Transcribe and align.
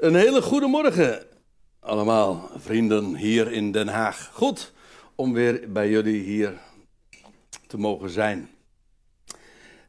Een 0.00 0.14
hele 0.14 0.42
goede 0.42 0.66
morgen 0.66 1.26
allemaal, 1.80 2.50
vrienden 2.56 3.14
hier 3.14 3.52
in 3.52 3.72
Den 3.72 3.88
Haag. 3.88 4.30
Goed 4.32 4.72
om 5.14 5.32
weer 5.32 5.72
bij 5.72 5.90
jullie 5.90 6.22
hier 6.22 6.58
te 7.66 7.78
mogen 7.78 8.10
zijn. 8.10 8.48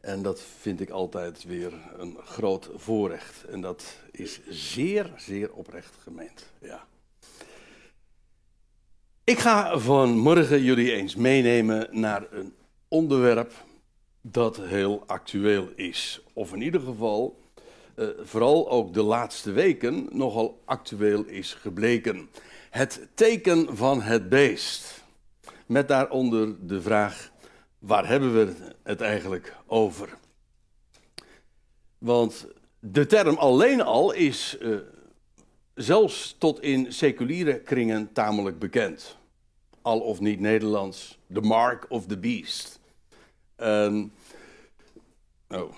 En 0.02 0.22
dat 0.22 0.42
vind 0.60 0.82
ik 0.82 0.90
altijd 0.90 1.44
weer 1.44 1.74
een 1.98 2.18
groot 2.24 2.70
voorrecht. 2.76 3.44
En 3.44 3.62
dat 3.62 3.98
is 4.12 4.40
zeer, 4.50 5.12
zeer 5.18 5.54
oprecht 5.54 5.96
gemeend. 6.04 6.46
Ja. 6.62 6.88
Ik 9.24 9.40
ga 9.40 9.78
vanmorgen 9.78 10.64
jullie 10.64 10.92
eens 10.92 11.16
meenemen 11.16 11.88
naar 11.92 12.28
een 12.32 12.54
onderwerp 12.88 13.54
dat 14.22 14.58
heel 14.58 15.04
actueel 15.06 15.70
is. 15.76 16.22
Of 16.34 16.54
in 16.54 16.62
ieder 16.62 16.82
geval 16.82 17.41
uh, 18.02 18.08
vooral 18.20 18.70
ook 18.70 18.94
de 18.94 19.02
laatste 19.02 19.52
weken 19.52 20.08
nogal 20.12 20.62
actueel 20.66 21.26
is 21.26 21.54
gebleken. 21.54 22.30
Het 22.70 23.08
teken 23.14 23.78
van 23.78 24.02
het 24.02 24.30
beest. 24.30 25.04
Met 25.66 25.88
daaronder 25.88 26.68
de 26.68 26.82
vraag: 26.82 27.32
waar 27.80 28.08
hebben 28.08 28.34
we 28.34 28.54
het 28.84 29.02
eigenlijk 29.02 29.56
over? 29.66 30.18
Want 31.98 32.48
de 32.80 33.06
term 33.06 33.36
alleen 33.36 33.82
al 33.82 34.12
is 34.12 34.58
uh, 34.62 34.78
zelfs 35.74 36.36
tot 36.38 36.62
in 36.62 36.94
seculiere 36.94 37.60
kringen 37.60 38.14
tamelijk 38.14 38.60
bekend. 38.60 39.18
Al 39.82 40.00
of 40.00 40.20
niet 40.20 40.40
Nederlands, 40.40 41.20
the 41.34 41.42
mark 41.42 41.86
of 41.90 42.06
the 42.06 42.18
beast. 42.18 42.80
Uh, 43.58 44.04
oh 45.50 45.72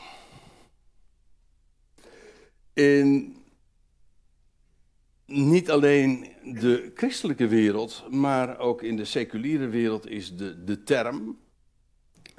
in 2.73 3.35
niet 5.25 5.71
alleen 5.71 6.27
de 6.43 6.91
christelijke 6.95 7.47
wereld, 7.47 8.03
maar 8.09 8.59
ook 8.59 8.81
in 8.81 8.95
de 8.95 9.05
seculiere 9.05 9.67
wereld 9.67 10.09
is 10.09 10.35
de, 10.35 10.63
de 10.63 10.83
term 10.83 11.37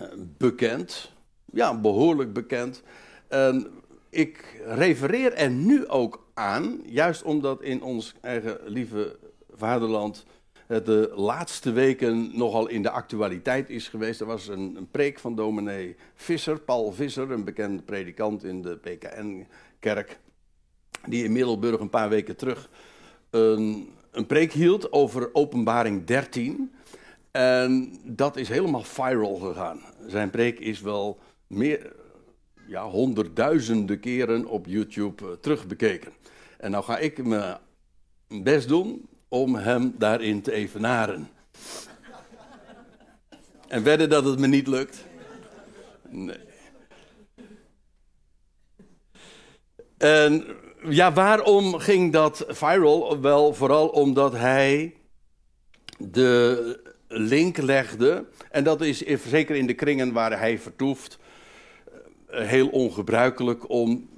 uh, 0.01 0.07
bekend. 0.39 1.13
Ja, 1.53 1.81
behoorlijk 1.81 2.33
bekend. 2.33 2.83
En 3.29 3.71
ik 4.11 4.63
refereer 4.67 5.33
er 5.33 5.51
nu 5.51 5.89
ook 5.89 6.27
aan, 6.35 6.81
juist 6.87 7.23
omdat 7.23 7.63
in 7.63 7.83
ons 7.83 8.15
eigen 8.21 8.59
lieve 8.65 9.19
vaderland 9.51 10.25
het 10.67 10.87
de 10.87 11.13
laatste 11.15 11.73
weken 11.73 12.31
nogal 12.37 12.69
in 12.69 12.83
de 12.83 12.91
actualiteit 12.91 13.71
is 13.71 13.89
geweest. 13.89 14.21
Er 14.21 14.27
was 14.27 14.49
een, 14.49 14.77
een 14.77 14.91
preek 14.91 15.19
van 15.19 15.35
dominee 15.35 15.97
Visser, 16.15 16.61
Paul 16.61 16.93
Visser, 16.93 17.31
een 17.31 17.45
bekend 17.45 17.85
predikant 17.85 18.45
in 18.45 18.63
de 18.63 18.77
PKN-kerk 18.77 20.19
die 21.07 21.25
in 21.25 21.33
Middelburg 21.33 21.81
een 21.81 21.91
paar 21.91 22.09
weken 22.09 22.37
terug 22.37 22.69
een, 23.35 23.93
een 24.11 24.27
preek 24.27 24.53
hield 24.53 24.93
over 24.93 25.35
Openbaring 25.35 26.05
13. 26.05 26.73
En 27.31 27.99
dat 28.05 28.37
is 28.37 28.49
helemaal 28.49 28.83
viral 28.83 29.35
gegaan. 29.35 29.81
Zijn 30.07 30.31
preek 30.31 30.59
is 30.59 30.81
wel 30.81 31.19
meer, 31.47 31.93
ja, 32.67 32.85
honderdduizenden 32.89 34.01
keren 34.01 34.47
op 34.47 34.67
YouTube 34.67 35.25
uh, 35.25 35.31
terugbekeken. 35.41 36.13
En 36.59 36.71
nou 36.71 36.85
ga 36.85 36.99
ik 36.99 37.25
mijn 37.25 37.59
best 38.29 38.69
doen 38.69 39.09
om 39.29 39.55
hem 39.55 39.95
daarin 39.99 40.43
te 40.43 40.53
evenaren. 40.53 41.29
en 43.69 43.83
wedden 43.83 44.09
dat 44.09 44.25
het 44.25 44.39
me 44.39 44.47
niet 44.47 44.67
lukt? 44.67 45.05
Nee. 46.09 46.39
En 49.97 50.45
ja, 50.89 51.13
waarom 51.13 51.79
ging 51.79 52.13
dat 52.13 52.45
viral? 52.49 53.21
Wel 53.21 53.55
vooral 53.55 53.89
omdat 53.89 54.33
hij 54.33 54.95
de 55.99 56.81
link 57.09 57.57
legde. 57.57 58.25
En 58.51 58.65
dat 58.65 58.81
is 58.81 58.99
zeker 59.27 59.57
in 59.57 59.67
de 59.67 59.75
kringen 59.75 60.13
waar 60.13 60.39
hij 60.39 60.59
vertoeft 60.59 61.19
eh, 62.27 62.47
heel 62.47 62.69
ongebruikelijk 62.69 63.69
om 63.69 64.09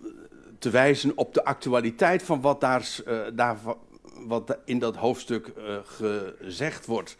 te 0.58 0.70
wijzen 0.70 1.12
op 1.14 1.34
de 1.34 1.44
actualiteit 1.44 2.22
van 2.22 2.40
wat, 2.40 2.60
daar, 2.60 2.88
uh, 3.06 3.20
daar, 3.32 3.56
wat 4.26 4.58
in 4.64 4.78
dat 4.78 4.96
hoofdstuk 4.96 5.52
uh, 5.58 5.76
gezegd 6.38 6.86
wordt. 6.86 7.16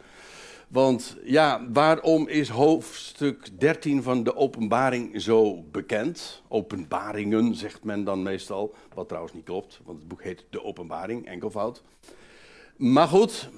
Want 0.67 1.17
ja, 1.23 1.67
waarom 1.73 2.27
is 2.27 2.49
hoofdstuk 2.49 3.59
13 3.59 4.03
van 4.03 4.23
de 4.23 4.35
openbaring 4.35 5.21
zo 5.21 5.63
bekend? 5.71 6.41
Openbaringen 6.47 7.55
zegt 7.55 7.83
men 7.83 8.03
dan 8.03 8.23
meestal, 8.23 8.75
wat 8.93 9.07
trouwens 9.07 9.33
niet 9.33 9.43
klopt, 9.43 9.79
want 9.85 9.99
het 9.99 10.07
boek 10.07 10.23
heet 10.23 10.45
De 10.49 10.63
Openbaring, 10.63 11.25
enkelvoud. 11.25 11.83
Maar 12.77 13.07
goed, 13.07 13.49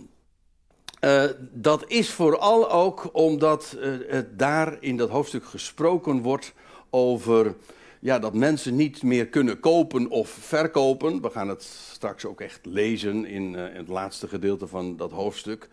uh, 1.02 1.24
dat 1.52 1.84
is 1.88 2.10
vooral 2.10 2.72
ook 2.72 3.10
omdat 3.12 3.78
uh, 3.78 3.98
het 4.08 4.40
daar 4.40 4.78
in 4.80 4.98
dat 4.98 5.10
hoofdstuk 5.10 5.46
gesproken 5.46 6.22
wordt 6.22 6.54
over 6.90 7.56
ja, 8.00 8.20
dat 8.20 8.34
mensen 8.34 8.76
niet 8.76 9.04
meer 9.04 9.28
kunnen 9.28 9.60
kopen 9.60 10.10
of 10.10 10.30
verkopen. 10.30 11.22
We 11.22 11.30
gaan 11.30 11.50
het 11.50 11.64
straks 11.64 12.26
ook 12.26 12.42
echt 12.42 12.66
lezen 12.66 13.26
in, 13.26 13.56
in 13.56 13.76
het 13.76 13.88
laatste 13.88 14.28
gedeelte 14.28 14.68
van 14.68 14.98
dat 14.98 15.12
hoofdstuk 15.12 15.70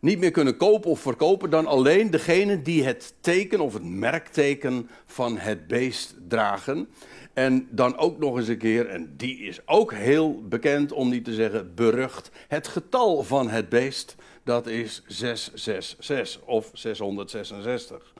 niet 0.00 0.18
meer 0.18 0.30
kunnen 0.30 0.56
kopen 0.56 0.90
of 0.90 1.00
verkopen 1.00 1.50
dan 1.50 1.66
alleen 1.66 2.10
degene 2.10 2.62
die 2.62 2.84
het 2.84 3.14
teken 3.20 3.60
of 3.60 3.72
het 3.72 3.84
merkteken 3.84 4.90
van 5.06 5.38
het 5.38 5.66
beest 5.66 6.14
dragen. 6.28 6.88
En 7.32 7.68
dan 7.70 7.96
ook 7.96 8.18
nog 8.18 8.36
eens 8.36 8.48
een 8.48 8.58
keer, 8.58 8.88
en 8.88 9.14
die 9.16 9.38
is 9.38 9.60
ook 9.66 9.92
heel 9.94 10.42
bekend, 10.48 10.92
om 10.92 11.08
niet 11.08 11.24
te 11.24 11.34
zeggen 11.34 11.74
berucht, 11.74 12.30
het 12.48 12.68
getal 12.68 13.22
van 13.22 13.48
het 13.48 13.68
beest, 13.68 14.14
dat 14.44 14.66
is 14.66 15.02
666 15.06 16.42
of 16.44 16.70
666. 16.72 18.12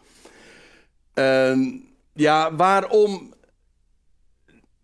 En 1.15 1.89
ja, 2.13 2.55
waarom 2.55 3.35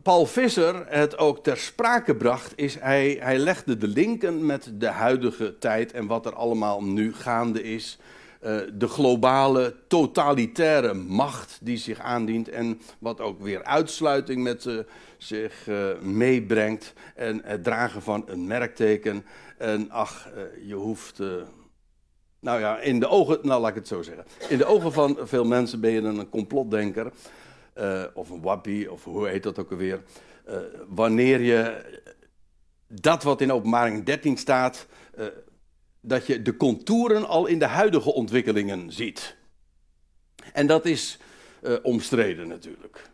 Paul 0.06 0.26
Visser 0.26 0.84
het 0.88 1.18
ook 1.18 1.42
ter 1.42 1.56
sprake 1.56 2.16
bracht, 2.16 2.52
is 2.56 2.78
hij, 2.78 3.16
hij 3.20 3.38
legde 3.38 3.76
de 3.76 3.88
linken 3.88 4.46
met 4.46 4.70
de 4.74 4.86
huidige 4.86 5.58
tijd 5.58 5.92
en 5.92 6.06
wat 6.06 6.26
er 6.26 6.34
allemaal 6.34 6.84
nu 6.84 7.14
gaande 7.14 7.62
is. 7.62 7.98
Uh, 8.44 8.58
de 8.72 8.88
globale 8.88 9.74
totalitaire 9.88 10.94
macht 10.94 11.58
die 11.62 11.76
zich 11.76 11.98
aandient 11.98 12.48
en 12.48 12.80
wat 12.98 13.20
ook 13.20 13.40
weer 13.40 13.64
uitsluiting 13.64 14.42
met 14.42 14.64
uh, 14.64 14.78
zich 15.18 15.66
uh, 15.66 15.98
meebrengt. 16.00 16.92
En 17.14 17.40
het 17.44 17.64
dragen 17.64 18.02
van 18.02 18.24
een 18.26 18.46
merkteken. 18.46 19.24
En 19.58 19.90
ach, 19.90 20.28
je 20.66 20.74
hoeft. 20.74 21.18
nou 22.40 22.60
ja, 22.60 22.78
in 22.78 23.00
de 23.00 23.08
ogen, 23.08 23.38
nou 23.42 23.60
laat 23.60 23.70
ik 23.70 23.76
het 23.76 23.88
zo 23.88 24.02
zeggen. 24.02 24.24
In 24.48 24.58
de 24.58 24.66
ogen 24.66 24.92
van 24.92 25.18
veel 25.20 25.44
mensen 25.44 25.80
ben 25.80 25.90
je 25.90 26.00
een 26.00 26.28
complotdenker. 26.28 27.12
Uh, 27.78 28.04
of 28.14 28.30
een 28.30 28.40
wappie, 28.40 28.92
of 28.92 29.04
hoe 29.04 29.28
heet 29.28 29.42
dat 29.42 29.58
ook 29.58 29.70
alweer. 29.70 30.02
Uh, 30.48 30.56
wanneer 30.88 31.40
je 31.40 31.84
dat 32.88 33.22
wat 33.22 33.40
in 33.40 33.52
openbaring 33.52 34.04
13 34.04 34.36
staat, 34.36 34.86
uh, 35.18 35.26
dat 36.00 36.26
je 36.26 36.42
de 36.42 36.56
contouren 36.56 37.26
al 37.26 37.46
in 37.46 37.58
de 37.58 37.66
huidige 37.66 38.12
ontwikkelingen 38.12 38.92
ziet. 38.92 39.36
En 40.52 40.66
dat 40.66 40.86
is 40.86 41.18
omstreden 41.82 42.48
natuurlijk. 42.48 43.10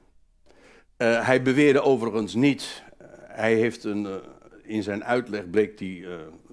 hij 0.97 1.43
beweerde 1.43 1.81
overigens 1.81 2.34
niet, 2.34 2.83
hij 3.29 3.55
heeft 3.55 3.84
een, 3.84 4.23
in 4.62 4.83
zijn 4.83 5.05
uitleg 5.05 5.50
bleek 5.50 5.78
hij 5.78 6.06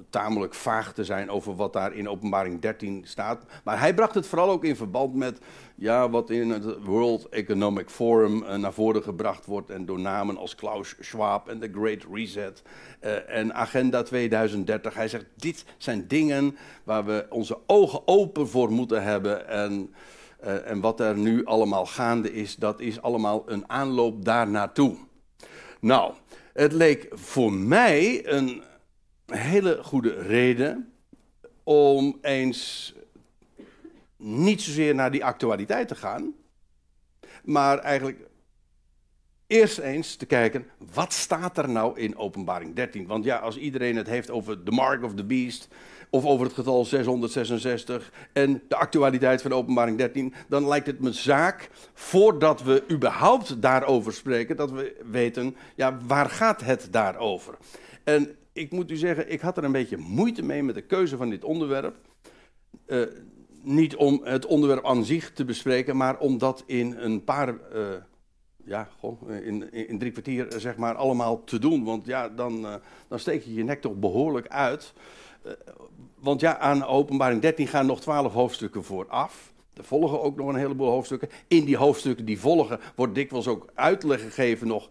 tamelijk 0.09 0.53
vaag 0.53 0.93
te 0.93 1.03
zijn 1.03 1.29
over 1.29 1.55
wat 1.55 1.73
daar 1.73 1.93
in 1.93 2.09
openbaring 2.09 2.61
13 2.61 3.01
staat. 3.05 3.45
Maar 3.63 3.79
hij 3.79 3.93
bracht 3.93 4.15
het 4.15 4.27
vooral 4.27 4.49
ook 4.49 4.63
in 4.63 4.75
verband 4.75 5.15
met 5.15 5.39
ja, 5.75 6.09
wat 6.09 6.29
in 6.29 6.49
het 6.49 6.83
World 6.83 7.29
Economic 7.29 7.89
Forum 7.89 8.43
uh, 8.43 8.55
naar 8.55 8.73
voren 8.73 9.03
gebracht 9.03 9.45
wordt. 9.45 9.69
En 9.69 9.85
door 9.85 9.99
namen 9.99 10.37
als 10.37 10.55
Klaus 10.55 10.95
Schwab 10.99 11.47
en 11.47 11.59
The 11.59 11.69
Great 11.71 12.05
Reset 12.13 12.61
uh, 13.01 13.29
en 13.29 13.53
Agenda 13.53 14.03
2030. 14.03 14.93
Hij 14.93 15.07
zegt, 15.07 15.25
dit 15.35 15.65
zijn 15.77 16.07
dingen 16.07 16.57
waar 16.83 17.05
we 17.05 17.25
onze 17.29 17.57
ogen 17.65 18.01
open 18.05 18.47
voor 18.47 18.71
moeten 18.71 19.03
hebben. 19.03 19.47
En, 19.47 19.93
en 20.65 20.79
wat 20.79 20.99
er 20.99 21.17
nu 21.17 21.45
allemaal 21.45 21.85
gaande 21.85 22.33
is, 22.33 22.55
dat 22.55 22.79
is 22.79 23.01
allemaal 23.01 23.43
een 23.45 23.69
aanloop 23.69 24.25
daar 24.25 24.47
naartoe. 24.47 24.95
Nou, 25.79 26.13
het 26.59 26.71
leek 26.73 27.07
voor 27.11 27.53
mij 27.53 28.27
een 28.27 28.63
hele 29.25 29.83
goede 29.83 30.13
reden 30.13 30.93
om 31.63 32.17
eens 32.21 32.93
niet 34.17 34.61
zozeer 34.61 34.95
naar 34.95 35.11
die 35.11 35.25
actualiteit 35.25 35.87
te 35.87 35.95
gaan, 35.95 36.33
maar 37.43 37.77
eigenlijk 37.77 38.19
eerst 39.47 39.77
eens 39.77 40.15
te 40.15 40.25
kijken, 40.25 40.65
wat 40.93 41.13
staat 41.13 41.57
er 41.57 41.69
nou 41.69 41.99
in 41.99 42.17
openbaring 42.17 42.75
13? 42.75 43.07
Want 43.07 43.23
ja, 43.23 43.37
als 43.37 43.57
iedereen 43.57 43.95
het 43.95 44.07
heeft 44.07 44.29
over 44.29 44.65
de 44.65 44.71
mark 44.71 45.03
of 45.03 45.13
the 45.13 45.25
beast, 45.25 45.67
of 46.09 46.25
over 46.25 46.45
het 46.45 46.55
getal 46.55 46.85
666 46.85 48.11
en 48.33 48.61
de 48.67 48.75
actualiteit 48.75 49.41
van 49.41 49.53
openbaring 49.53 49.97
13, 49.97 50.33
dan 50.47 50.67
lijkt 50.67 50.87
het 50.87 50.99
me 50.99 51.13
zaak, 51.13 51.69
voordat 51.93 52.63
we 52.63 52.83
überhaupt 52.91 53.61
daarover 53.61 54.13
spreken, 54.13 54.55
dat 54.55 54.71
we 54.71 55.01
weten, 55.11 55.55
ja, 55.75 55.97
waar 56.07 56.29
gaat 56.29 56.61
het 56.61 56.87
daarover? 56.91 57.57
En 58.03 58.35
ik 58.53 58.71
moet 58.71 58.91
u 58.91 58.95
zeggen, 58.95 59.31
ik 59.31 59.41
had 59.41 59.57
er 59.57 59.63
een 59.63 59.71
beetje 59.71 59.97
moeite 59.97 60.41
mee 60.41 60.63
met 60.63 60.75
de 60.75 60.81
keuze 60.81 61.17
van 61.17 61.29
dit 61.29 61.43
onderwerp. 61.43 61.95
Uh, 62.87 63.03
niet 63.61 63.95
om 63.95 64.21
het 64.23 64.45
onderwerp 64.45 64.85
aan 64.85 65.05
zich 65.05 65.31
te 65.31 65.45
bespreken, 65.45 65.97
maar 65.97 66.17
om 66.17 66.37
dat 66.37 66.63
in 66.65 66.95
een 66.97 67.23
paar, 67.23 67.49
uh, 67.49 67.87
ja, 68.69 68.87
goh, 68.99 69.29
in, 69.29 69.73
in, 69.73 69.99
drie 69.99 70.11
kwartier 70.11 70.47
zeg 70.57 70.77
maar 70.77 70.95
allemaal 70.95 71.43
te 71.43 71.59
doen. 71.59 71.83
Want 71.83 72.05
ja, 72.05 72.29
dan, 72.29 72.65
uh, 72.65 72.73
dan 73.07 73.19
steek 73.19 73.43
je 73.43 73.53
je 73.53 73.63
nek 73.63 73.81
toch 73.81 73.95
behoorlijk 73.95 74.47
uit. 74.47 74.93
Uh, 75.45 75.51
want 76.15 76.41
ja, 76.41 76.57
aan 76.57 76.85
openbaring 76.85 77.41
13 77.41 77.67
gaan 77.67 77.85
nog 77.85 78.01
twaalf 78.01 78.33
hoofdstukken 78.33 78.83
vooraf. 78.83 79.53
Er 79.73 79.83
volgen 79.83 80.21
ook 80.21 80.35
nog 80.35 80.47
een 80.47 80.55
heleboel 80.55 80.89
hoofdstukken. 80.89 81.29
In 81.47 81.65
die 81.65 81.77
hoofdstukken 81.77 82.25
die 82.25 82.39
volgen 82.39 82.79
wordt 82.95 83.15
dikwijls 83.15 83.47
ook 83.47 83.69
uitleg 83.73 84.21
gegeven 84.21 84.67
nog 84.67 84.89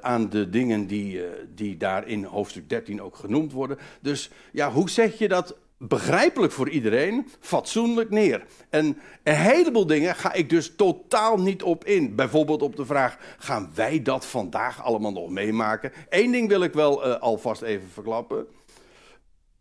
aan 0.00 0.28
de 0.28 0.50
dingen 0.50 0.86
die, 0.86 1.20
die 1.54 1.76
daar 1.76 2.08
in 2.08 2.24
hoofdstuk 2.24 2.68
13 2.68 3.02
ook 3.02 3.16
genoemd 3.16 3.52
worden. 3.52 3.78
Dus 4.00 4.30
ja, 4.52 4.72
hoe 4.72 4.90
zeg 4.90 5.18
je 5.18 5.28
dat 5.28 5.56
begrijpelijk 5.78 6.52
voor 6.52 6.68
iedereen, 6.68 7.28
fatsoenlijk 7.40 8.10
neer. 8.10 8.46
En 8.70 8.98
een 9.22 9.34
heleboel 9.34 9.86
dingen 9.86 10.14
ga 10.14 10.32
ik 10.32 10.50
dus 10.50 10.74
totaal 10.76 11.38
niet 11.38 11.62
op 11.62 11.84
in. 11.84 12.14
Bijvoorbeeld 12.14 12.62
op 12.62 12.76
de 12.76 12.86
vraag: 12.86 13.18
gaan 13.38 13.70
wij 13.74 14.02
dat 14.02 14.26
vandaag 14.26 14.82
allemaal 14.82 15.12
nog 15.12 15.30
meemaken? 15.30 15.92
Eén 16.08 16.30
ding 16.30 16.48
wil 16.48 16.62
ik 16.62 16.72
wel 16.72 17.06
uh, 17.06 17.16
alvast 17.16 17.62
even 17.62 17.88
verklappen. 17.88 18.46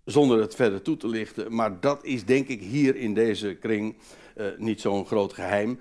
Zonder 0.05 0.39
het 0.39 0.55
verder 0.55 0.81
toe 0.81 0.97
te 0.97 1.07
lichten. 1.07 1.55
Maar 1.55 1.79
dat 1.79 2.03
is 2.03 2.25
denk 2.25 2.47
ik 2.47 2.61
hier 2.61 2.95
in 2.95 3.13
deze 3.13 3.55
kring 3.55 3.95
uh, 4.35 4.45
niet 4.57 4.81
zo'n 4.81 5.05
groot 5.05 5.33
geheim. 5.33 5.79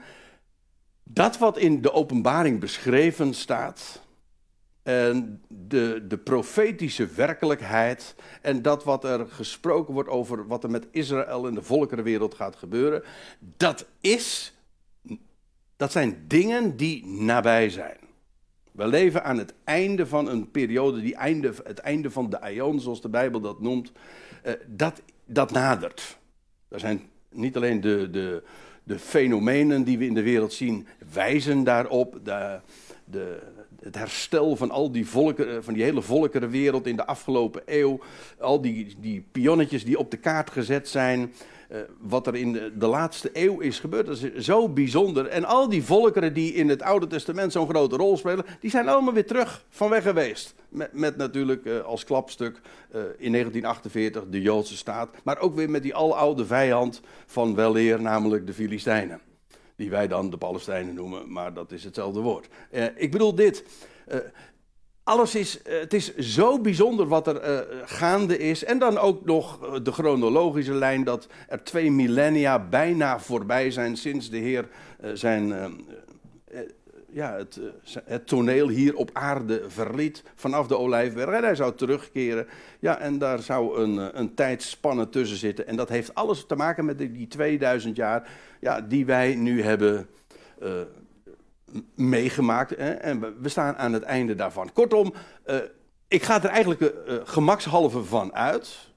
Dat 1.02 1.38
wat 1.38 1.58
in 1.58 1.82
de 1.82 1.92
openbaring 1.92 2.60
beschreven 2.60 3.34
staat 3.34 4.05
en 4.86 5.42
de, 5.48 6.04
de 6.08 6.18
profetische 6.18 7.06
werkelijkheid 7.06 8.14
en 8.42 8.62
dat 8.62 8.84
wat 8.84 9.04
er 9.04 9.26
gesproken 9.26 9.94
wordt 9.94 10.08
over 10.08 10.46
wat 10.46 10.64
er 10.64 10.70
met 10.70 10.86
Israël 10.90 11.46
en 11.46 11.54
de 11.54 11.62
volkerenwereld 11.62 12.34
gaat 12.34 12.56
gebeuren, 12.56 13.02
dat 13.38 13.86
is, 14.00 14.54
dat 15.76 15.92
zijn 15.92 16.24
dingen 16.26 16.76
die 16.76 17.06
nabij 17.06 17.70
zijn. 17.70 17.96
We 18.72 18.86
leven 18.86 19.24
aan 19.24 19.38
het 19.38 19.54
einde 19.64 20.06
van 20.06 20.28
een 20.28 20.50
periode, 20.50 21.00
die 21.00 21.14
einde, 21.14 21.52
het 21.64 21.78
einde 21.78 22.10
van 22.10 22.30
de 22.30 22.40
aion, 22.40 22.80
zoals 22.80 23.00
de 23.00 23.08
Bijbel 23.08 23.40
dat 23.40 23.60
noemt, 23.60 23.92
uh, 24.46 24.52
dat, 24.66 25.02
dat 25.24 25.50
nadert. 25.50 26.18
Er 26.68 26.80
zijn 26.80 27.02
niet 27.30 27.56
alleen 27.56 27.80
de, 27.80 28.10
de, 28.10 28.42
de 28.82 28.98
fenomenen 28.98 29.84
die 29.84 29.98
we 29.98 30.06
in 30.06 30.14
de 30.14 30.22
wereld 30.22 30.52
zien, 30.52 30.86
wijzen 31.12 31.64
daarop. 31.64 32.20
De, 32.24 32.60
het 33.86 33.94
herstel 33.94 34.56
van 34.56 34.70
al 34.70 34.92
die 34.92 35.06
volkeren, 35.06 35.64
van 35.64 35.74
die 35.74 35.82
hele 35.82 36.02
volkerenwereld 36.02 36.86
in 36.86 36.96
de 36.96 37.06
afgelopen 37.06 37.62
eeuw. 37.66 38.00
Al 38.38 38.60
die, 38.60 38.96
die 39.00 39.24
pionnetjes 39.32 39.84
die 39.84 39.98
op 39.98 40.10
de 40.10 40.16
kaart 40.16 40.50
gezet 40.50 40.88
zijn. 40.88 41.32
Uh, 41.72 41.78
wat 42.00 42.26
er 42.26 42.34
in 42.34 42.52
de, 42.52 42.86
laatste 42.86 43.30
eeuw 43.32 43.60
is 43.60 43.78
gebeurd, 43.78 44.06
dat 44.06 44.22
is 44.22 44.44
zo 44.44 44.68
bijzonder. 44.68 45.26
En 45.26 45.44
al 45.44 45.68
die 45.68 45.82
volkeren 45.82 46.34
die 46.34 46.52
in 46.52 46.68
het 46.68 46.82
Oude 46.82 47.06
Testament 47.06 47.52
zo'n 47.52 47.68
grote 47.68 47.96
rol 47.96 48.16
spelen, 48.16 48.44
die 48.60 48.70
zijn 48.70 48.88
allemaal 48.88 49.12
weer 49.12 49.26
terug 49.26 49.64
van 49.68 49.90
weg 49.90 50.02
geweest. 50.02 50.54
Met, 50.68 50.92
met 50.92 51.16
natuurlijk 51.16 51.64
uh, 51.64 51.80
als 51.80 52.04
klapstuk 52.04 52.60
in 53.18 53.32
1948 53.32 54.24
de 54.30 54.40
Joodse 54.40 54.76
staat, 54.76 55.08
maar 55.24 55.38
ook 55.38 55.54
weer 55.54 55.70
met 55.70 55.82
die 55.82 55.94
aloude 55.94 56.46
vijand 56.46 57.00
van 57.26 57.54
weleer, 57.54 58.00
namelijk 58.00 58.46
de 58.46 58.52
Filistijnen 58.52 59.20
die 59.76 59.90
wij 59.90 60.08
dan 60.08 60.30
de 60.30 60.36
Palestijnen 60.36 60.94
noemen, 60.94 61.32
maar 61.32 61.54
dat 61.54 61.72
is 61.72 61.84
hetzelfde 61.84 62.20
woord. 62.20 62.48
Uh, 62.70 62.84
ik 62.94 63.10
bedoel 63.10 63.34
dit. 63.34 63.64
Uh, 64.08 64.16
alles 65.02 65.34
is, 65.34 65.58
uh, 65.66 65.80
het 65.80 65.94
is 65.94 66.16
zo 66.16 66.60
bijzonder 66.60 67.06
wat 67.06 67.26
er 67.26 67.66
gaande 67.84 68.38
is. 68.38 68.64
En 68.64 68.78
dan 68.78 68.98
ook 68.98 69.24
nog 69.24 69.58
de 69.82 69.92
chronologische 69.92 70.74
lijn 70.74 71.04
dat 71.04 71.26
er 71.48 71.64
twee 71.64 71.90
millennia 71.90 72.58
bijna 72.68 73.20
voorbij 73.20 73.70
zijn 73.70 73.96
sinds 73.96 74.30
de 74.30 74.38
Heer 74.38 74.68
zijn 75.14 75.74
ja, 77.16 77.36
het, 77.36 77.60
het, 78.04 78.26
toneel 78.26 78.68
hier 78.68 78.96
op 78.96 79.10
aarde 79.12 79.64
verliet 79.68 80.22
vanaf 80.34 80.66
de 80.66 80.78
Olijfberg. 80.78 81.30
En 81.30 81.42
hij 81.42 81.54
zou 81.54 81.74
terugkeren. 81.74 82.46
Ja, 82.78 82.98
en 82.98 83.18
daar 83.18 83.38
zou 83.38 83.78
een, 83.80 84.18
een 84.18 84.34
tijdspanne 84.34 85.08
tussen 85.08 85.36
zitten. 85.36 85.66
En 85.66 85.76
dat 85.76 85.88
heeft 85.88 86.14
alles 86.14 86.46
te 86.46 86.56
maken 86.56 86.84
met 86.84 86.98
die 86.98 87.28
2000 87.28 87.96
jaar 87.96 88.30
ja, 88.60 88.80
die 88.80 89.06
wij 89.06 89.34
nu 89.34 89.62
hebben 89.62 90.08
uh, 90.62 90.70
meegemaakt. 91.94 92.76
Hè? 92.76 92.90
En 92.90 93.40
we, 93.42 93.48
staan 93.48 93.76
aan 93.76 93.92
het 93.92 94.02
einde 94.02 94.34
daarvan. 94.34 94.72
Kortom, 94.72 95.14
ik 96.08 96.22
ga 96.22 96.42
er 96.42 96.50
eigenlijk 96.50 96.94
gemakshalve 97.24 98.04
van 98.04 98.34
uit 98.34 98.90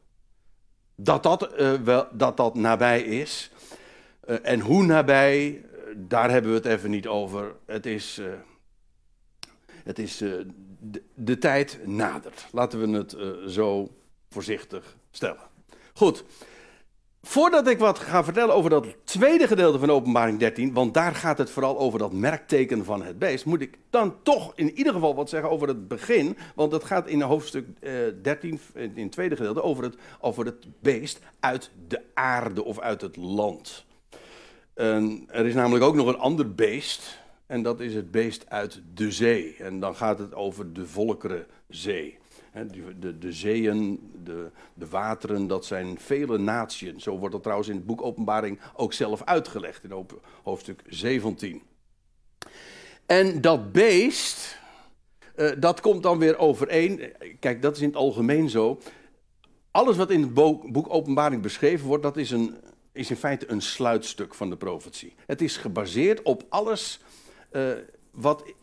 dat 0.95 1.23
dat, 1.23 1.49
wel, 1.83 2.07
dat, 2.11 2.37
dat 2.37 2.55
nabij 2.55 3.01
is. 3.01 3.51
en 4.41 4.59
hoe 4.59 4.83
nabij, 4.83 5.61
daar 5.95 6.31
hebben 6.31 6.51
we 6.51 6.57
het 6.57 6.65
even 6.65 6.89
niet 6.89 7.07
over. 7.07 7.55
Het 7.65 7.85
is, 7.85 8.21
het 9.83 9.99
is 9.99 10.17
de, 10.17 10.47
de, 11.13 11.37
tijd 11.37 11.79
nadert. 11.85 12.47
Laten 12.51 12.79
we 12.79 12.97
het 12.97 13.15
zo 13.51 13.89
voorzichtig 14.29 14.97
stellen. 15.11 15.49
Goed. 15.93 16.23
Voordat 17.21 17.67
ik 17.67 17.79
wat 17.79 17.99
ga 17.99 18.23
vertellen 18.23 18.55
over 18.55 18.69
dat 18.69 18.87
tweede 19.03 19.47
gedeelte 19.47 19.79
van 19.79 19.89
Openbaring 19.89 20.39
13, 20.39 20.73
want 20.73 20.93
daar 20.93 21.15
gaat 21.15 21.37
het 21.37 21.49
vooral 21.49 21.79
over 21.79 21.99
dat 21.99 22.13
merkteken 22.13 22.85
van 22.85 23.03
het 23.03 23.19
beest, 23.19 23.45
moet 23.45 23.61
ik 23.61 23.77
dan 23.89 24.15
toch 24.23 24.51
in 24.55 24.77
ieder 24.77 24.93
geval 24.93 25.15
wat 25.15 25.29
zeggen 25.29 25.49
over 25.49 25.67
het 25.67 25.87
begin. 25.87 26.37
Want 26.55 26.71
het 26.71 26.83
gaat 26.83 27.07
in 27.07 27.21
hoofdstuk 27.21 27.67
eh, 27.79 27.93
13, 28.21 28.59
in 28.73 28.93
het 28.95 29.11
tweede 29.11 29.35
gedeelte, 29.35 29.63
over 29.63 29.83
het, 29.83 29.95
over 30.19 30.45
het 30.45 30.81
beest 30.81 31.19
uit 31.39 31.71
de 31.87 32.01
aarde 32.13 32.63
of 32.63 32.79
uit 32.79 33.01
het 33.01 33.15
land. 33.15 33.85
En 34.79 35.23
er 35.27 35.45
is 35.45 35.53
namelijk 35.53 35.83
ook 35.83 35.95
nog 35.95 36.07
een 36.07 36.17
ander 36.17 36.55
beest, 36.55 37.19
en 37.45 37.63
dat 37.63 37.79
is 37.79 37.93
het 37.93 38.11
beest 38.11 38.49
uit 38.49 38.81
de 38.93 39.11
zee. 39.11 39.55
En 39.59 39.79
dan 39.79 39.95
gaat 39.95 40.19
het 40.19 40.35
over 40.35 40.73
de 40.73 40.87
Volkerenzee. 40.87 42.17
De, 42.53 42.99
de, 42.99 43.17
de 43.17 43.31
zeeën, 43.31 44.11
de, 44.23 44.51
de 44.73 44.87
wateren, 44.87 45.47
dat 45.47 45.65
zijn 45.65 45.99
vele 45.99 46.37
natieën. 46.37 47.01
Zo 47.01 47.17
wordt 47.17 47.33
dat 47.33 47.43
trouwens 47.43 47.69
in 47.69 47.75
het 47.75 47.85
boek 47.85 48.01
Openbaring 48.01 48.59
ook 48.75 48.93
zelf 48.93 49.23
uitgelegd 49.23 49.83
in 49.83 50.05
hoofdstuk 50.43 50.81
17. 50.87 51.61
En 53.05 53.41
dat 53.41 53.71
beest, 53.71 54.59
uh, 55.35 55.51
dat 55.57 55.81
komt 55.81 56.03
dan 56.03 56.17
weer 56.17 56.37
overeen. 56.37 57.13
Kijk, 57.39 57.61
dat 57.61 57.75
is 57.75 57.81
in 57.81 57.87
het 57.87 57.97
algemeen 57.97 58.49
zo. 58.49 58.79
Alles 59.71 59.97
wat 59.97 60.11
in 60.11 60.21
het 60.21 60.33
boek 60.71 60.93
Openbaring 60.93 61.41
beschreven 61.41 61.87
wordt, 61.87 62.03
dat 62.03 62.17
is, 62.17 62.31
een, 62.31 62.57
is 62.99 63.09
in 63.09 63.15
feite 63.15 63.51
een 63.51 63.61
sluitstuk 63.61 64.35
van 64.35 64.49
de 64.49 64.57
profetie. 64.57 65.15
Het 65.25 65.41
is 65.41 65.57
gebaseerd 65.57 66.21
op 66.21 66.43
alles 66.49 66.99
uh, 67.51 67.71
wat 68.11 68.53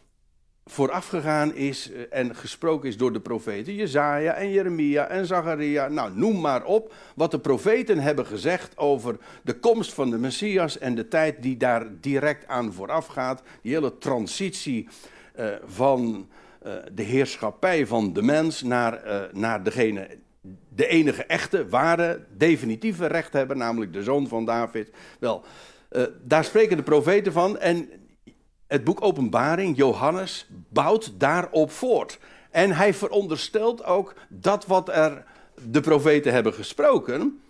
voorafgegaan 0.64 1.54
is 1.54 1.90
eh, 1.90 2.00
en 2.10 2.34
gesproken 2.34 2.88
is 2.88 2.96
door 2.96 3.12
de 3.12 3.20
profeten. 3.20 3.74
Jezaja 3.74 4.32
en 4.32 4.50
Jeremia 4.50 5.06
en 5.06 5.26
Zacharia. 5.26 5.88
Nou, 5.88 6.16
noem 6.16 6.40
maar 6.40 6.64
op 6.64 6.94
wat 7.14 7.30
de 7.30 7.38
profeten 7.38 7.98
hebben 7.98 8.26
gezegd 8.26 8.78
over 8.78 9.16
de 9.42 9.58
komst 9.58 9.92
van 9.92 10.10
de 10.10 10.18
Messias 10.18 10.78
en 10.78 10.94
de 10.94 11.08
tijd 11.08 11.42
die 11.42 11.56
daar 11.56 12.00
direct 12.00 12.46
aan 12.46 12.72
vooraf 12.72 13.06
gaat. 13.06 13.42
Die 13.62 13.72
hele 13.72 13.98
transitie 13.98 14.88
uh, 15.38 15.54
van 15.66 16.28
de 16.92 17.02
heerschappij 17.02 17.86
van 17.86 18.12
de 18.12 18.22
mens 18.22 18.62
naar, 18.62 19.28
naar 19.32 19.62
degene, 19.62 20.08
de 20.76 20.86
enige 20.86 21.24
echte, 21.24 21.68
ware, 21.68 22.24
definitieve 22.36 23.06
recht 23.06 23.32
hebben, 23.32 23.58
namelijk 23.58 23.92
de 23.92 24.02
zoon 24.02 24.28
van 24.28 24.44
David. 24.44 24.90
Wel, 25.18 25.44
daar 26.22 26.44
spreken 26.44 26.76
de 26.76 26.82
profeten 26.82 27.32
van 27.32 27.58
en 27.58 27.90
het 28.66 28.84
boek 28.84 29.02
Openbaring, 29.02 29.76
Johannes, 29.76 30.46
bouwt 30.68 31.20
daarop 31.20 31.70
voort. 31.70 32.18
En 32.50 32.72
hij 32.72 32.94
veronderstelt 32.94 33.84
ook 33.84 34.14
dat 34.28 34.66
wat 34.66 34.88
er 34.88 35.24
de 35.70 35.80
profeten 35.80 36.32
hebben 36.32 36.54
gesproken. 36.54 37.40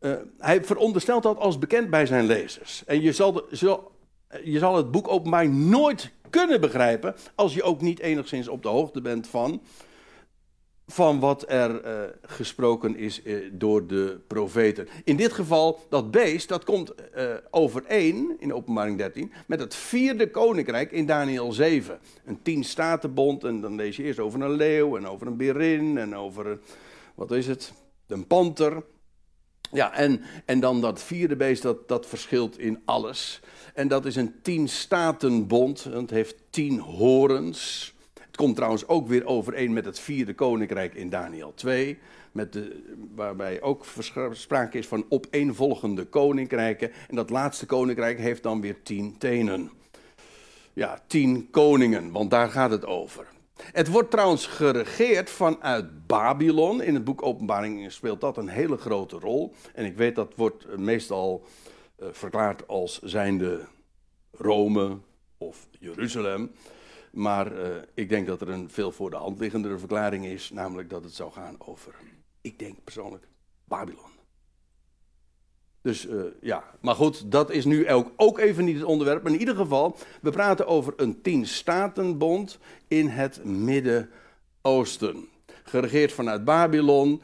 Uh, 0.00 0.12
hij 0.38 0.64
veronderstelt 0.64 1.22
dat 1.22 1.38
als 1.38 1.58
bekend 1.58 1.90
bij 1.90 2.06
zijn 2.06 2.24
lezers. 2.24 2.82
En 2.86 3.02
je 3.02 3.12
zal, 3.12 3.46
je 4.44 4.58
zal 4.58 4.76
het 4.76 4.90
boek 4.90 5.08
Openbaring 5.08 5.54
nooit 5.54 6.10
kunnen 6.30 6.60
begrijpen. 6.60 7.14
als 7.34 7.54
je 7.54 7.62
ook 7.62 7.80
niet 7.80 8.00
enigszins 8.00 8.48
op 8.48 8.62
de 8.62 8.68
hoogte 8.68 9.00
bent 9.00 9.26
van 9.26 9.62
van 10.90 11.20
wat 11.20 11.44
er 11.50 11.84
uh, 11.84 12.10
gesproken 12.22 12.96
is 12.96 13.20
uh, 13.24 13.50
door 13.52 13.86
de 13.86 14.20
profeten. 14.26 14.88
In 15.04 15.16
dit 15.16 15.32
geval, 15.32 15.80
dat 15.88 16.10
beest, 16.10 16.48
dat 16.48 16.64
komt 16.64 16.92
uh, 17.16 17.34
overeen 17.50 18.36
in 18.38 18.54
openbaring 18.54 18.98
13 18.98 19.32
met 19.46 19.60
het 19.60 19.74
vierde 19.74 20.30
koninkrijk 20.30 20.92
in 20.92 21.06
Daniel 21.06 21.52
7. 21.52 21.98
Een 22.24 22.42
tien 22.42 22.64
statenbond 22.64 23.44
en 23.44 23.60
dan 23.60 23.74
lees 23.74 23.96
je 23.96 24.02
eerst 24.02 24.18
over 24.18 24.40
een 24.40 24.52
leeuw 24.52 24.96
en 24.96 25.06
over 25.06 25.26
een 25.26 25.36
berin 25.36 25.98
en 25.98 26.16
over 26.16 26.46
een, 26.46 26.60
wat 27.14 27.30
is 27.30 27.46
het, 27.46 27.72
een 28.06 28.26
panter. 28.26 28.82
Ja, 29.72 29.92
en, 29.92 30.22
en 30.44 30.60
dan 30.60 30.80
dat 30.80 31.02
vierde 31.02 31.36
beest, 31.36 31.62
dat, 31.62 31.88
dat 31.88 32.06
verschilt 32.06 32.58
in 32.58 32.82
alles. 32.84 33.40
En 33.74 33.88
dat 33.88 34.06
is 34.06 34.16
een 34.16 34.34
tien 34.42 34.68
statenbond, 34.68 35.84
het 35.84 36.10
heeft 36.10 36.36
tien 36.50 36.78
horens 36.78 37.94
komt 38.38 38.56
trouwens 38.56 38.88
ook 38.88 39.08
weer 39.08 39.26
overeen 39.26 39.72
met 39.72 39.84
het 39.84 39.98
vierde 39.98 40.34
koninkrijk 40.34 40.94
in 40.94 41.10
Daniel 41.10 41.52
2. 41.54 41.98
Met 42.32 42.52
de, 42.52 42.82
waarbij 43.14 43.62
ook 43.62 43.84
sprake 44.32 44.78
is 44.78 44.86
van 44.86 45.04
opeenvolgende 45.08 46.04
koninkrijken. 46.04 46.92
En 47.08 47.16
dat 47.16 47.30
laatste 47.30 47.66
koninkrijk 47.66 48.18
heeft 48.18 48.42
dan 48.42 48.60
weer 48.60 48.82
tien 48.82 49.18
tenen. 49.18 49.70
Ja, 50.72 51.02
tien 51.06 51.50
koningen, 51.50 52.12
want 52.12 52.30
daar 52.30 52.50
gaat 52.50 52.70
het 52.70 52.86
over. 52.86 53.26
Het 53.62 53.88
wordt 53.88 54.10
trouwens 54.10 54.46
geregeerd 54.46 55.30
vanuit 55.30 56.06
Babylon. 56.06 56.82
In 56.82 56.94
het 56.94 57.04
boek 57.04 57.22
Openbaring 57.22 57.92
speelt 57.92 58.20
dat 58.20 58.36
een 58.36 58.48
hele 58.48 58.76
grote 58.76 59.18
rol. 59.18 59.54
En 59.74 59.84
ik 59.84 59.96
weet 59.96 60.14
dat 60.14 60.32
wordt 60.36 60.76
meestal 60.76 61.44
uh, 61.98 62.08
verklaard 62.12 62.68
als 62.68 62.98
zijnde 63.02 63.66
Rome 64.30 64.98
of 65.38 65.66
Jeruzalem. 65.78 66.50
Maar 67.12 67.52
uh, 67.52 67.76
ik 67.94 68.08
denk 68.08 68.26
dat 68.26 68.40
er 68.40 68.48
een 68.48 68.70
veel 68.70 68.92
voor 68.92 69.10
de 69.10 69.16
hand 69.16 69.38
liggendere 69.38 69.78
verklaring 69.78 70.26
is, 70.26 70.50
namelijk 70.50 70.90
dat 70.90 71.04
het 71.04 71.14
zou 71.14 71.32
gaan 71.32 71.56
over, 71.58 71.94
ik 72.40 72.58
denk 72.58 72.84
persoonlijk, 72.84 73.28
Babylon. 73.64 74.16
Dus 75.82 76.06
uh, 76.06 76.22
ja, 76.40 76.64
maar 76.80 76.94
goed, 76.94 77.30
dat 77.30 77.50
is 77.50 77.64
nu 77.64 77.90
ook, 77.90 78.12
ook 78.16 78.38
even 78.38 78.64
niet 78.64 78.76
het 78.76 78.84
onderwerp. 78.84 79.22
Maar 79.22 79.32
in 79.32 79.38
ieder 79.38 79.56
geval, 79.56 79.96
we 80.20 80.30
praten 80.30 80.66
over 80.66 80.92
een 80.96 81.22
tien-statenbond 81.22 82.58
in 82.88 83.08
het 83.08 83.44
Midden-Oosten. 83.44 85.28
Geregeerd 85.62 86.12
vanuit 86.12 86.44
Babylon. 86.44 87.22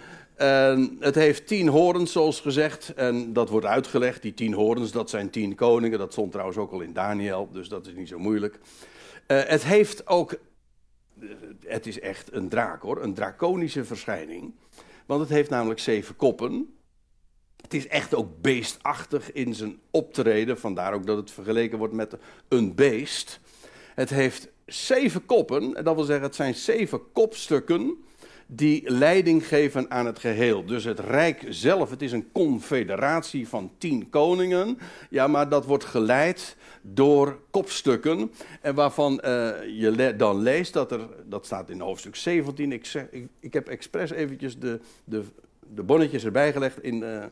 Het 0.99 1.15
heeft 1.15 1.47
tien 1.47 1.69
horens, 1.69 2.13
zoals 2.13 2.41
gezegd. 2.41 2.95
En 2.95 3.33
dat 3.33 3.49
wordt 3.49 3.67
uitgelegd. 3.67 4.23
Die 4.23 4.35
tien 4.35 4.53
horens, 4.53 4.93
dat 4.93 5.11
zijn 5.11 5.31
tien 5.31 5.55
koningen. 5.55 5.99
Dat 5.99 6.13
stond 6.13 6.31
trouwens 6.31 6.59
ook 6.59 6.73
al 6.73 6.81
in 6.81 6.93
Daniel, 6.93 7.49
dus 7.53 7.69
dat 7.69 7.87
is 7.87 7.95
niet 7.95 8.09
zo 8.09 8.19
moeilijk. 8.19 8.59
Uh, 9.27 9.43
het 9.43 9.65
heeft 9.65 10.07
ook, 10.07 10.37
het 11.67 11.87
is 11.87 12.01
echt 12.01 12.33
een 12.33 12.49
draak 12.49 12.83
hoor, 12.83 13.03
een 13.03 13.15
draconische 13.15 13.85
verschijning. 13.85 14.55
Want 15.07 15.21
het 15.21 15.29
heeft 15.29 15.51
namelijk 15.51 15.81
zeven 15.81 16.17
koppen. 16.17 16.77
Het 17.61 17.75
is 17.75 17.89
echt 17.89 18.15
ook 18.15 18.41
beestachtig 18.41 19.33
in 19.33 19.55
zijn 19.55 19.79
optreden, 19.91 20.59
vandaar 20.59 20.95
ook 20.95 21.07
dat 21.07 21.17
het 21.17 21.31
vergeleken 21.31 21.79
wordt 21.79 21.95
met 21.95 22.17
een 22.49 22.75
beest. 22.75 23.41
Het 23.95 24.11
heeft 24.11 24.49
zeven 24.67 25.27
koppen, 25.27 25.77
en 25.77 25.85
dat 25.85 25.95
wil 25.95 26.05
zeggen 26.05 26.25
het 26.25 26.35
zijn 26.35 26.55
zeven 26.55 27.13
kopstukken 27.13 28.05
die 28.47 28.91
leiding 28.91 29.47
geven 29.47 29.91
aan 29.91 30.07
het 30.07 30.19
geheel. 30.19 30.65
Dus 30.65 30.85
het 30.85 30.99
Rijk 30.99 31.45
zelf, 31.49 31.91
het 31.91 32.03
is 32.03 32.13
een 32.13 32.33
confederatie 32.33 33.49
van 33.49 33.73
tien 33.79 34.11
koningen. 34.11 34.79
Ja, 35.11 35.27
maar 35.27 35.49
dat 35.49 35.65
wordt 35.65 35.85
geleid 35.85 36.57
door 36.87 37.39
kopstukken. 37.51 38.33
En 38.61 38.75
waarvan 38.75 39.13
uh, 39.13 39.51
je 39.79 40.15
dan 40.17 40.43
leest 40.43 40.73
dat 40.73 40.93
er, 40.93 41.09
dat 41.27 41.47
staat 41.47 41.71
in 41.71 41.81
hoofdstuk 41.81 42.17
17. 42.17 42.73
Ik, 42.73 42.87
zeg, 42.87 43.07
ik, 43.41 43.53
heb 43.53 43.69
expres 43.69 44.11
eventjes 44.11 44.59
de, 44.59 44.81
de, 45.05 45.23
de 45.75 45.83
bonnetjes 45.83 46.25
erbij 46.25 46.53
gelegd, 46.53 46.83
in, 46.83 47.03
uh, 47.03 47.25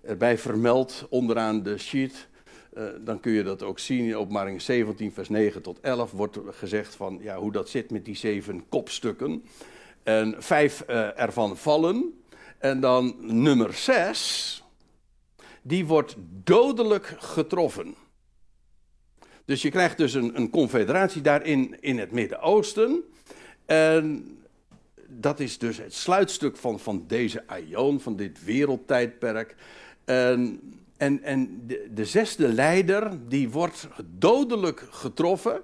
erbij 0.00 0.38
vermeld 0.38 1.06
onderaan 1.10 1.62
de 1.62 1.78
sheet. 1.78 2.28
Uh, 2.74 2.84
dan 3.00 3.20
kun 3.20 3.32
je 3.32 3.42
dat 3.42 3.62
ook 3.62 3.78
zien 3.78 4.04
in 4.04 4.16
openbaring 4.16 4.62
17, 4.62 5.12
vers 5.12 5.28
9 5.28 5.62
tot 5.62 5.80
11 5.80 6.10
wordt 6.10 6.38
gezegd 6.50 6.94
van 6.94 7.18
ja, 7.22 7.36
hoe 7.36 7.52
dat 7.52 7.68
zit 7.68 7.90
met 7.90 8.04
die 8.04 8.16
zeven 8.16 8.68
kopstukken. 8.68 9.44
En 10.02 10.34
vijf 10.38 10.80
ervan 10.80 11.56
vallen. 11.56 12.22
En 12.58 12.80
dan 12.80 13.16
nummer 13.20 13.74
zes, 13.74 14.64
die 15.62 15.86
wordt 15.86 16.14
dodelijk 16.44 17.14
getroffen. 17.18 17.94
Dus 19.52 19.62
je 19.62 19.70
krijgt 19.70 19.96
dus 19.96 20.14
een, 20.14 20.36
een 20.36 20.50
confederatie 20.50 21.22
daarin 21.22 21.76
in 21.80 21.98
het 21.98 22.10
Midden-Oosten. 22.10 23.02
En 23.66 24.38
dat 25.06 25.40
is 25.40 25.58
dus 25.58 25.76
het 25.76 25.94
sluitstuk 25.94 26.56
van, 26.56 26.80
van 26.80 27.04
deze 27.06 27.46
aion, 27.46 28.00
van 28.00 28.16
dit 28.16 28.44
wereldtijdperk. 28.44 29.54
En, 30.04 30.60
en, 30.96 31.22
en 31.22 31.62
de, 31.66 31.90
de 31.94 32.04
zesde 32.04 32.52
leider, 32.52 33.10
die 33.28 33.50
wordt 33.50 33.88
dodelijk 34.04 34.86
getroffen. 34.90 35.60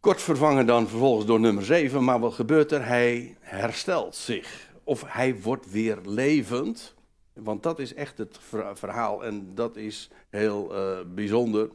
Kort 0.00 0.22
vervangen 0.22 0.66
dan 0.66 0.88
vervolgens 0.88 1.26
door 1.26 1.40
nummer 1.40 1.64
7. 1.64 2.04
Maar 2.04 2.20
wat 2.20 2.34
gebeurt 2.34 2.72
er? 2.72 2.86
Hij 2.86 3.36
herstelt 3.40 4.16
zich. 4.16 4.70
Of 4.84 5.04
hij 5.06 5.40
wordt 5.40 5.70
weer 5.70 5.98
levend. 6.04 6.94
Want 7.32 7.62
dat 7.62 7.78
is 7.78 7.94
echt 7.94 8.18
het 8.18 8.38
verhaal 8.74 9.24
en 9.24 9.54
dat 9.54 9.76
is 9.76 10.10
heel 10.30 10.74
uh, 10.74 10.98
bijzonder. 11.14 11.70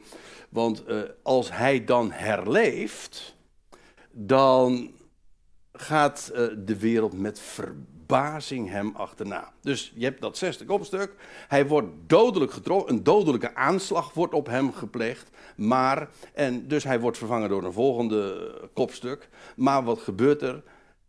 Want 0.48 0.84
uh, 0.88 1.02
als 1.22 1.52
hij 1.52 1.84
dan 1.84 2.10
herleeft, 2.10 3.36
dan 4.10 4.90
gaat 5.72 6.30
uh, 6.32 6.46
de 6.58 6.78
wereld 6.78 7.20
met 7.20 7.40
verbazing 7.40 8.68
hem 8.68 8.96
achterna. 8.96 9.52
Dus 9.60 9.92
je 9.94 10.04
hebt 10.04 10.20
dat 10.20 10.36
zesde 10.36 10.64
kopstuk. 10.64 11.14
Hij 11.48 11.66
wordt 11.66 11.88
dodelijk 12.06 12.52
getroffen. 12.52 12.92
Een 12.92 13.02
dodelijke 13.02 13.54
aanslag 13.54 14.12
wordt 14.14 14.34
op 14.34 14.46
hem 14.46 14.72
gepleegd. 14.72 15.30
Maar, 15.56 16.08
en 16.34 16.68
dus 16.68 16.84
hij 16.84 17.00
wordt 17.00 17.18
vervangen 17.18 17.48
door 17.48 17.64
een 17.64 17.72
volgende 17.72 18.52
kopstuk. 18.72 19.28
Maar 19.56 19.84
wat 19.84 19.98
gebeurt 19.98 20.42
er? 20.42 20.62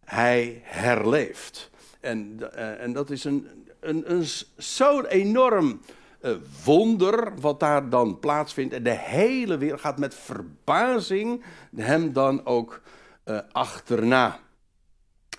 Hij 0.05 0.61
herleeft. 0.63 1.69
En, 1.99 2.53
en 2.79 2.93
dat 2.93 3.09
is 3.09 3.23
een, 3.23 3.47
een, 3.79 4.11
een 4.11 4.25
zo'n 4.57 5.05
enorm 5.05 5.79
uh, 6.21 6.31
wonder 6.65 7.33
wat 7.39 7.59
daar 7.59 7.89
dan 7.89 8.19
plaatsvindt. 8.19 8.73
En 8.73 8.83
de 8.83 8.97
hele 8.97 9.57
wereld 9.57 9.81
gaat 9.81 9.99
met 9.99 10.15
verbazing 10.15 11.43
hem 11.75 12.13
dan 12.13 12.45
ook 12.45 12.81
uh, 13.25 13.39
achterna. 13.51 14.39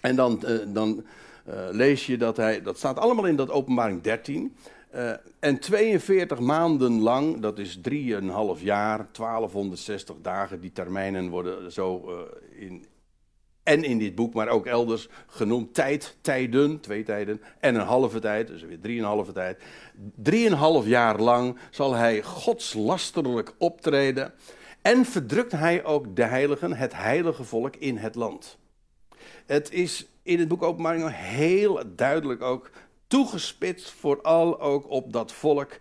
En 0.00 0.16
dan, 0.16 0.42
uh, 0.46 0.58
dan 0.66 1.04
lees 1.70 2.06
je 2.06 2.16
dat 2.16 2.36
hij, 2.36 2.62
dat 2.62 2.78
staat 2.78 2.98
allemaal 2.98 3.26
in 3.26 3.36
dat 3.36 3.50
openbaring 3.50 4.02
13. 4.02 4.56
en 5.40 5.58
42 5.58 6.38
maanden 6.38 7.00
lang, 7.00 7.40
dat 7.40 7.58
is 7.58 7.76
3,5 7.76 7.82
jaar, 8.62 9.08
1260 9.12 10.16
dagen, 10.22 10.60
die 10.60 10.72
termijnen 10.72 11.28
worden 11.28 11.72
zo 11.72 12.10
in, 12.50 12.84
en 13.62 13.84
in 13.84 13.98
dit 13.98 14.14
boek, 14.14 14.34
maar 14.34 14.48
ook 14.48 14.66
elders 14.66 15.08
genoemd 15.26 15.74
tijd, 15.74 16.16
tijden, 16.20 16.80
twee 16.80 17.02
tijden 17.02 17.40
en 17.60 17.74
een 17.74 17.80
halve 17.80 18.18
tijd, 18.18 18.46
dus 18.46 18.62
weer 18.62 18.80
drieënhalve 18.80 19.32
tijd. 19.32 19.62
Drieënhalf 20.14 20.86
jaar 20.86 21.20
lang 21.20 21.58
zal 21.70 21.94
hij 21.94 22.22
godslasterlijk 22.22 23.54
optreden 23.58 24.32
en 24.82 25.04
verdrukt 25.04 25.52
hij 25.52 25.84
ook 25.84 26.16
de 26.16 26.24
heiligen, 26.24 26.76
het 26.76 26.94
heilige 26.94 27.44
volk 27.44 27.76
in 27.76 27.96
het 27.96 28.14
land. 28.14 28.58
Het 29.46 29.72
is 29.72 30.06
in 30.22 30.38
het 30.38 30.48
boek 30.48 30.62
Openbaring 30.62 31.10
heel 31.14 31.82
duidelijk 31.96 32.42
ook 32.42 32.70
toegespitst, 33.06 33.90
vooral 33.90 34.60
ook 34.60 34.90
op 34.90 35.12
dat 35.12 35.32
volk 35.32 35.78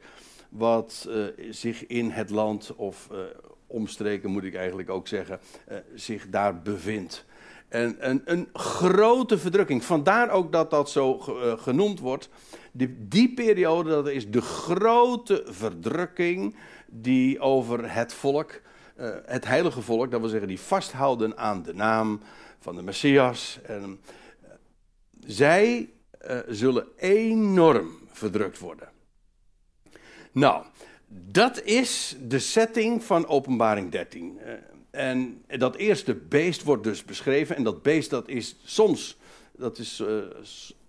wat 0.50 1.06
uh, 1.10 1.26
zich 1.50 1.88
in 1.88 2.10
het 2.10 2.30
land, 2.30 2.76
of 2.76 3.08
uh, 3.12 3.20
omstreken 3.68 4.30
moet 4.30 4.44
ik 4.44 4.56
eigenlijk 4.56 4.90
ook 4.90 5.08
zeggen, 5.08 5.40
uh, 5.72 5.78
zich 5.96 6.30
daar 6.30 6.62
bevindt. 6.62 7.26
En, 7.70 7.96
een, 8.00 8.22
een 8.26 8.50
grote 8.54 9.38
verdrukking. 9.38 9.84
Vandaar 9.84 10.30
ook 10.30 10.52
dat 10.52 10.70
dat 10.70 10.90
zo 10.90 11.26
uh, 11.30 11.60
genoemd 11.60 12.00
wordt. 12.00 12.30
Die, 12.72 13.34
periode, 13.34 13.90
dat 13.90 14.08
is 14.08 14.32
de 14.32 14.42
grote 14.42 15.44
verdrukking 15.46 16.56
die 16.88 17.40
over 17.40 17.94
het 17.94 18.14
volk, 18.14 18.62
uh, 18.98 19.10
het 19.26 19.46
heilige 19.46 19.82
volk, 19.82 20.12
dat 20.12 20.20
wil 20.20 20.30
zeggen 20.30 20.48
die 20.48 20.60
vasthouden 20.60 21.38
aan 21.38 21.64
de 21.64 21.74
naam 21.74 22.20
van 22.60 22.76
de 22.76 22.82
Messias. 22.82 23.60
En, 23.64 24.00
uh, 24.44 24.50
zij 25.26 25.90
zullen 26.48 26.88
enorm 26.98 28.00
verdrukt 28.12 28.60
worden. 28.60 28.90
Nou, 30.32 30.66
dat 31.08 31.62
is 31.62 32.16
de 32.22 32.40
setting 32.40 33.04
van 33.04 33.28
Openbaring 33.28 33.92
13. 33.92 34.40
En 35.00 35.44
dat 35.48 35.76
eerste 35.76 36.16
beest 36.16 36.64
wordt 36.64 36.84
dus 36.84 37.06
beschreven. 37.06 37.56
En 37.56 37.64
dat 37.64 37.82
beest 37.82 38.10
dat 38.10 38.28
is 38.28 38.56
soms, 38.64 39.18
dat 39.58 39.78
is, 39.78 40.00
uh, 40.00 40.08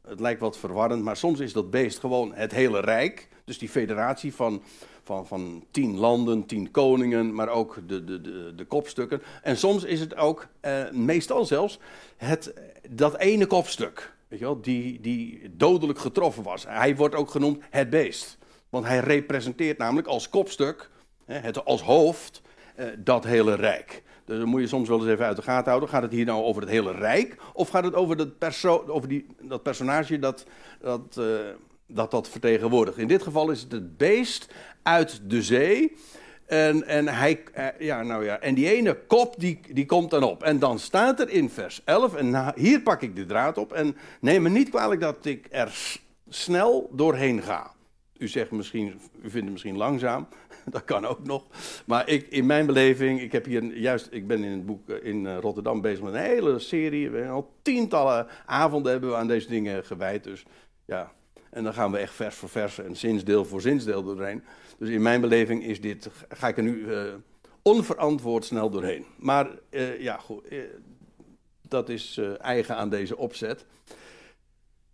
het 0.09 0.21
lijkt 0.21 0.41
wat 0.41 0.59
verwarrend, 0.59 1.03
maar 1.03 1.17
soms 1.17 1.41
is 1.41 1.53
dat 1.53 1.71
beest 1.71 1.99
gewoon 1.99 2.35
het 2.35 2.53
hele 2.53 2.81
rijk. 2.81 3.29
Dus 3.45 3.59
die 3.59 3.69
federatie 3.69 4.35
van, 4.35 4.63
van, 5.03 5.27
van 5.27 5.65
tien 5.71 5.99
landen, 5.99 6.47
tien 6.47 6.71
koningen, 6.71 7.35
maar 7.35 7.49
ook 7.49 7.79
de, 7.87 8.05
de, 8.05 8.21
de, 8.21 8.53
de 8.57 8.65
kopstukken. 8.65 9.23
En 9.43 9.57
soms 9.57 9.85
is 9.85 10.01
het 10.01 10.17
ook, 10.17 10.49
eh, 10.61 10.91
meestal 10.91 11.45
zelfs, 11.45 11.79
het, 12.17 12.55
dat 12.89 13.17
ene 13.17 13.47
kopstuk, 13.47 14.13
weet 14.29 14.39
je 14.39 14.45
wel, 14.45 14.61
die, 14.61 15.01
die 15.01 15.51
dodelijk 15.57 15.99
getroffen 15.99 16.43
was. 16.43 16.67
Hij 16.67 16.97
wordt 16.97 17.15
ook 17.15 17.31
genoemd 17.31 17.63
het 17.71 17.91
beest. 17.91 18.39
Want 18.69 18.85
hij 18.85 18.99
representeert 18.99 19.79
namelijk 19.79 20.09
als 20.09 20.29
kopstuk, 20.29 20.91
het, 21.25 21.65
als 21.65 21.83
hoofd, 21.83 22.43
eh, 22.81 22.87
dat 22.99 23.25
hele 23.25 23.55
rijk. 23.55 24.03
Dus 24.25 24.39
dan 24.39 24.49
moet 24.49 24.61
je 24.61 24.67
soms 24.67 24.89
wel 24.89 24.99
eens 25.01 25.09
even 25.09 25.25
uit 25.25 25.37
de 25.37 25.43
gaten 25.43 25.69
houden. 25.69 25.89
Gaat 25.89 26.03
het 26.03 26.13
hier 26.13 26.25
nou 26.25 26.43
over 26.43 26.63
het 26.63 26.71
hele 26.71 26.93
rijk? 26.93 27.37
Of 27.53 27.69
gaat 27.69 27.85
het 27.85 27.95
over, 27.95 28.17
dat, 28.17 28.39
perso 28.39 28.85
over 28.87 29.09
die, 29.09 29.27
dat 29.41 29.63
personage 29.63 30.19
dat 30.19 30.47
dat, 30.81 31.17
uh, 31.19 31.27
dat 31.87 32.11
dat 32.11 32.29
vertegenwoordigt? 32.29 32.99
In 32.99 33.09
dit 33.09 33.23
geval 33.23 33.51
is 33.51 33.61
het 33.61 33.73
het 33.73 33.97
beest 33.97 34.55
uit 34.83 35.21
de 35.31 35.43
zee. 35.43 35.97
En, 36.47 36.87
en, 36.87 37.09
hij, 37.09 37.43
eh, 37.53 37.67
ja, 37.79 38.03
nou 38.03 38.25
ja, 38.25 38.39
en 38.39 38.55
die 38.55 38.75
ene 38.75 38.99
kop 39.07 39.35
die, 39.39 39.61
die 39.73 39.87
komt 39.87 40.11
dan 40.11 40.23
op. 40.23 40.43
En 40.43 40.59
dan 40.59 40.79
staat 40.79 41.21
er 41.21 41.29
in 41.29 41.51
vers 41.51 41.81
11, 41.85 42.15
en 42.15 42.53
hier 42.55 42.81
pak 42.81 43.03
ik 43.03 43.17
de 43.17 43.27
draad 43.27 43.59
op. 43.59 43.73
En 43.73 43.97
neem 44.21 44.43
me 44.43 44.49
niet 44.49 44.69
kwalijk 44.69 45.01
dat 45.01 45.25
ik 45.25 45.47
er 45.51 45.99
snel 46.29 46.91
doorheen 46.93 47.43
ga. 47.43 47.73
U 48.19 48.29
zegt 48.29 48.51
misschien, 48.51 48.87
u 49.23 49.31
vindt 49.31 49.35
het 49.35 49.51
misschien 49.51 49.77
langzaam. 49.77 50.29
dat 50.75 50.85
kan 50.85 51.05
ook 51.05 51.27
nog. 51.27 51.47
Maar 51.87 52.09
ik, 52.09 52.27
in 52.29 52.47
mijn 52.47 52.67
beleving, 52.67 53.21
ik 53.21 53.33
heb 53.33 53.45
hier 53.45 53.77
juist, 53.77 54.09
ik 54.11 54.27
ben 54.27 54.45
in 54.45 54.51
het 54.51 54.67
boek 54.67 54.89
eh, 54.89 55.05
in 55.05 55.27
eh, 55.27 55.39
Rotterdam 55.39 55.81
bezig 55.81 56.05
met 56.05 56.15
een 56.15 56.21
hele 56.21 56.59
serie. 56.59 57.11
We 57.11 57.27
al 57.27 57.53
tientallen 57.63 58.27
avonden 58.47 58.93
hebben 58.93 59.11
we 59.11 59.17
aan 59.17 59.29
deze 59.29 59.49
dingen 59.49 59.85
gewijd. 59.85 60.25
Dus 60.25 60.45
ja, 60.85 61.13
en 61.51 61.65
dan 61.65 61.75
gaan 61.75 61.93
we 61.93 61.99
echt 61.99 62.15
vers 62.15 62.35
voor 62.35 62.49
vers 62.49 62.79
en 62.79 62.97
zinsdeel 62.97 63.45
voor 63.45 63.61
zinsdeel 63.61 64.03
doorheen. 64.03 64.43
Dus 64.79 64.89
in 64.89 65.03
mijn 65.03 65.21
beleving 65.21 65.65
is 65.65 65.81
dit, 65.81 66.11
ga 66.29 66.49
ik 66.49 66.57
er 66.57 66.63
nu 66.63 66.77
uh, 66.77 67.03
onverantwoord 67.63 68.45
snel 68.45 68.71
doorheen. 68.71 69.05
Maar 69.19 69.49
ja, 69.99 70.17
goed, 70.17 70.43
dat 71.69 71.89
is 71.89 72.21
eigen 72.39 72.77
aan 72.77 72.89
deze 72.89 73.17
opzet. 73.17 73.67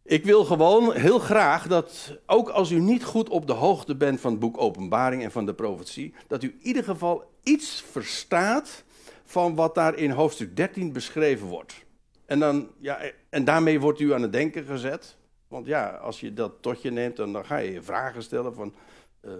Ik 0.06 0.24
wil 0.24 0.44
gewoon 0.44 0.92
heel 0.92 1.18
graag 1.18 1.66
dat, 1.66 2.18
ook 2.26 2.48
als 2.48 2.70
u 2.70 2.80
niet 2.80 3.04
goed 3.04 3.28
op 3.28 3.46
de 3.46 3.52
hoogte 3.52 3.96
bent 3.96 4.20
van 4.20 4.30
het 4.30 4.40
boek 4.40 4.60
Openbaring 4.60 5.22
en 5.22 5.30
van 5.30 5.46
de 5.46 5.54
profetie, 5.54 6.14
dat 6.26 6.42
u 6.42 6.48
in 6.48 6.66
ieder 6.66 6.84
geval 6.84 7.30
iets 7.42 7.84
verstaat 7.90 8.84
van 9.24 9.54
wat 9.54 9.74
daar 9.74 9.96
in 9.96 10.10
hoofdstuk 10.10 10.56
13 10.56 10.92
beschreven 10.92 11.46
wordt. 11.46 11.84
En, 12.26 12.38
dan, 12.38 12.68
ja, 12.78 13.00
en 13.28 13.44
daarmee 13.44 13.80
wordt 13.80 14.00
u 14.00 14.12
aan 14.12 14.22
het 14.22 14.32
denken 14.32 14.64
gezet. 14.64 15.16
Want 15.48 15.66
ja, 15.66 15.88
als 15.88 16.20
je 16.20 16.32
dat 16.32 16.52
tot 16.60 16.82
je 16.82 16.90
neemt, 16.90 17.16
dan, 17.16 17.44
ga 17.44 17.56
je 17.56 17.72
je 17.72 17.82
vragen 17.82 18.22
stellen 18.22 18.54
van 18.54 18.74
uh, 19.22 19.32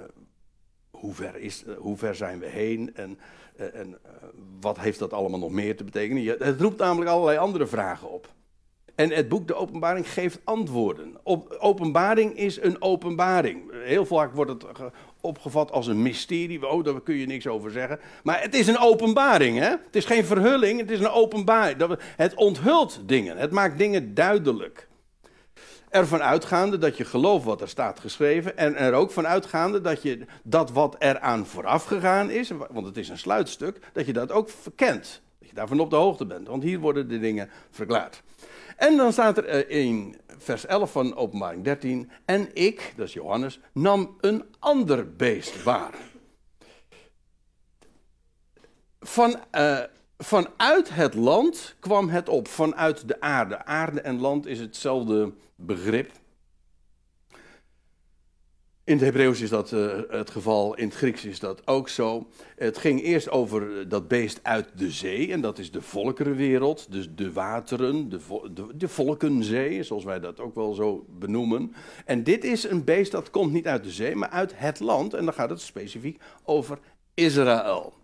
uh, 0.00 0.06
hoe, 0.90 1.14
ver 1.14 1.36
is, 1.36 1.64
uh, 1.66 1.76
hoe 1.76 1.96
ver 1.96 2.14
zijn 2.14 2.38
we 2.38 2.46
heen 2.46 2.94
en, 2.94 3.18
en 3.56 3.98
wat 4.60 4.78
heeft 4.78 4.98
dat 4.98 5.12
allemaal 5.12 5.38
nog 5.38 5.50
meer 5.50 5.76
te 5.76 5.84
betekenen. 5.84 6.38
Het 6.38 6.60
roept 6.60 6.78
namelijk 6.78 7.10
allerlei 7.10 7.38
andere 7.38 7.66
vragen 7.66 8.10
op. 8.10 8.32
En 8.94 9.10
het 9.10 9.28
boek 9.28 9.48
De 9.48 9.54
Openbaring 9.54 10.08
geeft 10.08 10.40
antwoorden. 10.44 11.16
openbaring 11.58 12.36
is 12.36 12.62
een 12.62 12.82
openbaring. 12.82 13.72
Heel 13.84 14.06
vaak 14.06 14.34
wordt 14.34 14.50
het 14.50 14.64
opgevat 15.20 15.72
als 15.72 15.86
een 15.86 16.02
mysterie. 16.02 16.68
Oh, 16.68 16.84
daar 16.84 17.00
kun 17.00 17.14
je 17.14 17.26
niks 17.26 17.46
over 17.46 17.70
zeggen. 17.70 18.00
Maar 18.22 18.42
het 18.42 18.54
is 18.54 18.66
een 18.66 18.78
openbaring, 18.78 19.58
hè? 19.58 19.68
Het 19.68 19.96
is 19.96 20.04
geen 20.04 20.24
verhulling, 20.24 20.80
het 20.80 20.90
is 20.90 21.00
een 21.00 21.08
openbaring. 21.08 21.98
Het 22.16 22.34
onthult 22.34 23.00
dingen, 23.06 23.36
het 23.36 23.50
maakt 23.50 23.78
dingen 23.78 24.14
duidelijk. 24.14 24.88
Ervan 25.88 26.22
uitgaande 26.22 26.78
dat 26.78 26.96
je 26.96 27.04
gelooft 27.04 27.44
wat 27.44 27.60
er 27.60 27.68
staat 27.68 28.00
geschreven. 28.00 28.56
En 28.56 28.76
er 28.76 28.92
ook 28.92 29.10
van 29.10 29.26
uitgaande 29.26 29.80
dat 29.80 30.02
je 30.02 30.26
dat 30.42 30.70
wat 30.70 30.96
eraan 30.98 31.46
vooraf 31.46 31.84
gegaan 31.84 32.30
is, 32.30 32.50
want 32.70 32.86
het 32.86 32.96
is 32.96 33.08
een 33.08 33.18
sluitstuk, 33.18 33.78
dat 33.92 34.06
je 34.06 34.12
dat 34.12 34.32
ook 34.32 34.50
verkent. 34.50 35.22
Dat 35.38 35.48
je 35.48 35.54
daarvan 35.54 35.80
op 35.80 35.90
de 35.90 35.96
hoogte 35.96 36.26
bent. 36.26 36.48
Want 36.48 36.62
hier 36.62 36.78
worden 36.78 37.08
de 37.08 37.18
dingen 37.18 37.50
verklaard. 37.70 38.22
En 38.76 38.96
dan 38.96 39.12
staat 39.12 39.38
er 39.38 39.44
eh, 39.44 39.84
in 39.84 40.16
vers 40.38 40.66
11 40.66 40.92
van 40.92 41.16
Openbaring 41.16 41.64
13. 41.64 42.10
En 42.24 42.48
ik, 42.52 42.92
dat 42.96 43.06
is 43.06 43.12
Johannes, 43.12 43.60
nam 43.72 44.16
een 44.20 44.44
ander 44.58 45.16
beest 45.16 45.62
waar. 45.62 45.94
Van, 49.00 49.36
uh, 49.52 49.80
vanuit 50.18 50.94
het 50.94 51.14
land 51.14 51.76
kwam 51.80 52.08
het 52.08 52.28
op, 52.28 52.48
vanuit 52.48 53.08
de 53.08 53.20
aarde. 53.20 53.64
Aarde 53.64 54.00
en 54.00 54.20
land 54.20 54.46
is 54.46 54.58
hetzelfde 54.58 55.32
begrip. 55.56 56.10
In 58.86 58.94
het 58.94 59.04
Hebreeuws 59.04 59.40
is 59.40 59.50
dat 59.50 59.72
uh, 59.72 59.92
het 60.08 60.30
geval, 60.30 60.74
in 60.74 60.84
het 60.84 60.94
Grieks 60.94 61.24
is 61.24 61.38
dat 61.38 61.66
ook 61.66 61.88
zo. 61.88 62.28
Het 62.56 62.78
ging 62.78 63.02
eerst 63.02 63.30
over 63.30 63.88
dat 63.88 64.08
beest 64.08 64.40
uit 64.42 64.68
de 64.76 64.90
zee, 64.90 65.32
en 65.32 65.40
dat 65.40 65.58
is 65.58 65.70
de 65.70 65.82
volkerenwereld, 65.82 66.92
dus 66.92 67.08
de 67.14 67.32
wateren, 67.32 68.08
de, 68.08 68.18
de, 68.74 68.88
volkenzee, 68.88 69.82
zoals 69.82 70.04
wij 70.04 70.20
dat 70.20 70.40
ook 70.40 70.54
wel 70.54 70.74
zo 70.74 71.06
benoemen. 71.18 71.74
En 72.04 72.22
dit 72.22 72.44
is 72.44 72.64
een 72.64 72.84
beest 72.84 73.12
dat 73.12 73.30
komt 73.30 73.52
niet 73.52 73.66
uit 73.66 73.84
de 73.84 73.90
zee, 73.90 74.14
maar 74.14 74.28
uit 74.28 74.52
het 74.56 74.80
land, 74.80 75.14
en 75.14 75.24
dan 75.24 75.34
gaat 75.34 75.50
het 75.50 75.60
specifiek 75.60 76.20
over 76.42 76.78
Israël. 77.14 78.03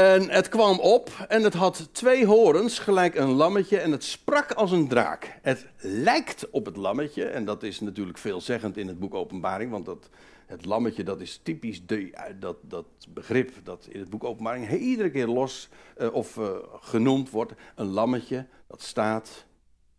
En 0.00 0.30
het 0.30 0.48
kwam 0.48 0.78
op 0.78 1.10
en 1.28 1.42
het 1.42 1.54
had 1.54 1.88
twee 1.92 2.26
horens, 2.26 2.78
gelijk 2.78 3.14
een 3.14 3.30
lammetje, 3.30 3.78
en 3.78 3.92
het 3.92 4.04
sprak 4.04 4.52
als 4.52 4.70
een 4.70 4.88
draak. 4.88 5.38
Het 5.42 5.66
lijkt 5.78 6.50
op 6.50 6.64
het 6.64 6.76
lammetje, 6.76 7.24
en 7.24 7.44
dat 7.44 7.62
is 7.62 7.80
natuurlijk 7.80 8.18
veelzeggend 8.18 8.76
in 8.76 8.88
het 8.88 8.98
boek 8.98 9.14
Openbaring, 9.14 9.70
want 9.70 9.84
dat, 9.84 10.08
het 10.46 10.64
lammetje 10.64 11.02
dat 11.02 11.20
is 11.20 11.40
typisch 11.42 11.86
de, 11.86 12.12
dat, 12.38 12.56
dat 12.62 12.86
begrip 13.08 13.52
dat 13.64 13.86
in 13.90 14.00
het 14.00 14.10
boek 14.10 14.24
Openbaring 14.24 14.70
iedere 14.70 15.10
keer 15.10 15.26
los 15.26 15.68
uh, 15.98 16.14
of 16.14 16.36
uh, 16.36 16.48
genoemd 16.80 17.30
wordt. 17.30 17.52
Een 17.74 17.90
lammetje 17.90 18.46
dat 18.66 18.82
staat 18.82 19.46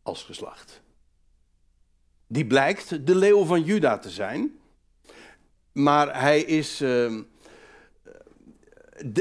als 0.03 0.23
geslacht. 0.23 0.81
Die 2.27 2.45
blijkt 2.45 3.07
de 3.07 3.15
leeuw 3.15 3.45
van 3.45 3.63
Juda 3.63 3.97
te 3.97 4.09
zijn, 4.09 4.59
maar 5.71 6.21
hij 6.21 6.41
is. 6.41 6.81
Uh, 6.81 7.21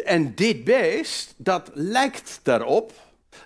en 0.04 0.34
dit 0.34 0.64
beest, 0.64 1.34
dat 1.36 1.70
lijkt 1.74 2.40
daarop, 2.42 2.92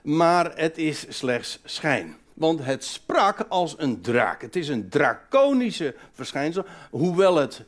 maar 0.02 0.56
het 0.56 0.78
is 0.78 1.06
slechts 1.08 1.60
schijn. 1.64 2.16
Want 2.34 2.64
het 2.64 2.84
sprak 2.84 3.46
als 3.48 3.74
een 3.78 4.00
draak. 4.00 4.42
Het 4.42 4.56
is 4.56 4.68
een 4.68 4.88
draconische 4.88 5.94
verschijnsel, 6.12 6.64
hoewel 6.90 7.36
het, 7.36 7.62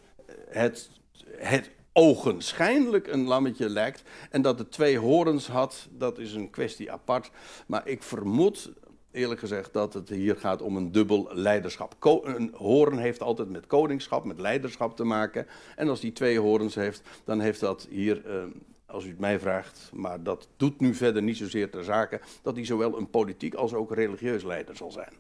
het, 0.49 0.91
het 1.37 1.71
ogenschijnlijk 1.93 3.07
een 3.07 3.25
lammetje 3.25 3.69
lijkt. 3.69 4.03
En 4.31 4.43
dat 4.43 4.59
het 4.59 4.73
twee 4.73 4.99
horens 4.99 5.47
had, 5.47 5.87
dat 5.91 6.19
is 6.19 6.33
een 6.33 6.51
kwestie 6.51 6.93
apart. 6.93 7.31
Maar 7.67 7.89
ik 7.89 8.03
vermoed 8.03 8.71
eerlijk 9.17 9.41
gezegd 9.41 9.73
dat 9.73 9.95
het 9.95 10.09
hier 10.09 10.37
gaat 10.37 10.63
om 10.63 10.77
een 10.77 10.93
dubbel 10.93 11.29
leiderschap. 11.33 11.97
een 12.25 12.53
hoorn 12.55 12.99
heeft 12.99 13.23
altijd 13.23 13.51
met 13.51 13.67
koningschap, 13.67 14.25
met 14.25 14.41
leiderschap 14.41 14.97
te 14.97 15.05
maken. 15.05 15.47
En 15.77 15.89
als 15.89 16.01
die 16.01 16.13
twee 16.13 16.39
horens 16.39 16.75
heeft, 16.75 17.03
dan 17.25 17.41
heeft 17.41 17.61
dat 17.61 17.87
hier, 17.91 18.27
eh, 18.27 18.43
als 18.87 19.05
u 19.05 19.09
het 19.09 19.19
mij 19.19 19.39
vraagt, 19.39 19.91
maar 19.95 20.23
dat 20.23 20.49
doet 20.57 20.81
nu 20.81 20.95
verder 20.95 21.23
niet 21.23 21.37
zozeer 21.37 21.71
ter 21.71 21.85
zake, 21.85 22.21
dat 22.43 22.57
hij 22.57 22.65
zowel 22.65 22.99
een 22.99 23.11
politiek 23.11 23.55
als 23.55 23.75
ook 23.75 23.95
religieus 23.95 24.43
leider 24.43 24.77
zal 24.77 24.91
zijn. 24.91 25.13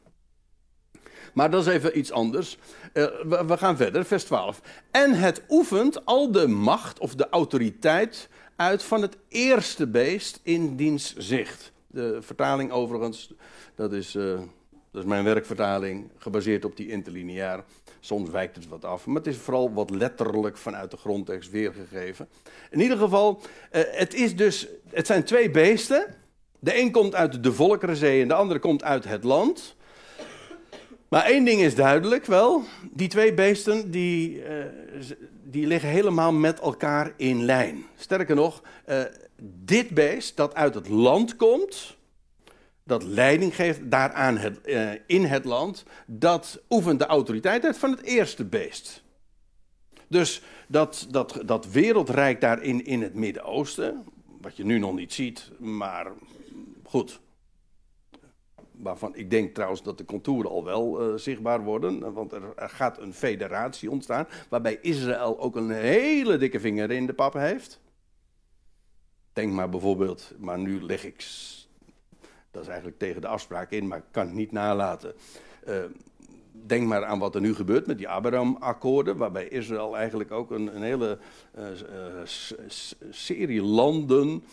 Maar 1.35 1.51
dat 1.51 1.67
is 1.67 1.73
even 1.73 1.99
iets 1.99 2.13
anders. 2.13 2.59
Uh, 2.93 3.05
we, 3.05 3.45
we, 3.47 3.57
gaan 3.57 3.77
verder, 3.77 4.05
vers 4.05 4.25
12. 4.25 4.61
En 4.91 5.13
het 5.13 5.43
oefent 5.49 6.05
al 6.05 6.33
de 6.33 6.49
macht 6.49 6.99
of 6.99 7.15
de 7.15 7.29
autoriteit 7.29 8.29
uit 8.57 8.83
van 8.83 9.03
het 9.03 9.17
eerste 9.29 9.87
beest 9.87 10.41
in 10.43 10.77
diens 10.77 11.15
zicht. 11.17 11.73
De 11.97 12.19
vertaling 12.21 12.71
overigens 12.71 13.33
dat 13.75 13.93
is, 13.93 14.15
uh, 14.15 14.39
dat 14.91 15.03
is 15.03 15.09
mijn 15.09 15.25
werkvertaling, 15.25 16.11
gebaseerd 16.17 16.65
op 16.65 16.77
die 16.77 16.89
interlineair. 16.89 17.65
Soms 18.01 18.31
wijkt 18.31 18.57
het 18.57 18.69
wat 18.69 18.85
af, 18.85 19.07
maar 19.07 19.17
het 19.17 19.27
is 19.27 19.37
vooral 19.37 19.73
wat 19.73 19.91
letterlijk 19.91 20.57
vanuit 20.57 20.91
de 20.91 20.97
grondtekst 20.97 21.51
weergegeven. 21.51 22.29
In 22.71 22.81
ieder 22.81 22.99
geval, 22.99 23.41
uh, 23.41 23.83
het, 23.87 24.15
is 24.15 24.37
dus, 24.37 24.67
het 24.91 25.07
zijn 25.07 25.25
twee 25.25 25.51
beesten. 25.51 26.15
De 26.59 26.79
een 26.79 26.91
komt 26.91 27.15
uit 27.15 27.43
de 27.43 27.53
Volkerenzee 27.53 28.23
en 28.23 28.29
de 28.29 28.35
andere 28.35 28.61
komt 28.61 28.85
uit 28.85 29.05
het 29.05 29.25
land. 29.25 29.77
Maar 31.09 31.25
één 31.25 31.45
ding 31.45 31.61
is 31.61 31.75
duidelijk 31.75 32.27
wel, 32.27 32.63
die 32.91 33.09
twee 33.09 33.35
beesten 33.35 33.91
die, 33.91 34.43
uh, 34.49 34.65
die 35.43 35.67
liggen 35.67 35.89
helemaal 35.89 36.33
met 36.33 36.61
elkaar 36.61 37.13
in 37.17 37.45
lijn. 37.45 37.85
Sterker 37.97 38.35
nog, 38.35 38.63
dit 39.43 39.91
beest 39.91 40.37
dat 40.37 40.55
uit 40.55 40.75
het 40.75 40.89
land 40.89 41.37
komt, 41.37 41.97
dat 42.83 43.03
leiding 43.03 43.55
geeft 43.55 43.91
daaraan 43.91 44.37
het, 44.37 44.59
uh, 44.65 44.91
in 45.07 45.25
het 45.25 45.45
land, 45.45 45.85
dat 46.07 46.63
oefent 46.71 46.99
de 46.99 47.07
autoriteit 47.07 47.65
uit 47.65 47.79
van 47.79 47.91
het 47.91 48.03
eerste 48.03 48.45
beest. 48.45 49.05
Dus 50.09 50.43
dat, 50.69 51.07
dat, 51.11 51.41
dat 51.45 51.67
wereldrijk 51.67 52.41
daar 52.41 52.63
in, 52.63 53.03
het 53.03 53.15
Midden-Oosten, 53.15 54.05
wat 54.41 54.57
je 54.57 54.65
nu 54.65 54.79
nog 54.79 54.95
niet 54.95 55.13
ziet, 55.13 55.51
maar 55.59 56.13
goed. 56.85 57.21
waarvan 58.73 59.17
ik 59.17 59.31
denk 59.31 59.55
trouwens 59.55 59.83
dat 59.83 59.99
de 59.99 60.05
contouren 60.05 60.51
al 60.51 60.65
wel 60.65 61.13
uh, 61.13 61.19
zichtbaar 61.19 61.63
worden. 61.63 62.13
Want 62.13 62.33
er, 62.33 62.43
gaat 62.57 62.99
een 62.99 63.15
federatie 63.15 63.91
ontstaan. 63.91 64.27
Waarbij 64.49 64.79
Israël 64.81 65.41
ook 65.41 65.57
een 65.57 65.71
hele 65.71 66.37
dikke 66.37 66.61
vinger 66.61 66.91
in 66.91 67.07
de 67.07 67.15
pap 67.15 67.33
heeft. 67.33 67.81
Denk 69.37 69.53
maar 69.53 69.69
bijvoorbeeld, 69.69 70.33
maar 70.39 70.59
nu 70.59 70.83
leg 70.83 71.05
ik. 71.05 71.27
Dat 72.51 72.63
is 72.63 72.69
eigenlijk 72.69 72.99
tegen 72.99 73.21
de 73.21 73.27
afspraak 73.27 73.71
in, 73.71 73.87
maar 73.87 73.99
ik 73.99 74.05
kan 74.11 74.27
het 74.27 74.35
niet 74.35 74.53
nalaten. 74.53 75.15
Uh, 75.69 75.75
denk 76.53 76.87
maar 76.87 77.05
aan 77.05 77.19
wat 77.19 77.35
er 77.35 77.41
nu 77.41 77.55
gebeurt 77.55 77.87
met 77.87 77.99
die 77.99 78.09
Abraham-akkoorden, 78.09 79.17
waarbij 79.17 79.49
Israël 79.49 79.97
eigenlijk 79.97 80.31
ook 80.31 80.51
een, 80.51 80.77
een 80.77 80.83
hele 80.83 81.19
uh, 81.59 81.65
serie 83.11 83.63
landen 83.63 84.45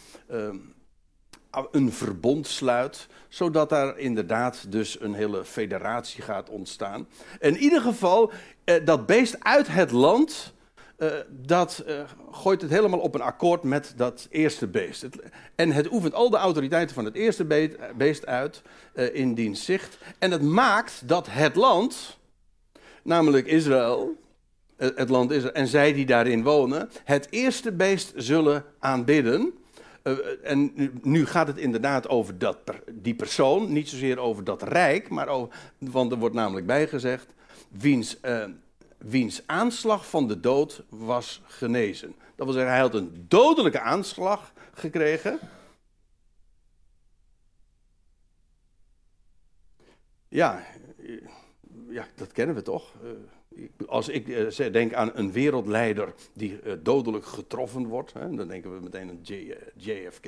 een 1.72 1.92
verbond 1.92 2.48
sluit, 2.48 3.08
zodat 3.28 3.70
daar 3.70 3.98
inderdaad 3.98 4.72
dus 4.72 5.02
een 5.02 5.14
hele 5.14 5.46
federatie 5.46 6.22
gaat 6.22 6.50
ontstaan. 6.50 7.08
In 7.40 7.58
ieder 7.58 7.82
geval, 7.82 8.32
dat 8.84 9.06
beest 9.06 9.44
uit 9.44 9.68
het 9.68 9.92
land, 9.92 10.54
dat 11.30 11.84
gooit 12.32 12.62
het 12.62 12.72
helemaal 12.72 13.00
op 13.00 13.16
een 13.16 13.22
akkoord 13.22 13.64
met 13.64 13.94
dat 13.96 14.28
eerste 14.30 14.68
beest. 14.68 15.08
En 15.56 15.72
het 15.72 15.92
oefent 15.92 16.14
al 16.14 16.30
de 16.30 16.38
autoriteiten 16.38 16.96
van 16.96 17.06
het 17.06 17.16
eerste 17.16 17.46
beest 17.98 18.26
uit 18.26 18.62
uh, 18.96 19.16
in 19.16 19.34
diens 19.34 19.66
zicht. 19.66 19.98
En 20.20 20.32
het 20.32 20.42
maakt 20.42 21.08
dat 21.08 21.28
het 21.30 21.56
land, 21.56 22.18
namelijk 23.04 23.48
Israël, 23.48 24.16
het 24.78 25.10
land 25.10 25.32
Israël, 25.32 25.54
en 25.54 25.68
zij 25.68 25.94
die 25.94 26.06
daarin 26.06 26.44
wonen, 26.44 26.90
het 27.04 27.28
eerste 27.30 27.72
beest 27.72 28.14
zullen 28.16 28.66
aanbidden. 28.80 29.54
En 30.44 30.74
nu 31.02 31.26
gaat 31.26 31.48
het 31.48 31.58
inderdaad 31.58 32.10
over 32.10 32.38
dat, 32.38 32.58
die 32.92 33.16
persoon, 33.16 33.74
niet 33.74 33.90
zozeer 33.90 34.20
over 34.20 34.44
dat 34.44 34.64
rijk, 34.64 35.10
maar 35.10 35.28
over, 35.28 35.56
want 35.78 36.12
er 36.12 36.18
wordt 36.18 36.36
namelijk 36.36 36.66
bijgezegd, 36.66 37.34
wiens, 37.70 38.18
wiens 39.04 39.42
aanslag 39.46 40.10
van 40.10 40.28
de 40.28 40.40
dood 40.40 40.84
was 40.90 41.42
genezen. 41.46 42.16
Dat 42.36 42.46
wil 42.46 42.54
zeggen, 42.54 42.72
hij 42.72 42.82
had 42.82 42.94
een 42.94 43.26
dodelijke 43.28 43.80
aanslag 43.80 44.54
gekregen. 44.74 45.40
Ja, 50.28 50.64
ja 51.90 52.08
dat 52.16 52.32
kennen 52.32 52.56
we 52.56 52.62
toch. 52.62 52.94
Eh, 53.04 53.88
als 53.88 54.10
ik 54.10 54.28
eh, 54.28 54.72
denk 54.72 54.94
aan 54.94 55.12
een 55.14 55.32
wereldleider 55.32 56.14
die 56.34 56.60
eh, 56.60 56.74
dodelijk 56.80 57.26
getroffen 57.26 57.88
wordt, 57.88 58.14
dan 58.14 58.48
denken 58.48 58.76
we 58.76 58.84
meteen 58.84 59.10
aan 59.10 59.20
JFK, 59.76 60.26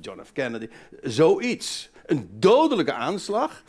John 0.00 0.22
F. 0.24 0.32
Kennedy. 0.32 0.68
Zoiets. 1.02 1.90
Een 2.06 2.28
dodelijke 2.32 2.92
aanslag. 2.92 3.62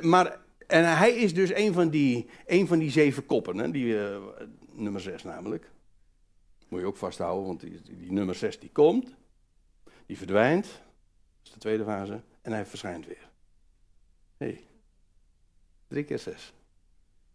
Maar, 0.00 0.38
en 0.70 0.96
hij 0.96 1.12
is 1.14 1.34
dus 1.34 1.54
een 1.54 1.72
van 1.72 1.90
die, 1.90 2.28
een 2.46 2.66
van 2.66 2.78
die 2.78 2.90
zeven 2.90 3.26
koppen, 3.26 3.72
die, 3.72 3.96
nummer 4.72 5.00
zes 5.00 5.22
namelijk. 5.22 5.70
Moet 6.68 6.80
je 6.80 6.86
ook 6.86 6.96
vasthouden, 6.96 7.46
want 7.46 7.60
die, 7.60 7.80
die 7.82 8.12
nummer 8.12 8.34
6 8.34 8.58
die 8.58 8.70
komt, 8.70 9.14
die 10.06 10.18
verdwijnt, 10.18 10.64
dat 10.64 11.42
is 11.42 11.52
de 11.52 11.58
tweede 11.58 11.84
fase, 11.84 12.22
en 12.42 12.52
hij 12.52 12.66
verschijnt 12.66 13.06
weer. 13.06 13.30
Hé, 14.36 14.46
hey, 14.46 14.64
drie 15.88 16.04
keer 16.04 16.18
zes. 16.18 16.52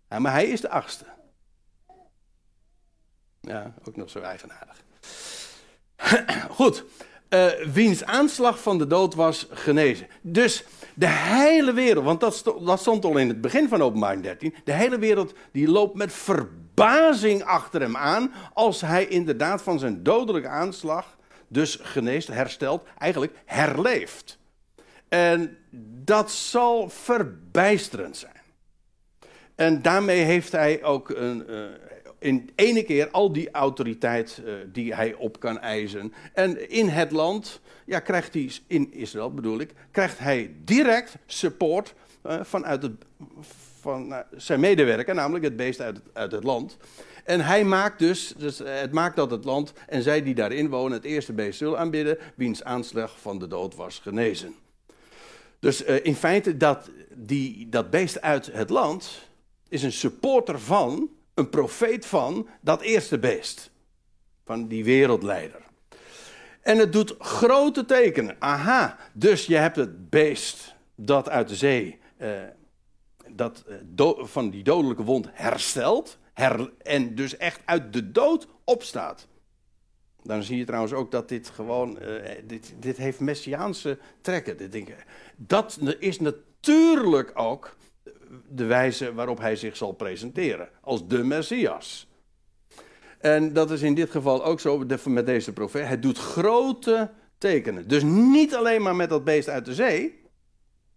Maar 0.08 0.32
hij 0.32 0.48
is 0.48 0.62
de 0.62 0.69
achtste. 0.69 1.06
Ja, 3.41 3.74
ook 3.84 3.95
nog 3.95 4.10
zo 4.10 4.19
eigenaardig. 4.19 4.84
Goed, 6.58 6.84
uh, 7.29 7.45
wiens 7.73 8.03
aanslag 8.03 8.61
van 8.61 8.77
de 8.77 8.88
dood 8.88 9.15
was 9.15 9.47
genezen. 9.49 10.07
Dus 10.21 10.63
de 10.93 11.09
hele 11.09 11.73
wereld, 11.73 12.05
want 12.05 12.19
dat, 12.19 12.35
stond, 12.35 12.65
dat 12.65 12.79
stond 12.79 13.05
al 13.05 13.17
in 13.17 13.27
het 13.27 13.41
begin 13.41 13.67
van 13.67 13.81
openbaring 13.81 14.23
13, 14.23 14.55
de 14.63 14.71
hele 14.71 14.99
wereld 14.99 15.33
die 15.51 15.67
loopt 15.67 15.95
met 15.95 16.13
verbazing 16.13 17.43
achter 17.43 17.81
hem 17.81 17.97
aan 17.97 18.33
als 18.53 18.81
hij 18.81 19.07
inderdaad 19.07 19.61
van 19.61 19.79
zijn 19.79 20.03
dodelijke 20.03 20.47
aanslag 20.47 21.17
dus 21.47 21.79
geneest, 21.81 22.27
herstelt, 22.27 22.83
eigenlijk 22.97 23.33
herleeft. 23.45 24.38
En 25.07 25.57
dat 26.03 26.31
zal 26.31 26.89
verbijsterend 26.89 28.17
zijn. 28.17 28.33
En 29.55 29.81
daarmee 29.81 30.23
heeft 30.23 30.51
hij 30.51 30.83
ook 30.83 31.09
een, 31.09 31.43
uh, 31.49 31.65
in 32.25 32.49
ene 32.55 32.83
keer 32.83 33.09
al 33.11 33.31
die 33.31 33.51
autoriteit 33.51 34.41
uh, 34.45 34.53
die 34.71 34.95
hij 34.95 35.13
op 35.13 35.39
kan 35.39 35.59
eisen. 35.59 36.13
En 36.33 36.69
in 36.69 36.88
het 36.88 37.11
land, 37.11 37.61
ja, 37.85 37.99
krijgt 37.99 38.33
hij, 38.33 38.51
in 38.67 38.93
Israël 38.93 39.33
bedoel 39.33 39.59
ik, 39.59 39.73
krijgt 39.91 40.19
hij 40.19 40.55
direct 40.63 41.15
support 41.25 41.93
uh, 42.25 42.43
vanuit 42.43 42.81
het, 42.81 42.93
van 43.79 44.23
zijn 44.35 44.59
medewerker, 44.59 45.15
namelijk 45.15 45.43
het 45.43 45.55
beest 45.55 45.81
uit, 45.81 46.01
het 46.13 46.43
land. 46.43 46.77
En 47.23 47.41
hij 47.41 47.63
maakt 47.63 47.99
dus, 47.99 48.33
dus, 48.38 48.59
het 48.59 48.91
maakt 48.91 49.15
dat 49.15 49.31
het 49.31 49.45
land 49.45 49.73
en 49.88 50.01
zij 50.01 50.23
die 50.23 50.35
daarin 50.35 50.69
wonen 50.69 50.97
het 50.97 51.05
eerste 51.05 51.33
beest 51.33 51.57
zullen 51.57 51.79
aanbidden, 51.79 52.17
wiens 52.35 52.63
aanslag 52.63 53.19
van 53.19 53.39
de 53.39 53.47
dood 53.47 53.75
was 53.75 53.99
genezen. 53.99 54.55
Dus 55.59 55.81
in 55.81 56.15
feite 56.15 56.57
dat, 56.57 56.89
die, 57.15 57.69
dat 57.69 57.89
beest 57.89 58.21
uit 58.21 58.49
het 58.51 58.69
land 58.69 59.27
is 59.69 59.83
een 59.83 59.91
supporter 59.91 60.59
van, 60.59 61.09
een 61.36 61.50
profeet 61.50 62.06
van 62.06 62.48
dat 62.62 62.82
eerste 62.82 63.19
beest. 63.19 63.71
Van 64.45 64.67
die 64.67 64.84
wereldleider. 64.84 65.62
En 66.62 66.78
het 66.78 66.93
doet 66.93 67.15
grote 67.19 67.86
tekenen. 67.86 68.36
Aha, 68.39 68.98
dus 69.13 69.45
je 69.45 69.56
hebt 69.56 69.76
het 69.76 70.10
beest 70.10 70.76
dat 70.95 71.30
uit 71.30 71.48
de 71.48 71.56
zee, 71.56 72.00
eh, 72.17 72.32
dat 73.28 73.63
eh, 73.95 74.26
van 74.26 74.50
die 74.50 74.63
dodelijke 74.63 75.04
wond 75.04 75.28
herstelt. 75.32 76.17
Her, 76.34 76.71
en 76.82 77.15
dus 77.15 77.38
echt 77.38 77.62
uit 77.65 77.93
de 77.93 78.12
dood 78.12 78.48
opstaat. 78.63 79.28
Dan 80.24 80.43
zie 80.43 80.58
je 80.58 80.65
trouwens 80.65 80.93
ook 80.93 81.12
dat 81.12 81.30
dit 81.30 81.50
gewoon, 81.50 82.00
eh, 82.00 82.36
dit, 82.43 82.74
dit 82.80 82.98
heeft 82.98 83.19
messiaanse 83.19 83.98
trekken. 84.21 84.71
Dat 85.36 85.80
is 86.00 86.19
natuurlijk 86.19 87.32
ook 87.34 87.76
de 88.50 88.65
wijze 88.65 89.13
waarop 89.13 89.39
hij 89.39 89.56
zich 89.56 89.78
zal 89.78 89.91
presenteren. 89.91 90.69
Als 90.82 91.08
de 91.08 91.24
Messias. 91.24 92.08
En 93.19 93.54
dat 93.54 93.71
is 93.71 93.82
in 93.82 93.93
dit 93.93 94.12
geval 94.12 94.45
ook 94.45 94.60
zo 94.60 94.86
met 95.06 95.26
deze 95.26 95.54
profeet. 95.54 95.88
Hij 95.88 96.00
doet 96.00 96.17
grote 96.17 97.12
tekenen. 97.38 97.88
Dus 97.88 98.04
niet 98.04 98.56
alleen 98.56 98.82
maar 98.82 98.95
met 98.95 99.10
dat 99.10 99.24
beest 99.24 99.50
uit 99.50 99.65
de 99.65 99.74
zee. 99.74 100.24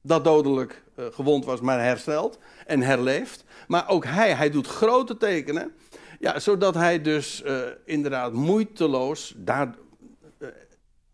Dat 0.02 0.24
dodelijk 0.24 0.82
uh, 0.98 1.04
gewond 1.10 1.44
was, 1.44 1.60
maar 1.60 1.82
hersteld 1.82 2.38
en 2.66 2.80
herleeft. 2.82 3.44
Maar 3.66 3.88
ook 3.88 4.04
hij, 4.04 4.34
hij 4.34 4.50
doet 4.50 4.66
grote 4.66 5.16
tekenen. 5.16 5.72
Ja, 6.20 6.38
zodat 6.38 6.74
hij 6.74 7.02
dus 7.02 7.42
uh, 7.42 7.60
inderdaad 7.84 8.32
moeiteloos 8.32 9.34
daar 9.36 9.74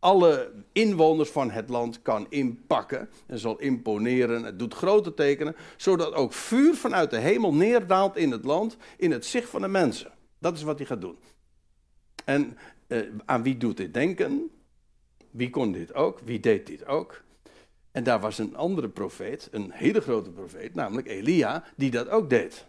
alle 0.05 0.53
inwoners 0.73 1.31
van 1.31 1.51
het 1.51 1.69
land 1.69 2.03
kan 2.03 2.27
inpakken 2.29 3.09
en 3.27 3.39
zal 3.39 3.59
imponeren. 3.59 4.45
Het 4.45 4.59
doet 4.59 4.75
grote 4.75 5.15
tekenen, 5.15 5.57
zodat 5.77 6.15
ook 6.15 6.33
vuur 6.33 6.75
vanuit 6.75 7.11
de 7.11 7.19
hemel 7.19 7.55
neerdaalt 7.55 8.17
in 8.17 8.31
het 8.31 8.45
land, 8.45 8.77
in 8.97 9.11
het 9.11 9.27
zicht 9.27 9.49
van 9.49 9.61
de 9.61 9.69
mensen. 9.69 10.13
Dat 10.39 10.57
is 10.57 10.63
wat 10.63 10.79
hij 10.79 10.87
gaat 10.87 11.01
doen. 11.01 11.19
En 12.25 12.59
uh, 12.89 13.09
aan 13.25 13.43
wie 13.43 13.57
doet 13.57 13.77
dit 13.77 13.95
denken? 13.95 14.51
Wie 15.31 15.51
kon 15.51 15.73
dit 15.73 15.95
ook? 15.95 16.21
Wie 16.25 16.41
deed 16.41 16.67
dit 16.67 16.87
ook? 16.87 17.23
En 17.93 18.05
daar 18.05 18.21
was 18.21 18.39
een 18.39 18.57
andere 18.57 18.89
profeet, 18.89 19.49
een 19.51 19.71
hele 19.73 20.01
grote 20.01 20.31
profeet, 20.31 20.75
namelijk 20.75 21.09
Elia, 21.09 21.65
die 21.77 21.91
dat 21.91 22.09
ook 22.09 22.31
deed. 22.31 22.67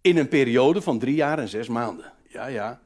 In 0.00 0.16
een 0.16 0.28
periode 0.28 0.82
van 0.82 0.98
drie 0.98 1.14
jaar 1.14 1.38
en 1.38 1.48
zes 1.48 1.68
maanden. 1.68 2.12
Ja, 2.28 2.46
ja. 2.46 2.80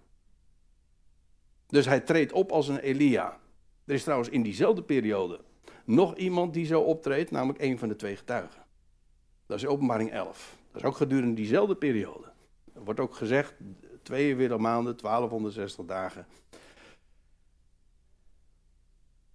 Dus 1.71 1.87
hij 1.87 2.01
treedt 2.01 2.33
op 2.33 2.51
als 2.53 2.69
een 2.69 2.79
Elia. 2.79 3.39
Er 3.85 3.95
is 3.95 4.03
trouwens 4.03 4.29
in 4.29 4.43
diezelfde 4.43 4.83
periode 4.83 5.41
nog 5.85 6.17
iemand 6.17 6.55
die 6.55 6.67
zo 6.67 6.81
optreedt, 6.81 7.31
namelijk 7.31 7.63
een 7.63 7.79
van 7.79 7.89
de 7.89 7.97
twee 7.97 8.17
getuigen. 8.17 8.63
Dat 9.47 9.59
is 9.59 9.67
openbaring 9.67 10.13
11. 10.13 10.57
Dat 10.73 10.83
is 10.83 10.89
ook 10.89 10.97
gedurende 10.97 11.35
diezelfde 11.35 11.75
periode. 11.75 12.33
Er 12.75 12.85
wordt 12.85 13.01
ook 13.01 13.15
gezegd, 13.15 13.55
42 14.03 14.59
maanden, 14.59 14.97
1260 14.97 15.85
dagen. 15.85 16.27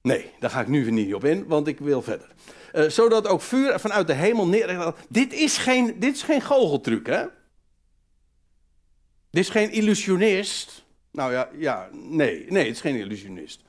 Nee, 0.01 0.31
daar 0.39 0.49
ga 0.49 0.61
ik 0.61 0.67
nu 0.67 0.91
niet 0.91 1.13
op 1.13 1.23
in, 1.23 1.47
want 1.47 1.67
ik 1.67 1.79
wil 1.79 2.01
verder. 2.01 2.33
Uh, 2.73 2.89
zodat 2.89 3.27
ook 3.27 3.41
vuur 3.41 3.79
vanuit 3.79 4.07
de 4.07 4.13
hemel 4.13 4.47
neer. 4.47 4.95
Dit 5.09 5.33
is 5.33 5.57
geen, 5.57 5.99
dit 5.99 6.15
is 6.15 6.23
geen 6.23 6.41
goocheltruc, 6.41 7.07
hè? 7.07 7.25
Dit 9.29 9.43
is 9.43 9.49
geen 9.49 9.71
illusionist. 9.71 10.84
Nou 11.15 11.31
ja, 11.31 11.49
ja, 11.57 11.89
nee, 11.91 12.45
nee, 12.49 12.65
het 12.65 12.75
is 12.75 12.81
geen 12.81 12.95
illusionist. 12.95 13.61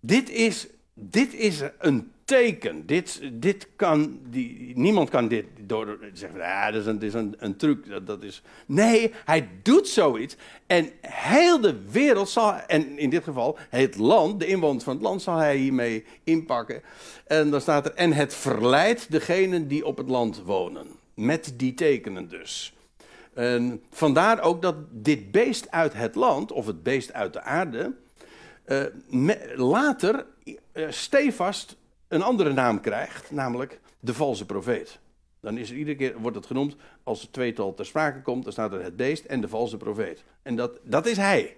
Dit 0.00 0.30
is, 0.30 0.66
dit 0.94 1.34
is 1.34 1.62
een 1.78 2.12
teken. 2.24 2.86
Dit, 2.86 3.20
dit 3.32 3.68
kan, 3.76 4.20
die, 4.30 4.72
niemand 4.78 5.10
kan 5.10 5.28
dit 5.28 5.46
door 5.60 5.98
zeggen, 6.12 6.40
ah, 6.40 6.72
dat 6.72 6.74
is, 6.74 6.86
een, 6.86 6.98
dat 6.98 7.08
is 7.08 7.14
een, 7.14 7.34
een 7.38 7.56
truc. 7.56 7.88
Dat, 7.88 8.06
dat, 8.06 8.22
is, 8.22 8.42
nee, 8.66 9.12
hij 9.24 9.48
doet 9.62 9.88
zoiets. 9.88 10.36
En 10.66 10.90
heel 11.00 11.60
de 11.60 11.76
wereld 11.90 12.28
zal, 12.28 12.52
en 12.54 12.98
in 12.98 13.10
dit 13.10 13.24
geval 13.24 13.58
het 13.70 13.96
land, 13.96 14.40
de 14.40 14.46
inwoners 14.46 14.84
van 14.84 14.94
het 14.94 15.02
land, 15.02 15.22
zal 15.22 15.36
hij 15.36 15.56
hiermee 15.56 16.04
inpakken. 16.24 16.82
En 17.26 17.50
dan 17.50 17.60
staat 17.60 17.86
er, 17.86 17.94
en 17.94 18.12
het 18.12 18.34
verleidt 18.34 19.10
degenen 19.10 19.68
die 19.68 19.86
op 19.86 19.96
het 19.96 20.08
land 20.08 20.42
wonen. 20.42 20.86
Met 21.14 21.54
die 21.56 21.74
tekenen 21.74 22.28
dus. 22.28 22.73
En 23.34 23.82
vandaar 23.90 24.42
ook 24.42 24.62
dat 24.62 24.76
dit 24.90 25.30
beest 25.30 25.70
uit 25.70 25.92
het 25.92 26.14
land, 26.14 26.52
of 26.52 26.66
het 26.66 26.82
beest 26.82 27.12
uit 27.12 27.32
de 27.32 27.40
aarde, 27.40 27.94
uh, 28.66 28.84
later 29.56 30.26
uh, 30.44 30.90
stevast 30.90 31.76
een 32.08 32.22
andere 32.22 32.52
naam 32.52 32.80
krijgt, 32.80 33.30
namelijk 33.30 33.80
de 34.00 34.14
valse 34.14 34.46
profeet. 34.46 34.98
Dan 35.40 35.58
is 35.58 35.70
er 35.70 35.76
iedere 35.76 35.96
keer, 35.96 36.18
wordt 36.18 36.36
het 36.36 36.46
genoemd, 36.46 36.76
als 37.02 37.22
het 37.22 37.32
tweetal 37.32 37.74
ter 37.74 37.86
sprake 37.86 38.22
komt, 38.22 38.44
dan 38.44 38.52
staat 38.52 38.72
er 38.72 38.82
het 38.82 38.96
beest 38.96 39.24
en 39.24 39.40
de 39.40 39.48
valse 39.48 39.76
profeet. 39.76 40.24
En 40.42 40.56
dat, 40.56 40.80
dat 40.82 41.06
is 41.06 41.16
hij. 41.16 41.56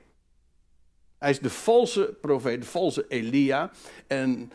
Hij 1.19 1.31
is 1.31 1.39
de 1.39 1.51
valse 1.51 2.15
profeet, 2.21 2.61
de 2.61 2.67
valse 2.67 3.05
Elia. 3.09 3.71
En 4.07 4.53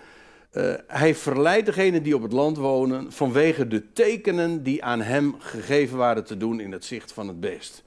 uh, 0.53 0.73
hij 0.87 1.15
verleidt 1.15 1.65
degenen 1.65 2.03
die 2.03 2.15
op 2.15 2.21
het 2.21 2.31
land 2.31 2.57
wonen 2.57 3.11
vanwege 3.11 3.67
de 3.67 3.93
tekenen 3.93 4.63
die 4.63 4.83
aan 4.83 5.01
hem 5.01 5.35
gegeven 5.39 5.97
waren 5.97 6.23
te 6.23 6.37
doen 6.37 6.59
in 6.59 6.71
het 6.71 6.85
zicht 6.85 7.13
van 7.13 7.27
het 7.27 7.39
beest. 7.39 7.83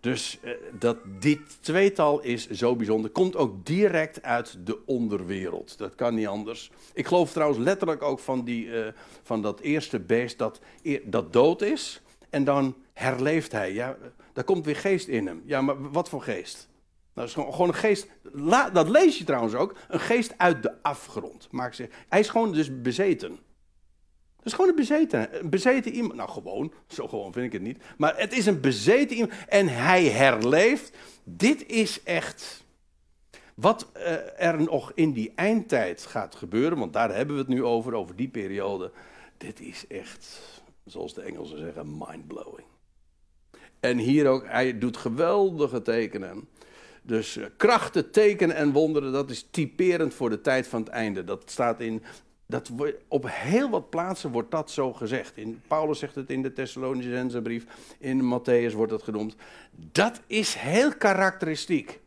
Dus 0.00 0.38
uh, 0.42 0.50
dat 0.78 0.96
dit 1.20 1.40
tweetal 1.60 2.20
is 2.20 2.50
zo 2.50 2.76
bijzonder. 2.76 3.10
Komt 3.10 3.36
ook 3.36 3.66
direct 3.66 4.22
uit 4.22 4.56
de 4.64 4.78
onderwereld. 4.86 5.78
Dat 5.78 5.94
kan 5.94 6.14
niet 6.14 6.26
anders. 6.26 6.70
Ik 6.92 7.06
geloof 7.06 7.32
trouwens 7.32 7.60
letterlijk 7.60 8.02
ook 8.02 8.18
van, 8.18 8.44
die, 8.44 8.66
uh, 8.66 8.86
van 9.22 9.42
dat 9.42 9.60
eerste 9.60 10.00
beest 10.00 10.38
dat, 10.38 10.60
dat 11.04 11.32
dood 11.32 11.62
is. 11.62 12.02
En 12.30 12.44
dan 12.44 12.76
herleeft 12.92 13.52
hij. 13.52 13.72
Ja, 13.72 13.96
daar 14.32 14.44
komt 14.44 14.64
weer 14.64 14.76
geest 14.76 15.08
in 15.08 15.26
hem. 15.26 15.42
Ja, 15.44 15.60
maar 15.60 15.90
wat 15.90 16.08
voor 16.08 16.22
geest? 16.22 16.68
Dat 17.14 17.26
is 17.26 17.34
gewoon, 17.34 17.68
een 17.68 17.74
geest. 17.74 18.06
dat 18.72 18.88
lees 18.88 19.18
je 19.18 19.24
trouwens 19.24 19.54
ook. 19.54 19.76
Een 19.88 20.00
geest 20.00 20.34
uit 20.36 20.62
de 20.62 20.82
afgrond. 20.82 21.48
Maak 21.50 21.74
ze, 21.74 21.88
hij 22.08 22.20
is 22.20 22.28
gewoon 22.28 22.52
dus 22.52 22.82
bezeten. 22.82 23.38
Het 24.40 24.48
is 24.48 24.54
gewoon 24.54 24.70
een 24.70 24.76
bezeten, 24.76 25.38
een 25.40 25.50
bezeten 25.50 25.92
iemand. 25.92 26.14
Nou, 26.14 26.30
gewoon. 26.30 26.72
Zo 26.86 27.08
gewoon 27.08 27.32
vind 27.32 27.46
ik 27.46 27.52
het 27.52 27.62
niet. 27.62 27.82
Maar 27.96 28.18
het 28.18 28.32
is 28.32 28.46
een 28.46 28.60
bezeten 28.60 29.16
iemand. 29.16 29.32
En 29.48 29.68
hij 29.68 30.04
herleeft. 30.04 30.96
Dit 31.24 31.66
is 31.66 32.02
echt. 32.02 32.64
Wat 33.54 33.90
uh, 33.96 34.42
er 34.42 34.62
nog 34.62 34.92
in 34.94 35.12
die 35.12 35.32
eindtijd 35.34 36.06
gaat 36.06 36.34
gebeuren. 36.34 36.78
Want 36.78 36.92
daar 36.92 37.14
hebben 37.14 37.34
we 37.34 37.40
het 37.40 37.50
nu 37.50 37.64
over. 37.64 37.94
Over 37.94 38.16
die 38.16 38.28
periode. 38.28 38.90
Dit 39.36 39.60
is 39.60 39.86
echt. 39.86 40.40
Zoals 40.84 41.14
de 41.14 41.22
Engelsen 41.22 41.58
zeggen. 41.58 41.98
Mindblowing. 41.98 42.66
En 43.80 43.98
hier 43.98 44.26
ook. 44.26 44.46
Hij 44.46 44.78
doet 44.78 44.96
geweldige 44.96 45.82
tekenen. 45.82 46.48
Dus 47.02 47.36
uh, 47.36 47.44
krachten, 47.56 48.10
tekenen 48.10 48.56
en 48.56 48.72
wonderen, 48.72 49.12
dat 49.12 49.30
is 49.30 49.46
typerend 49.50 50.14
voor 50.14 50.30
de 50.30 50.40
tijd 50.40 50.66
van 50.66 50.80
het 50.80 50.88
einde. 50.88 51.24
Dat 51.24 51.42
staat 51.46 51.80
in 51.80 52.02
dat 52.50 52.70
op 53.08 53.26
heel 53.28 53.70
wat 53.70 53.90
plaatsen 53.90 54.30
wordt 54.30 54.50
dat 54.50 54.70
zo 54.70 54.92
gezegd. 54.92 55.36
In, 55.36 55.62
Paulus 55.66 55.98
zegt 55.98 56.14
het 56.14 56.30
in 56.30 56.42
de 56.42 56.52
Thessalonische 56.52 57.40
brief, 57.42 57.66
in 57.98 58.20
Matthäus 58.22 58.74
wordt 58.74 58.92
het 58.92 59.02
genoemd. 59.02 59.34
Dat 59.92 60.20
is 60.26 60.54
heel 60.54 60.94
karakteristiek. 60.96 62.00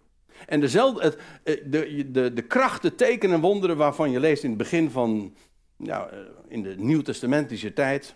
En 0.45 0.59
dezelfde, 0.59 1.01
het, 1.03 1.17
eh, 1.43 1.63
de, 1.65 2.11
de, 2.11 2.33
de 2.33 2.41
krachten, 2.41 2.95
tekenen 2.95 3.35
en 3.35 3.41
wonderen 3.41 3.77
waarvan 3.77 4.11
je 4.11 4.19
leest 4.19 4.43
in 4.43 4.49
het 4.49 4.57
begin 4.57 4.89
van, 4.89 5.35
nou, 5.77 6.09
in 6.47 6.63
de 6.63 6.75
Nieuw-testamentische 6.77 7.73
tijd, 7.73 8.15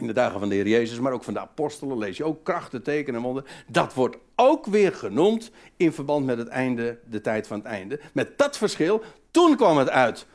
in 0.00 0.06
de 0.06 0.12
dagen 0.12 0.40
van 0.40 0.48
de 0.48 0.54
Heer 0.54 0.68
Jezus, 0.68 0.98
maar 1.00 1.12
ook 1.12 1.24
van 1.24 1.34
de 1.34 1.40
apostelen, 1.40 1.98
lees 1.98 2.16
je 2.16 2.24
ook 2.24 2.44
krachten, 2.44 2.82
tekenen 2.82 3.20
en 3.20 3.26
wonderen. 3.26 3.50
Dat 3.66 3.94
wordt 3.94 4.16
ook 4.36 4.66
weer 4.66 4.92
genoemd 4.92 5.50
in 5.76 5.92
verband 5.92 6.26
met 6.26 6.38
het 6.38 6.48
einde, 6.48 6.98
de 7.10 7.20
tijd 7.20 7.46
van 7.46 7.58
het 7.58 7.66
einde. 7.66 8.00
Met 8.12 8.38
dat 8.38 8.56
verschil, 8.56 9.02
toen 9.30 9.56
kwam 9.56 9.78
het 9.78 9.90
uit 9.90 10.26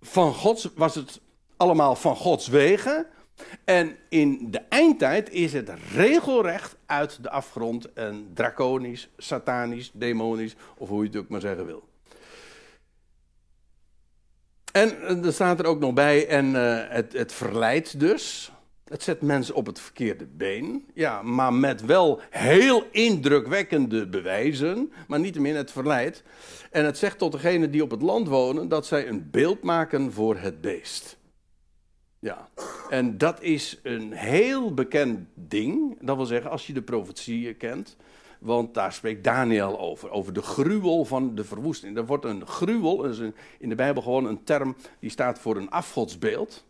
van 0.00 0.34
Gods, 0.34 0.68
was 0.74 0.94
het 0.94 1.20
allemaal 1.56 1.96
van 1.96 2.16
Gods 2.16 2.48
wegen. 2.48 3.06
En 3.64 3.96
in 4.08 4.50
de 4.50 4.60
eindtijd 4.68 5.30
is 5.30 5.52
het 5.52 5.70
regelrecht 5.94 6.76
uit 6.86 7.22
de 7.22 7.30
afgrond 7.30 7.92
en 7.92 8.30
draconisch, 8.34 9.08
satanisch, 9.16 9.90
demonisch, 9.94 10.56
of 10.76 10.88
hoe 10.88 11.02
je 11.02 11.08
het 11.08 11.16
ook 11.16 11.28
maar 11.28 11.40
zeggen 11.40 11.66
wil. 11.66 11.88
En 14.72 15.24
er 15.24 15.32
staat 15.32 15.58
er 15.58 15.66
ook 15.66 15.78
nog 15.80 15.92
bij, 15.92 16.26
en 16.26 16.46
uh, 16.46 16.78
het, 16.88 17.12
het 17.12 17.32
verleidt 17.32 18.00
dus. 18.00 18.52
Het 18.84 19.02
zet 19.02 19.22
mensen 19.22 19.54
op 19.54 19.66
het 19.66 19.80
verkeerde 19.80 20.26
been. 20.26 20.86
Ja, 20.94 21.22
maar 21.22 21.52
met 21.52 21.84
wel 21.84 22.20
heel 22.30 22.84
indrukwekkende 22.90 24.06
bewijzen. 24.08 24.92
Maar 25.08 25.20
niettemin, 25.20 25.56
het 25.56 25.70
verleidt. 25.70 26.22
En 26.70 26.84
het 26.84 26.98
zegt 26.98 27.18
tot 27.18 27.32
degenen 27.32 27.70
die 27.70 27.82
op 27.82 27.90
het 27.90 28.02
land 28.02 28.28
wonen 28.28 28.68
dat 28.68 28.86
zij 28.86 29.08
een 29.08 29.30
beeld 29.30 29.62
maken 29.62 30.12
voor 30.12 30.36
het 30.36 30.60
beest. 30.60 31.16
Ja, 32.18 32.48
en 32.90 33.18
dat 33.18 33.42
is 33.42 33.80
een 33.82 34.12
heel 34.12 34.74
bekend 34.74 35.28
ding. 35.34 35.98
Dat 36.00 36.16
wil 36.16 36.26
zeggen, 36.26 36.50
als 36.50 36.66
je 36.66 36.72
de 36.72 36.82
profetieën 36.82 37.56
kent. 37.56 37.96
Want 38.38 38.74
daar 38.74 38.92
spreekt 38.92 39.24
Daniel 39.24 39.80
over. 39.80 40.10
Over 40.10 40.32
de 40.32 40.42
gruwel 40.42 41.04
van 41.04 41.34
de 41.34 41.44
verwoesting. 41.44 41.96
Er 41.96 42.06
wordt 42.06 42.24
een 42.24 42.46
gruwel, 42.46 43.04
in 43.58 43.68
de 43.68 43.74
Bijbel 43.74 44.02
gewoon 44.02 44.24
een 44.24 44.44
term 44.44 44.76
die 45.00 45.10
staat 45.10 45.38
voor 45.38 45.56
een 45.56 45.70
afgodsbeeld. 45.70 46.64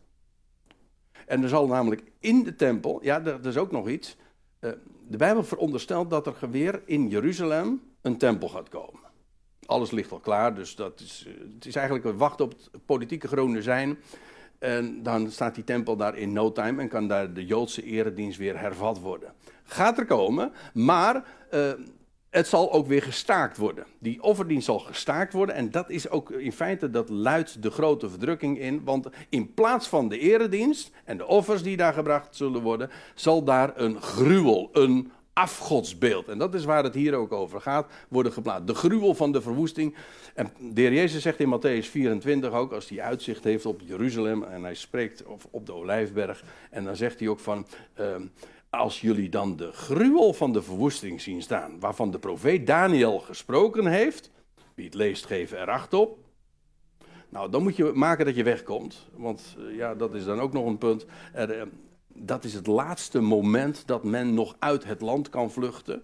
En 1.27 1.43
er 1.43 1.49
zal 1.49 1.67
namelijk 1.67 2.03
in 2.19 2.43
de 2.43 2.57
tempel, 2.57 2.99
ja, 3.03 3.21
dat 3.21 3.47
is 3.47 3.57
ook 3.57 3.71
nog 3.71 3.89
iets. 3.89 4.17
Uh, 4.61 4.71
de 5.09 5.17
Bijbel 5.17 5.45
veronderstelt 5.45 6.11
dat 6.11 6.27
er 6.27 6.51
weer 6.51 6.83
in 6.85 7.09
Jeruzalem 7.09 7.83
een 8.03 8.19
tempel 8.19 8.49
gaat 8.49 8.69
komen. 8.69 9.01
Alles 9.67 9.91
ligt 9.91 10.13
al 10.13 10.19
klaar, 10.19 10.55
dus 10.55 10.77
dat 10.77 11.01
is, 11.01 11.25
eh, 11.27 11.33
het 11.55 11.67
is 11.67 11.77
eigenlijk 11.77 12.19
wachten 12.19 12.45
op 12.45 12.53
het 12.73 12.87
politieke 12.87 13.29
groene 13.29 13.63
zijn. 13.63 13.99
En 14.59 15.03
dan 15.03 15.31
staat 15.31 15.55
die 15.55 15.65
tempel 15.65 15.97
daar 15.97 16.17
in 16.17 16.33
no 16.33 16.53
time 16.53 16.83
en 16.83 16.89
kan 16.89 17.09
daar 17.09 17.33
de 17.33 17.47
Joodse 17.47 17.83
eredienst 17.83 18.39
weer 18.39 18.61
hervat 18.61 19.01
worden. 19.01 19.33
Gaat 19.63 19.99
er 19.99 20.07
komen, 20.07 20.53
maar 20.73 21.25
uh, 21.55 21.73
het 22.35 22.49
zal 22.49 22.73
ook 22.73 22.87
weer 22.87 23.03
gestaakt 23.03 23.57
worden. 23.57 23.87
Die 23.99 24.23
offerdienst 24.23 24.67
zal 24.67 24.79
gestaakt 24.79 25.33
worden. 25.33 25.55
En 25.55 25.71
dat 25.71 25.91
is 25.91 26.09
ook 26.09 26.31
in 26.31 26.53
feite, 26.53 26.91
dat 26.91 27.09
luidt 27.09 27.63
de 27.63 27.71
grote 27.71 28.11
verdrukking 28.11 28.59
in. 28.59 28.85
Want 28.85 29.09
in 29.29 29.55
plaats 29.55 29.89
van 29.89 30.09
de 30.09 30.19
eredienst 30.19 30.91
en 31.05 31.17
de 31.17 31.27
offers 31.27 31.63
die 31.63 31.77
daar 31.77 31.93
gebracht 31.93 32.37
zullen 32.37 32.63
worden, 32.63 32.91
zal 33.15 33.45
daar 33.45 33.73
een 33.77 34.03
gruwel, 34.03 34.69
een 34.73 35.13
afgodsbeeld. 35.33 36.29
En 36.29 36.39
dat 36.39 36.55
is 36.55 36.65
waar 36.65 36.85
het 36.85 36.95
hier 36.95 37.15
ook 37.15 37.33
over 37.33 37.61
gaat, 37.61 37.87
worden 38.09 38.33
geplaatst. 38.33 38.67
De 38.67 38.75
gruwel 38.75 39.15
van 39.15 39.33
de 39.33 39.43
verwoesting. 39.43 39.95
En 40.35 40.53
de 40.59 40.81
heer 40.81 40.93
Jezus 40.93 41.23
zegt 41.23 41.41
in 41.41 41.59
Matthäus 41.59 41.91
24 41.91 42.53
ook, 42.53 42.73
als 42.73 42.89
hij 42.89 43.01
uitzicht 43.01 43.45
heeft 43.45 43.67
op 43.67 43.81
Jeruzalem 43.85 44.43
en 44.43 44.63
hij 44.63 44.75
spreekt 44.75 45.23
op 45.51 45.67
de 45.67 45.75
Olijfberg. 45.75 46.45
En 46.71 46.85
dan 46.85 46.97
zegt 46.97 47.19
hij 47.19 47.29
ook 47.29 47.41
van, 47.41 47.67
uh, 48.01 48.07
als 48.77 49.01
jullie 49.01 49.29
dan 49.29 49.57
de 49.57 49.73
gruwel 49.73 50.33
van 50.33 50.53
de 50.53 50.63
verwoesting 50.63 51.21
zien 51.21 51.43
staan, 51.43 51.81
waarvan 51.81 52.11
de 52.11 52.19
profeet 52.19 52.67
Daniel 52.67 53.19
gesproken 53.19 53.87
heeft, 53.87 54.31
wie 54.75 54.85
het 54.85 54.95
leest 54.95 55.27
geven 55.27 55.59
er 55.59 55.71
acht 55.71 55.95
op. 55.95 56.19
Nou, 57.29 57.51
dan 57.51 57.63
moet 57.63 57.77
je 57.77 57.85
maken 57.95 58.25
dat 58.25 58.37
je 58.37 58.43
wegkomt, 58.43 59.09
want 59.13 59.57
eh, 59.59 59.77
ja, 59.77 59.95
dat 59.95 60.15
is 60.15 60.25
dan 60.25 60.41
ook 60.41 60.53
nog 60.53 60.67
een 60.67 60.79
punt. 60.79 61.07
Eh, 61.33 61.63
dat 62.09 62.45
is 62.45 62.55
het 62.55 62.67
laatste 62.67 63.21
moment 63.21 63.87
dat 63.87 64.05
men 64.05 64.35
nog 64.35 64.57
uit 64.59 64.85
het 64.85 65.01
land 65.01 65.29
kan 65.29 65.51
vluchten 65.51 66.03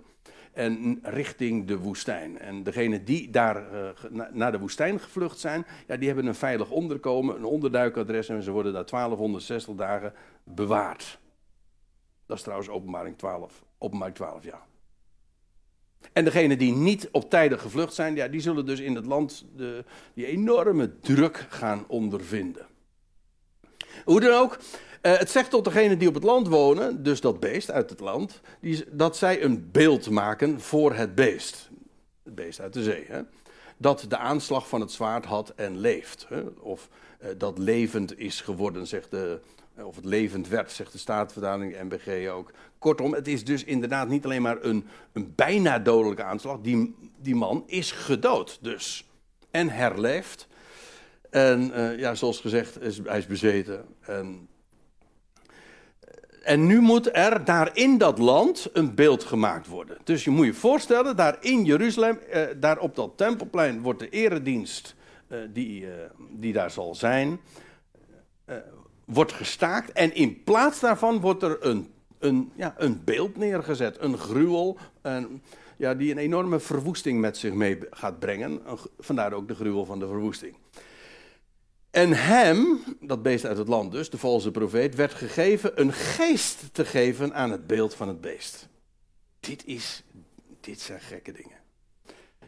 en 0.53 0.99
richting 1.03 1.67
de 1.67 1.79
woestijn. 1.79 2.39
En 2.39 2.63
degenen 2.63 3.05
die 3.05 3.31
daar 3.31 3.65
uh, 3.73 4.21
naar 4.33 4.53
de 4.53 4.59
woestijn 4.59 5.01
gevlucht 5.01 5.39
zijn, 5.39 5.67
ja, 5.87 5.97
die 5.97 6.07
hebben 6.07 6.27
een 6.27 6.35
veilig 6.35 6.71
onderkomen, 6.71 7.37
een 7.37 7.45
onderduikadres 7.45 8.29
en 8.29 8.43
ze 8.43 8.51
worden 8.51 8.73
daar 8.73 8.87
1260 8.87 9.75
dagen 9.75 10.13
bewaard. 10.45 11.19
Dat 12.31 12.39
is 12.39 12.45
trouwens 12.45 12.71
openbaring 12.71 13.19
12, 13.19 13.65
openbaring 13.79 14.17
12, 14.17 14.45
ja. 14.45 14.63
En 16.13 16.25
degenen 16.25 16.59
die 16.59 16.73
niet 16.73 17.09
op 17.13 17.31
tijden 17.31 17.59
gevlucht 17.59 17.95
zijn, 17.95 18.15
ja, 18.15 18.29
die 18.29 18.41
zullen 18.41 18.67
dus 18.67 18.81
in 18.81 18.95
het 18.95 19.07
land 19.07 19.45
de, 19.57 19.85
die 20.15 20.27
enorme 20.27 20.99
druk 21.01 21.47
gaan 21.49 21.85
ondervinden. 21.89 22.67
Hoe 24.05 24.21
dan 24.21 24.33
ook, 24.33 24.59
uh, 25.03 25.19
het 25.19 25.31
zegt 25.31 25.51
tot 25.51 25.65
degenen 25.65 25.99
die 25.99 26.09
op 26.09 26.15
het 26.15 26.23
land 26.23 26.49
wonen, 26.49 27.03
dus 27.03 27.21
dat 27.21 27.41
beest 27.41 27.71
uit 27.71 27.91
het 27.91 28.01
land, 28.01 28.41
die, 28.61 28.85
dat 28.91 29.17
zij 29.17 29.43
een 29.43 29.71
beeld 29.71 30.11
maken 30.11 30.61
voor 30.61 30.95
het 30.95 31.15
beest. 31.15 31.71
Het 32.23 32.35
beest 32.35 32.61
uit 32.61 32.73
de 32.73 32.83
zee. 32.83 33.05
Hè? 33.09 33.21
Dat 33.77 34.05
de 34.09 34.17
aanslag 34.17 34.69
van 34.69 34.81
het 34.81 34.93
zwaard 34.93 35.25
had 35.25 35.53
en 35.57 35.79
leeft. 35.79 36.27
Hè? 36.29 36.41
Of 36.61 36.89
uh, 37.23 37.29
dat 37.39 37.59
levend 37.59 38.19
is 38.19 38.41
geworden, 38.41 38.87
zegt 38.87 39.11
de, 39.11 39.41
eh, 39.43 39.60
of 39.85 39.97
het 39.97 40.05
levend 40.05 40.49
werd, 40.49 40.71
zegt 40.71 40.93
de 40.93 40.99
Staatvertaling, 40.99 41.77
MBG 41.83 42.29
ook. 42.29 42.53
Kortom, 42.79 43.15
het 43.15 43.29
is 43.29 43.45
dus 43.45 43.65
inderdaad 43.65 44.09
niet 44.09 44.25
alleen 44.25 44.43
maar 44.43 44.63
een, 44.63 44.87
een 45.13 45.33
bijna 45.35 45.79
dodelijke 45.79 46.23
aanslag. 46.23 46.61
Die, 46.61 46.95
die 47.19 47.35
man 47.35 47.63
is 47.67 47.93
gedood 47.93 48.59
dus. 48.61 49.05
En 49.51 49.69
herleeft. 49.69 50.49
En 51.31 51.71
uh, 51.75 51.99
ja, 51.99 52.15
zoals 52.15 52.41
gezegd, 52.41 52.81
is, 52.83 53.01
hij 53.05 53.19
is 53.19 53.27
bezeten. 53.27 53.85
En, 54.01 54.49
en 56.43 56.67
nu 56.67 56.81
moet 56.81 57.17
er 57.17 57.45
daar 57.45 57.77
in 57.77 57.99
dat 57.99 58.19
land 58.19 58.69
een 58.73 58.95
beeld 58.95 59.25
gemaakt 59.25 59.67
worden. 59.67 59.99
Dus 60.05 60.25
je 60.25 60.31
moet 60.31 60.47
je 60.47 60.55
voorstellen, 60.55 61.17
daar 61.17 61.37
in 61.41 61.65
Jeruzalem, 61.65 62.19
daar 62.57 62.79
op 62.79 62.95
dat 62.95 63.13
tempelplein, 63.17 63.83
wordt 63.83 64.01
de 64.01 64.09
eredienst 64.09 64.95
die, 65.53 65.87
die 66.31 66.53
daar 66.53 66.71
zal 66.71 66.95
zijn, 66.95 67.41
wordt 69.13 69.33
gestaakt. 69.33 69.93
En 69.93 70.15
in 70.15 70.43
plaats 70.45 70.81
daarvan 70.81 71.21
wordt 71.21 71.43
er 71.43 71.67
een, 71.67 71.93
een, 72.19 72.53
ja, 72.55 72.75
een 72.79 73.05
beeld 73.05 73.37
neergezet, 73.37 73.97
een 74.01 74.19
gruwel. 74.19 74.79
Ja, 75.77 75.95
die 75.95 76.11
een 76.11 76.19
enorme 76.19 76.61
verwoesting 76.61 77.21
met 77.21 77.37
zich 77.37 77.53
mee 77.53 77.79
gaat 77.91 78.19
brengen. 78.19 78.61
Vandaar 78.99 79.33
ook 79.33 79.49
de 79.49 79.55
gruwel 79.55 79.85
van 79.85 79.99
de 79.99 80.07
verwoesting. 80.07 80.57
En 81.91 82.13
hem, 82.13 82.83
dat 83.01 83.23
beest 83.23 83.45
uit 83.45 83.59
het 83.59 83.69
land 83.69 83.93
dus, 83.93 84.11
de 84.11 84.19
valse 84.19 84.51
profeet, 84.51 84.95
werd 84.95 85.15
gegeven 85.15 85.81
een 85.81 85.93
geest 85.93 86.75
te 86.75 86.85
geven 86.85 87.35
aan 87.35 87.51
het 87.51 87.67
beeld 87.67 87.95
van 87.95 88.09
het 88.09 88.21
beest. 88.21 88.69
Dit, 89.41 89.67
is, 89.67 90.03
dit 90.61 90.81
zijn 90.81 91.01
gekke 91.01 91.33
dingen. 91.33 91.59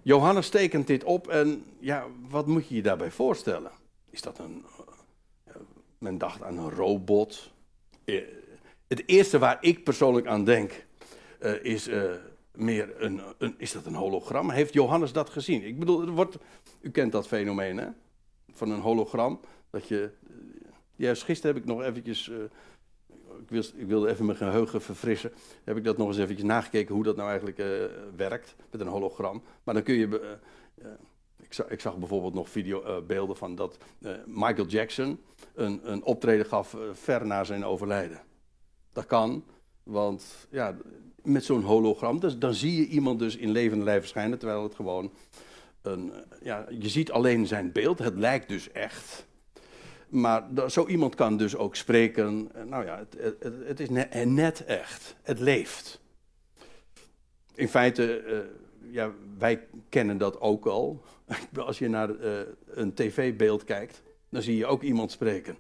Johannes 0.03 0.48
tekent 0.48 0.87
dit 0.87 1.05
op 1.05 1.29
en 1.29 1.64
ja, 1.79 2.07
wat 2.29 2.46
moet 2.46 2.68
je 2.68 2.75
je 2.75 2.83
daarbij 2.83 3.11
voorstellen? 3.11 3.70
Is 4.11 4.22
dat 4.22 4.38
een. 4.38 4.64
Men 6.03 6.19
dacht 6.19 6.43
aan 6.43 6.59
een 6.59 6.71
robot. 6.71 7.53
Eh, 8.05 8.23
het 8.88 9.03
eerste 9.07 9.38
waar 9.38 9.59
ik 9.61 9.85
persoonlijk 9.85 10.27
aan 10.27 10.45
denk 10.45 10.87
uh, 11.43 11.65
is. 11.65 11.88
Uh, 11.88 12.11
meer 12.53 13.03
een, 13.03 13.21
een, 13.38 13.55
is 13.59 13.73
dat 13.73 13.87
een 13.87 13.95
hologram? 13.95 14.51
Heeft 14.51 14.73
Johannes 14.73 15.12
dat 15.12 15.31
gezien? 15.31 15.62
Ik 15.62 15.79
bedoel, 15.79 16.03
er 16.03 16.11
wordt, 16.11 16.38
u 16.81 16.91
kent 16.91 17.12
dat 17.12 17.27
fenomeen, 17.27 17.77
hè? 17.77 17.87
Van 18.51 18.71
een 18.71 18.81
hologram. 18.81 19.41
Dat 19.71 19.88
je, 19.88 20.11
juist 20.97 21.23
gisteren 21.23 21.55
heb 21.55 21.65
ik 21.65 21.69
nog 21.69 21.83
eventjes, 21.83 22.31
ik, 23.49 23.65
ik, 23.77 23.87
wilde 23.87 24.11
even 24.11 24.25
mijn 24.25 24.38
geheugen 24.38 24.83
verfrissen. 24.83 25.33
Heb 25.65 25.77
ik 25.77 25.85
dat 25.85 25.97
nog 25.97 26.09
eens 26.09 26.19
eventjes 26.19 26.47
nagekeken 26.47 26.95
hoe 26.95 27.05
dat 27.05 27.17
nou 27.17 27.29
eigenlijk 27.29 27.62
werkt 28.17 28.55
met 28.71 28.81
een 28.81 28.87
hologram. 28.87 29.43
Maar 29.65 29.75
dan 29.75 29.83
kun 29.83 29.95
je, 29.95 30.38
ik, 31.53 31.59
zag, 31.59 31.69
ik, 31.69 31.81
zag, 31.81 31.97
bijvoorbeeld 31.97 32.35
nog 32.35 32.51
videobeelden 32.51 33.37
van 33.37 33.55
dat 33.55 33.79
Michael 34.27 34.67
Jackson 34.67 35.21
een, 35.55 35.81
een 35.91 36.05
optreden 36.05 36.47
gaf 36.47 36.77
ver 36.93 37.27
na 37.27 37.45
zijn 37.45 37.65
overlijden. 37.65 38.21
Dat 38.93 39.07
kan, 39.07 39.45
want 39.83 40.47
ja, 40.51 40.77
met 41.23 41.45
zo'n 41.45 41.62
hologram, 41.62 42.21
dus, 42.21 42.38
dan 42.38 42.55
zie 42.55 42.77
je 42.77 42.87
iemand 42.87 43.19
dus 43.19 43.37
in 43.37 43.51
levende 43.51 43.85
lijf 43.85 44.01
verschijnen, 44.01 44.38
terwijl 44.38 44.62
het 44.62 44.75
gewoon 44.75 45.12
een, 45.83 46.12
ja, 46.43 46.67
je 46.79 46.88
ziet 46.88 47.11
alleen 47.11 47.47
zijn 47.47 47.73
beeld, 47.73 47.99
het 47.99 48.17
lijkt 48.17 48.49
dus 48.49 48.71
echt. 48.71 49.27
Maar 50.09 50.71
zo 50.71 50.87
iemand 50.87 51.15
kan 51.15 51.37
dus 51.37 51.57
ook 51.57 51.77
spreken, 51.77 52.51
eh, 52.55 52.62
nou 52.62 52.85
ja, 52.85 53.05
het, 53.19 53.37
het, 53.65 53.81
is 53.81 53.88
net, 54.25 54.65
echt, 54.65 55.17
het 55.23 55.38
leeft. 55.38 56.01
In 57.55 57.69
feite, 57.69 58.23
ja, 58.92 59.12
wij 59.38 59.68
kennen 59.88 60.18
dat 60.18 60.40
ook 60.40 60.66
al. 60.66 61.02
Als 61.66 61.78
je 61.78 61.88
naar 61.88 62.11
uh, 62.11 62.40
een 62.66 62.94
tv-beeld 62.94 63.64
kijkt, 63.64 64.02
dan 64.28 64.42
zie 64.42 64.57
je 64.57 64.66
ook 64.66 64.83
iemand 64.83 65.11
spreken 65.11 65.57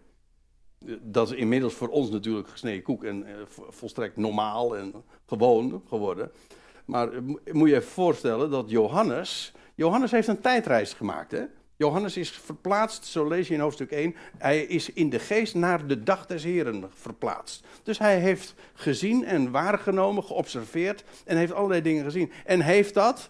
dat 1.02 1.30
is 1.30 1.36
inmiddels 1.36 1.74
voor 1.74 1.88
ons 1.88 2.10
natuurlijk 2.10 2.48
gesneden 2.48 2.82
koek 2.82 3.04
en 3.04 3.26
uh, 3.26 3.34
volstrekt 3.68 4.16
normaal 4.16 4.76
en 4.76 4.92
gewoon 5.26 5.82
geworden. 5.88 6.30
Maar 6.84 7.08
moet 7.52 7.68
je 7.68 7.74
je 7.74 7.82
voorstellen 7.82 8.50
dat 8.50 8.70
Johannes, 8.70 9.54
Johannes 9.74 10.10
heeft 10.10 10.28
een 10.28 10.40
tijdreis 10.40 10.92
gemaakt. 10.92 11.30
Hè? 11.32 11.44
Johannes 11.82 12.16
is 12.16 12.30
verplaatst, 12.30 13.04
zo 13.04 13.28
lees 13.28 13.48
je 13.48 13.54
in 13.54 13.60
hoofdstuk 13.60 13.90
1, 13.90 14.14
hij 14.38 14.62
is 14.62 14.92
in 14.92 15.10
de 15.10 15.18
geest 15.18 15.54
naar 15.54 15.86
de 15.86 16.02
dag 16.02 16.26
des 16.26 16.44
Heren 16.44 16.90
verplaatst. 16.94 17.64
Dus 17.82 17.98
hij 17.98 18.18
heeft 18.18 18.54
gezien 18.74 19.24
en 19.24 19.50
waargenomen, 19.50 20.24
geobserveerd 20.24 21.04
en 21.24 21.36
heeft 21.36 21.52
allerlei 21.52 21.82
dingen 21.82 22.04
gezien. 22.04 22.32
En 22.44 22.60
heeft 22.60 22.94
dat 22.94 23.28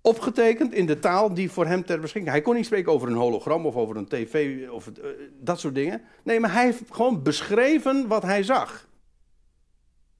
opgetekend 0.00 0.72
in 0.72 0.86
de 0.86 0.98
taal 0.98 1.34
die 1.34 1.50
voor 1.50 1.66
hem 1.66 1.84
ter 1.84 2.00
beschikking. 2.00 2.32
Hij 2.32 2.42
kon 2.42 2.54
niet 2.54 2.64
spreken 2.64 2.92
over 2.92 3.08
een 3.08 3.14
hologram 3.14 3.66
of 3.66 3.76
over 3.76 3.96
een 3.96 4.08
tv 4.08 4.68
of 4.68 4.86
uh, 4.86 5.04
dat 5.40 5.60
soort 5.60 5.74
dingen. 5.74 6.02
Nee, 6.22 6.40
maar 6.40 6.52
hij 6.52 6.64
heeft 6.64 6.82
gewoon 6.90 7.22
beschreven 7.22 8.06
wat 8.06 8.22
hij 8.22 8.42
zag. 8.42 8.88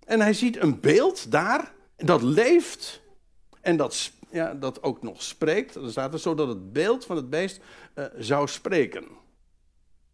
En 0.04 0.20
hij 0.20 0.32
ziet 0.32 0.56
een 0.56 0.80
beeld 0.80 1.30
daar, 1.30 1.72
dat 1.96 2.22
leeft 2.22 3.00
en 3.61 3.76
dat, 3.76 4.12
ja, 4.31 4.55
dat 4.55 4.83
ook 4.83 5.03
nog 5.03 5.23
spreekt. 5.23 5.75
Er 5.75 5.91
staat 5.91 6.12
er 6.12 6.19
zodat 6.19 6.49
het 6.49 6.73
beeld 6.73 7.05
van 7.05 7.17
het 7.17 7.31
beest 7.31 7.61
uh, 7.95 8.05
zou 8.19 8.49
spreken. 8.49 9.05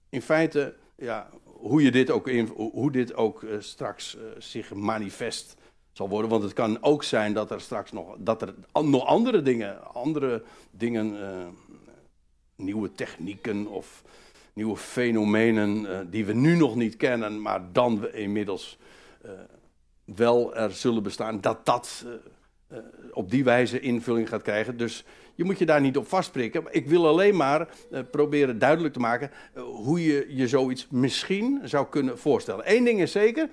In 0.08 0.22
feite, 0.22 0.74
ja, 0.96 1.28
hoe, 1.44 1.82
je 1.82 1.90
dit 1.90 2.10
ook 2.10 2.28
in, 2.28 2.46
hoe 2.46 2.92
dit 2.92 3.14
ook 3.14 3.42
uh, 3.42 3.56
straks 3.58 4.16
zich 4.38 4.74
manifest 4.74 5.56
zal 5.92 6.08
worden. 6.08 6.30
Want 6.30 6.42
het 6.42 6.52
kan 6.52 6.82
ook 6.82 7.02
zijn 7.02 7.32
dat 7.32 7.50
er 7.50 7.60
straks 7.60 7.92
nog, 7.92 8.16
dat 8.18 8.42
er 8.42 8.54
nog 8.72 9.06
andere 9.06 9.42
dingen, 9.42 9.94
andere 9.94 10.42
dingen, 10.70 11.16
nieuwe 12.56 12.92
technieken 12.92 13.66
of 13.66 14.02
nieuwe 14.52 14.76
fenomenen 14.76 16.10
die 16.10 16.24
we 16.24 16.32
nu 16.32 16.56
nog 16.56 16.74
niet 16.74 16.96
kennen, 16.96 17.42
maar 17.42 17.72
dan 17.72 18.00
we 18.00 18.12
inmiddels 18.12 18.78
wel 20.04 20.54
er 20.54 20.72
zullen 20.72 21.02
bestaan, 21.02 21.40
dat 21.40 21.66
dat 21.66 22.04
op 23.12 23.30
die 23.30 23.44
wijze 23.44 23.80
invulling 23.80 24.28
gaat 24.28 24.42
krijgen. 24.42 24.76
Dus 24.76 25.04
je 25.34 25.44
moet 25.44 25.58
je 25.58 25.66
daar 25.66 25.80
niet 25.80 25.96
op 25.96 26.08
vastprikken. 26.08 26.64
Ik 26.70 26.86
wil 26.86 27.06
alleen 27.06 27.36
maar 27.36 27.68
uh, 27.90 28.00
proberen 28.10 28.58
duidelijk 28.58 28.94
te 28.94 29.00
maken 29.00 29.30
uh, 29.56 29.62
hoe 29.62 30.04
je 30.04 30.26
je 30.28 30.48
zoiets 30.48 30.86
misschien 30.90 31.60
zou 31.64 31.86
kunnen 31.88 32.18
voorstellen. 32.18 32.74
Eén 32.74 32.84
ding 32.84 33.00
is 33.00 33.12
zeker, 33.12 33.48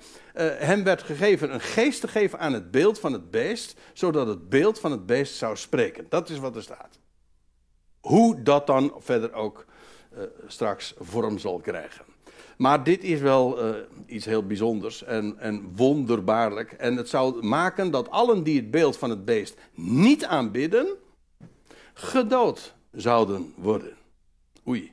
hem 0.58 0.84
werd 0.84 1.02
gegeven 1.02 1.54
een 1.54 1.60
geest 1.60 2.00
te 2.00 2.08
geven 2.08 2.38
aan 2.38 2.52
het 2.52 2.70
beeld 2.70 2.98
van 2.98 3.12
het 3.12 3.30
beest, 3.30 3.80
zodat 3.92 4.26
het 4.26 4.48
beeld 4.48 4.80
van 4.80 4.90
het 4.90 5.06
beest 5.06 5.34
zou 5.34 5.56
spreken. 5.56 6.06
Dat 6.08 6.28
is 6.28 6.38
wat 6.38 6.56
er 6.56 6.62
staat. 6.62 6.98
Hoe 8.00 8.42
dat 8.42 8.66
dan 8.66 8.94
verder 8.98 9.32
ook 9.32 9.64
straks 10.46 10.94
vorm 10.98 11.38
zal 11.38 11.58
krijgen. 11.58 12.04
Maar 12.56 12.84
dit 12.84 13.04
is 13.04 13.20
wel 13.20 13.68
uh, 13.68 13.76
iets 14.06 14.24
heel 14.24 14.46
bijzonders 14.46 15.04
en, 15.04 15.38
en, 15.38 15.72
wonderbaarlijk. 15.76 16.72
En 16.72 16.96
het 16.96 17.08
zou 17.08 17.46
maken 17.46 17.90
dat 17.90 18.10
allen 18.10 18.42
die 18.42 18.56
het 18.56 18.70
beeld 18.70 18.96
van 18.96 19.10
het 19.10 19.24
beest 19.24 19.56
niet 19.74 20.24
aanbidden, 20.24 20.86
gedood 21.94 22.74
zouden 22.92 23.54
worden. 23.56 23.96
Oei. 24.68 24.92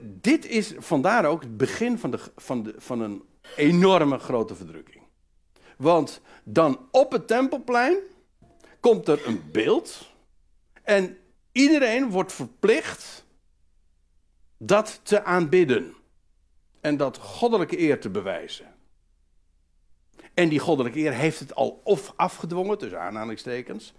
Dit 0.00 0.46
is 0.46 0.74
vandaar 0.78 1.24
ook 1.24 1.42
het 1.42 1.56
begin 1.56 1.98
van, 1.98 2.10
de, 2.10 2.18
van, 2.36 2.62
de, 2.62 2.74
van 2.78 3.00
een 3.00 3.22
enorme 3.56 4.18
grote 4.18 4.54
verdrukking. 4.54 5.02
Want 5.76 6.20
dan 6.44 6.78
op 6.90 7.12
het 7.12 7.26
tempelplein 7.26 7.96
komt 8.80 9.08
er 9.08 9.26
een 9.26 9.42
beeld 9.52 10.12
en 10.82 11.16
iedereen 11.52 12.10
wordt 12.10 12.32
verplicht 12.32 13.23
dat 14.58 15.00
te 15.02 15.24
aanbidden 15.24 15.94
en 16.80 16.96
dat 16.96 17.18
goddelijke 17.18 17.78
eer 17.78 18.00
te 18.00 18.10
bewijzen. 18.10 18.66
En 20.34 20.48
die 20.48 20.58
goddelijke 20.58 20.98
eer 20.98 21.12
heeft 21.12 21.38
het 21.38 21.54
al 21.54 21.80
of 21.84 22.12
afgedwongen, 22.16 22.78
tussen 22.78 23.00
aanhalingstekens, 23.00 23.94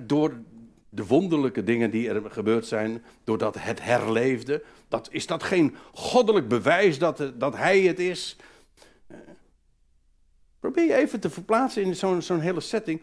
door 0.00 0.40
de 0.88 1.06
wonderlijke 1.06 1.64
dingen 1.64 1.90
die 1.90 2.08
er 2.08 2.30
gebeurd 2.30 2.66
zijn, 2.66 3.04
doordat 3.24 3.54
het 3.58 3.82
herleefde. 3.82 4.62
Dat, 4.88 5.08
is 5.10 5.26
dat 5.26 5.42
geen 5.42 5.76
goddelijk 5.92 6.48
bewijs 6.48 6.98
dat, 6.98 7.32
dat 7.34 7.56
hij 7.56 7.80
het 7.80 7.98
is? 7.98 8.36
Probeer 10.60 10.84
je 10.84 10.94
even 10.94 11.20
te 11.20 11.30
verplaatsen 11.30 11.82
in 11.82 11.96
zo'n 11.96 12.22
zo'n 12.22 12.40
hele 12.40 12.60
setting. 12.60 13.00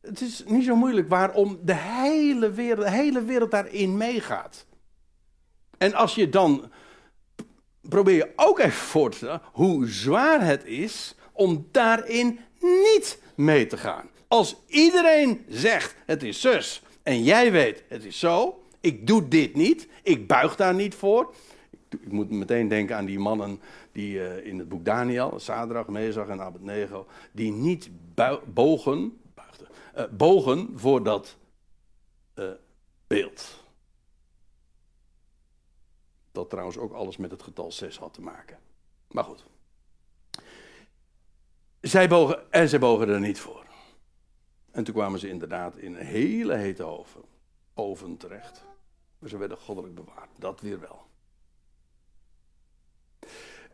Het 0.00 0.20
is 0.20 0.44
niet 0.46 0.64
zo 0.64 0.76
moeilijk 0.76 1.08
waarom 1.08 1.58
de 1.62 1.76
hele 1.76 2.50
wereld, 2.50 2.86
de 2.86 2.90
hele 2.90 3.24
wereld 3.24 3.50
daarin 3.50 3.96
meegaat. 3.96 4.66
En 5.82 5.94
als 5.94 6.14
je 6.14 6.28
dan. 6.28 6.70
Probeer 7.80 8.14
je 8.14 8.32
ook 8.36 8.58
even 8.58 8.72
voor 8.72 9.10
te 9.10 9.16
stellen 9.16 9.42
hoe 9.52 9.88
zwaar 9.88 10.44
het 10.46 10.64
is 10.64 11.14
om 11.32 11.68
daarin 11.70 12.38
niet 12.60 13.18
mee 13.34 13.66
te 13.66 13.76
gaan. 13.76 14.08
Als 14.28 14.56
iedereen 14.66 15.44
zegt 15.48 15.94
het 16.06 16.22
is 16.22 16.40
zus 16.40 16.82
en 17.02 17.22
jij 17.22 17.52
weet 17.52 17.82
het 17.88 18.04
is 18.04 18.18
zo, 18.18 18.62
ik 18.80 19.06
doe 19.06 19.28
dit 19.28 19.54
niet, 19.54 19.88
ik 20.02 20.26
buig 20.26 20.56
daar 20.56 20.74
niet 20.74 20.94
voor. 20.94 21.34
Ik 21.88 22.12
moet 22.12 22.30
meteen 22.30 22.68
denken 22.68 22.96
aan 22.96 23.04
die 23.04 23.18
mannen 23.18 23.60
die 23.92 24.14
uh, 24.14 24.46
in 24.46 24.58
het 24.58 24.68
boek 24.68 24.84
Daniel, 24.84 25.34
Sadrach, 25.36 25.86
Mezach 25.86 26.28
en 26.28 26.40
Abednego, 26.40 27.06
die 27.32 27.52
niet 27.52 27.90
bogen, 28.54 29.20
uh, 29.96 30.04
bogen 30.10 30.72
voor 30.74 31.02
dat 31.02 31.36
uh, 32.34 32.44
beeld. 33.06 33.61
Dat 36.32 36.50
trouwens 36.50 36.78
ook 36.78 36.92
alles 36.92 37.16
met 37.16 37.30
het 37.30 37.42
getal 37.42 37.72
6 37.72 37.98
had 37.98 38.14
te 38.14 38.20
maken. 38.20 38.58
Maar 39.08 39.24
goed. 39.24 39.44
Zij 41.80 42.08
bogen, 42.08 42.52
en 42.52 42.68
zij 42.68 42.78
bogen 42.78 43.08
er 43.08 43.20
niet 43.20 43.40
voor. 43.40 43.66
En 44.70 44.84
toen 44.84 44.94
kwamen 44.94 45.18
ze 45.18 45.28
inderdaad 45.28 45.76
in 45.76 45.94
een 45.94 46.06
hele 46.06 46.54
hete 46.54 46.84
oven, 46.84 47.22
oven 47.74 48.16
terecht. 48.16 48.64
Ze 49.26 49.36
werden 49.36 49.58
goddelijk 49.58 49.94
bewaard, 49.94 50.30
dat 50.38 50.60
weer 50.60 50.80
wel. 50.80 51.06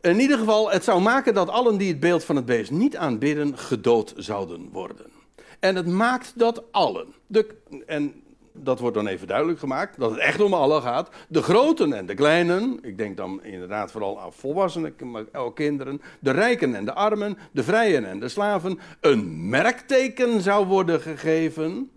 In 0.01 0.19
ieder 0.19 0.37
geval, 0.37 0.71
het 0.71 0.83
zou 0.83 1.01
maken 1.01 1.33
dat 1.33 1.49
allen 1.49 1.77
die 1.77 1.87
het 1.87 1.99
beeld 1.99 2.23
van 2.23 2.35
het 2.35 2.45
beest 2.45 2.71
niet 2.71 2.97
aanbidden, 2.97 3.57
gedood 3.57 4.13
zouden 4.17 4.69
worden. 4.69 5.11
En 5.59 5.75
het 5.75 5.87
maakt 5.87 6.39
dat 6.39 6.71
allen, 6.71 7.13
de, 7.27 7.61
en 7.85 8.23
dat 8.53 8.79
wordt 8.79 8.95
dan 8.95 9.07
even 9.07 9.27
duidelijk 9.27 9.59
gemaakt, 9.59 9.99
dat 9.99 10.11
het 10.11 10.19
echt 10.19 10.41
om 10.41 10.53
allen 10.53 10.81
gaat. 10.81 11.09
De 11.27 11.41
groten 11.41 11.93
en 11.93 12.05
de 12.05 12.13
kleinen, 12.13 12.79
ik 12.81 12.97
denk 12.97 13.17
dan 13.17 13.43
inderdaad 13.43 13.91
vooral 13.91 14.21
aan 14.21 14.33
volwassenen, 14.33 14.95
maar 15.03 15.23
ook 15.33 15.55
kinderen. 15.55 16.01
De 16.19 16.31
rijken 16.31 16.75
en 16.75 16.85
de 16.85 16.93
armen, 16.93 17.37
de 17.51 17.63
vrijen 17.63 18.05
en 18.05 18.19
de 18.19 18.29
slaven. 18.29 18.79
Een 18.99 19.49
merkteken 19.49 20.41
zou 20.41 20.65
worden 20.65 21.01
gegeven. 21.01 21.91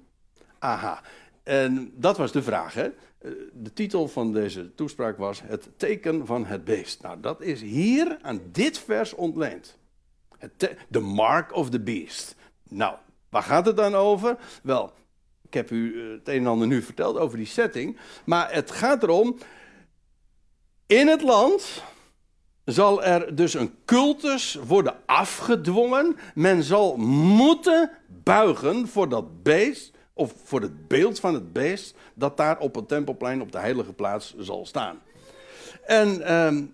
Aha, 0.58 1.00
en 1.42 1.92
dat 1.96 2.16
was 2.16 2.32
de 2.32 2.42
vraag, 2.42 2.74
hè. 2.74 2.88
De 3.52 3.72
titel 3.72 4.08
van 4.08 4.32
deze 4.32 4.74
toespraak 4.74 5.18
was 5.18 5.42
Het 5.44 5.68
teken 5.76 6.26
van 6.26 6.46
het 6.46 6.64
beest. 6.64 7.02
Nou, 7.02 7.20
dat 7.20 7.40
is 7.40 7.60
hier 7.60 8.18
aan 8.22 8.40
dit 8.52 8.78
vers 8.78 9.14
ontleend. 9.14 9.78
The 10.90 11.00
mark 11.00 11.54
of 11.54 11.70
the 11.70 11.80
beast. 11.80 12.34
Nou, 12.68 12.94
waar 13.28 13.42
gaat 13.42 13.66
het 13.66 13.76
dan 13.76 13.94
over? 13.94 14.36
Wel, 14.62 14.92
ik 15.52 15.58
heb 15.58 15.70
u 15.70 16.00
eh, 16.00 16.10
het 16.10 16.28
een 16.28 16.40
en 16.40 16.46
ander 16.46 16.66
nu 16.66 16.82
verteld 16.82 17.18
over 17.18 17.36
die 17.36 17.46
setting. 17.46 17.96
Maar 18.24 18.52
het 18.52 18.70
gaat 18.70 19.02
erom. 19.02 19.38
In 20.86 21.06
het 21.08 21.22
land 21.22 21.82
zal 22.64 23.04
er 23.04 23.34
dus 23.34 23.54
een 23.54 23.74
cultus 23.84 24.58
worden 24.66 24.96
afgedwongen. 25.06 26.16
Men 26.34 26.62
zal 26.62 26.96
moeten 26.96 27.90
buigen 28.22 28.88
voor 28.88 29.08
dat 29.08 29.42
beest. 29.42 29.92
Of 30.12 30.34
voor 30.44 30.60
het 30.60 30.88
beeld 30.88 31.20
van 31.20 31.34
het 31.34 31.52
beest. 31.52 31.94
Dat 32.14 32.36
daar 32.36 32.58
op 32.58 32.74
het 32.74 32.88
tempelplein 32.88 33.40
op 33.40 33.52
de 33.52 33.58
heilige 33.58 33.92
plaats 33.92 34.34
zal 34.38 34.66
staan. 34.66 34.98
En, 35.86 36.22
ehm, 36.26 36.64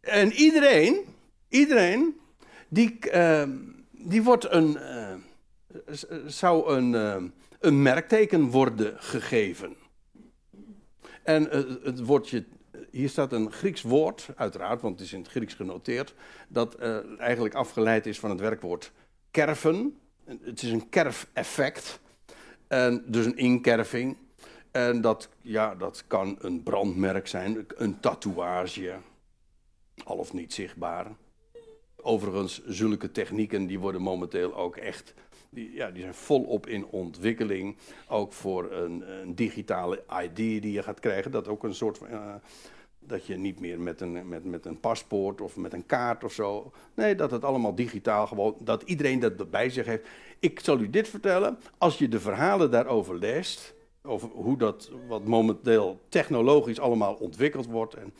en 0.00 0.32
iedereen. 0.32 1.04
Iedereen. 1.48 2.20
Die, 2.68 2.98
ehm, 2.98 3.50
die 3.90 4.22
wordt 4.22 4.52
een. 4.52 4.78
Uh, 4.80 5.14
zou 6.26 6.74
een 6.74 6.94
ehm, 6.94 7.24
een 7.60 7.82
merkteken 7.82 8.50
worden 8.50 8.94
gegeven. 8.98 9.76
En 11.22 11.50
eh, 11.50 11.62
het 11.82 12.04
woordje, 12.04 12.44
hier 12.90 13.08
staat 13.08 13.32
een 13.32 13.52
Grieks 13.52 13.82
woord, 13.82 14.28
uiteraard, 14.36 14.80
want 14.80 14.98
het 14.98 15.06
is 15.06 15.12
in 15.12 15.20
het 15.20 15.30
Grieks 15.30 15.54
genoteerd, 15.54 16.14
dat 16.48 16.80
uh, 16.80 17.20
eigenlijk 17.20 17.54
afgeleid 17.54 18.06
is 18.06 18.18
van 18.18 18.30
het 18.30 18.40
werkwoord 18.40 18.92
kerven. 19.30 19.98
Het 20.24 20.62
is 20.62 20.70
een 20.70 20.88
kerfeffect, 20.88 22.00
en 22.68 23.04
dus 23.06 23.24
een 23.24 23.36
inkerving. 23.36 24.16
En 24.70 25.00
dat, 25.00 25.28
ja, 25.40 25.74
dat 25.74 26.04
kan 26.06 26.36
een 26.40 26.62
brandmerk 26.62 27.26
zijn, 27.26 27.66
een 27.76 28.00
tatoeage, 28.00 28.94
al 30.04 30.16
of 30.16 30.32
niet 30.32 30.54
zichtbaar. 30.54 31.06
Overigens, 31.96 32.64
zulke 32.66 33.10
technieken 33.10 33.66
die 33.66 33.78
worden 33.78 34.02
momenteel 34.02 34.54
ook 34.54 34.76
echt 34.76 35.14
die, 35.50 35.72
ja, 35.72 35.90
die 35.90 36.02
zijn 36.02 36.14
volop 36.14 36.66
in 36.66 36.86
ontwikkeling. 36.86 37.76
Ook 38.08 38.32
voor 38.32 38.72
een, 38.72 39.20
een, 39.20 39.34
digitale 39.34 40.04
ID 40.22 40.36
die 40.36 40.72
je 40.72 40.82
gaat 40.82 41.00
krijgen. 41.00 41.30
Dat 41.30 41.48
ook 41.48 41.64
een 41.64 41.74
soort 41.74 41.98
van. 41.98 42.10
Uh, 42.10 42.34
dat 42.98 43.26
je 43.26 43.36
niet 43.36 43.60
meer 43.60 43.80
met 43.80 44.00
een, 44.00 44.28
met, 44.28 44.44
met 44.44 44.66
een 44.66 44.80
paspoort 44.80 45.40
of 45.40 45.56
met 45.56 45.72
een 45.72 45.86
kaart 45.86 46.24
of 46.24 46.32
zo. 46.32 46.72
Nee, 46.94 47.14
dat 47.14 47.30
het 47.30 47.44
allemaal 47.44 47.74
digitaal 47.74 48.26
gewoon. 48.26 48.56
Dat 48.60 48.82
iedereen 48.82 49.20
dat 49.20 49.50
bij 49.50 49.70
zich 49.70 49.86
heeft. 49.86 50.08
Ik 50.38 50.60
zal 50.60 50.80
u 50.80 50.90
dit 50.90 51.08
vertellen. 51.08 51.58
Als 51.78 51.98
je 51.98 52.08
de 52.08 52.20
verhalen 52.20 52.70
daarover 52.70 53.18
leest. 53.18 53.74
Over 54.02 54.28
hoe 54.28 54.58
dat 54.58 54.90
wat 55.08 55.24
momenteel 55.24 56.00
technologisch 56.08 56.80
allemaal 56.80 57.14
ontwikkeld 57.14 57.66
wordt. 57.66 57.94
En 57.94 58.12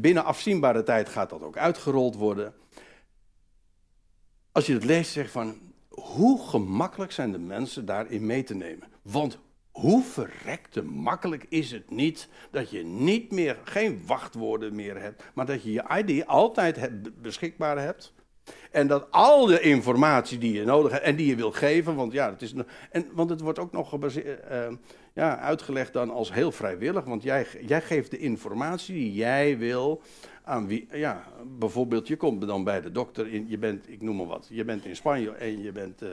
binnen 0.00 0.24
afzienbare 0.24 0.82
tijd 0.82 1.08
gaat 1.08 1.30
dat 1.30 1.42
ook 1.42 1.56
uitgerold 1.56 2.16
worden. 2.16 2.54
Als 4.52 4.66
je 4.66 4.72
het 4.72 4.84
leest, 4.84 5.12
zeg 5.12 5.30
van 5.30 5.58
hoe 5.94 6.48
gemakkelijk 6.48 7.12
zijn 7.12 7.32
de 7.32 7.38
mensen 7.38 7.84
daarin 7.84 8.26
mee 8.26 8.42
te 8.42 8.54
nemen? 8.54 8.88
Want 9.02 9.38
hoe 9.70 10.02
verrekte 10.02 10.82
makkelijk 10.82 11.46
is 11.48 11.70
het 11.70 11.90
niet 11.90 12.28
dat 12.50 12.70
je 12.70 12.84
niet 12.84 13.32
meer, 13.32 13.58
geen 13.64 14.02
wachtwoorden 14.06 14.74
meer 14.74 15.00
hebt, 15.00 15.22
maar 15.34 15.46
dat 15.46 15.62
je 15.62 15.72
je 15.72 16.04
ID 16.04 16.26
altijd 16.26 16.90
beschikbaar 17.22 17.78
hebt. 17.78 18.14
En 18.70 18.86
dat 18.86 19.10
al 19.10 19.46
de 19.46 19.60
informatie 19.60 20.38
die 20.38 20.52
je 20.52 20.64
nodig 20.64 20.92
hebt 20.92 21.04
en 21.04 21.16
die 21.16 21.26
je 21.26 21.36
wil 21.36 21.52
geven, 21.52 21.94
want 21.94 22.12
ja, 22.12 22.30
het, 22.30 22.42
is, 22.42 22.54
en, 22.90 23.06
want 23.12 23.30
het 23.30 23.40
wordt 23.40 23.58
ook 23.58 23.72
nog 23.72 24.16
uh, 24.16 24.66
ja, 25.14 25.38
uitgelegd 25.38 25.92
dan 25.92 26.10
als 26.10 26.32
heel 26.32 26.52
vrijwillig, 26.52 27.04
want 27.04 27.22
jij, 27.22 27.46
jij 27.66 27.82
geeft 27.82 28.10
de 28.10 28.18
informatie 28.18 28.94
die 28.94 29.14
jij 29.14 29.58
wil 29.58 30.02
aan 30.44 30.66
wie, 30.66 30.88
ja, 30.92 31.26
bijvoorbeeld 31.58 32.08
je 32.08 32.16
komt 32.16 32.46
dan 32.46 32.64
bij 32.64 32.80
de 32.80 32.92
dokter, 32.92 33.28
in, 33.28 33.48
je 33.48 33.58
bent, 33.58 33.88
ik 33.88 34.02
noem 34.02 34.16
maar 34.16 34.26
wat, 34.26 34.46
je 34.50 34.64
bent 34.64 34.84
in 34.84 34.96
Spanje 34.96 35.30
en 35.30 35.62
je 35.62 35.72
bent, 35.72 36.02
uh, 36.02 36.08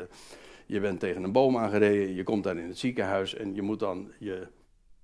je 0.66 0.80
bent 0.80 1.00
tegen 1.00 1.24
een 1.24 1.32
boom 1.32 1.58
aangereden, 1.58 2.16
je 2.16 2.24
komt 2.24 2.44
daar 2.44 2.58
in 2.58 2.68
het 2.68 2.78
ziekenhuis 2.78 3.36
en 3.36 3.56
je 3.56 3.62
moet 3.62 3.80
dan 3.80 4.12
je, 4.20 4.48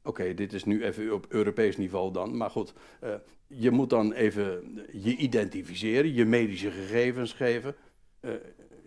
oké, 0.04 0.34
dit 0.34 0.54
is 0.54 0.64
nu 0.64 0.84
even 0.84 1.14
op 1.14 1.26
Europees 1.30 1.78
niveau 1.78 2.14
dan, 2.14 2.38
maar 2.38 2.50
goed, 2.50 2.74
uh, 3.04 3.14
je 3.48 3.72
moet 3.72 3.90
dan 3.90 4.14
even 4.14 4.80
je 4.92 5.16
identificeren, 5.16 6.14
je 6.14 6.26
medische 6.26 6.72
gegevens 6.72 7.34
geven. 7.34 7.76
Uh, 8.22 8.32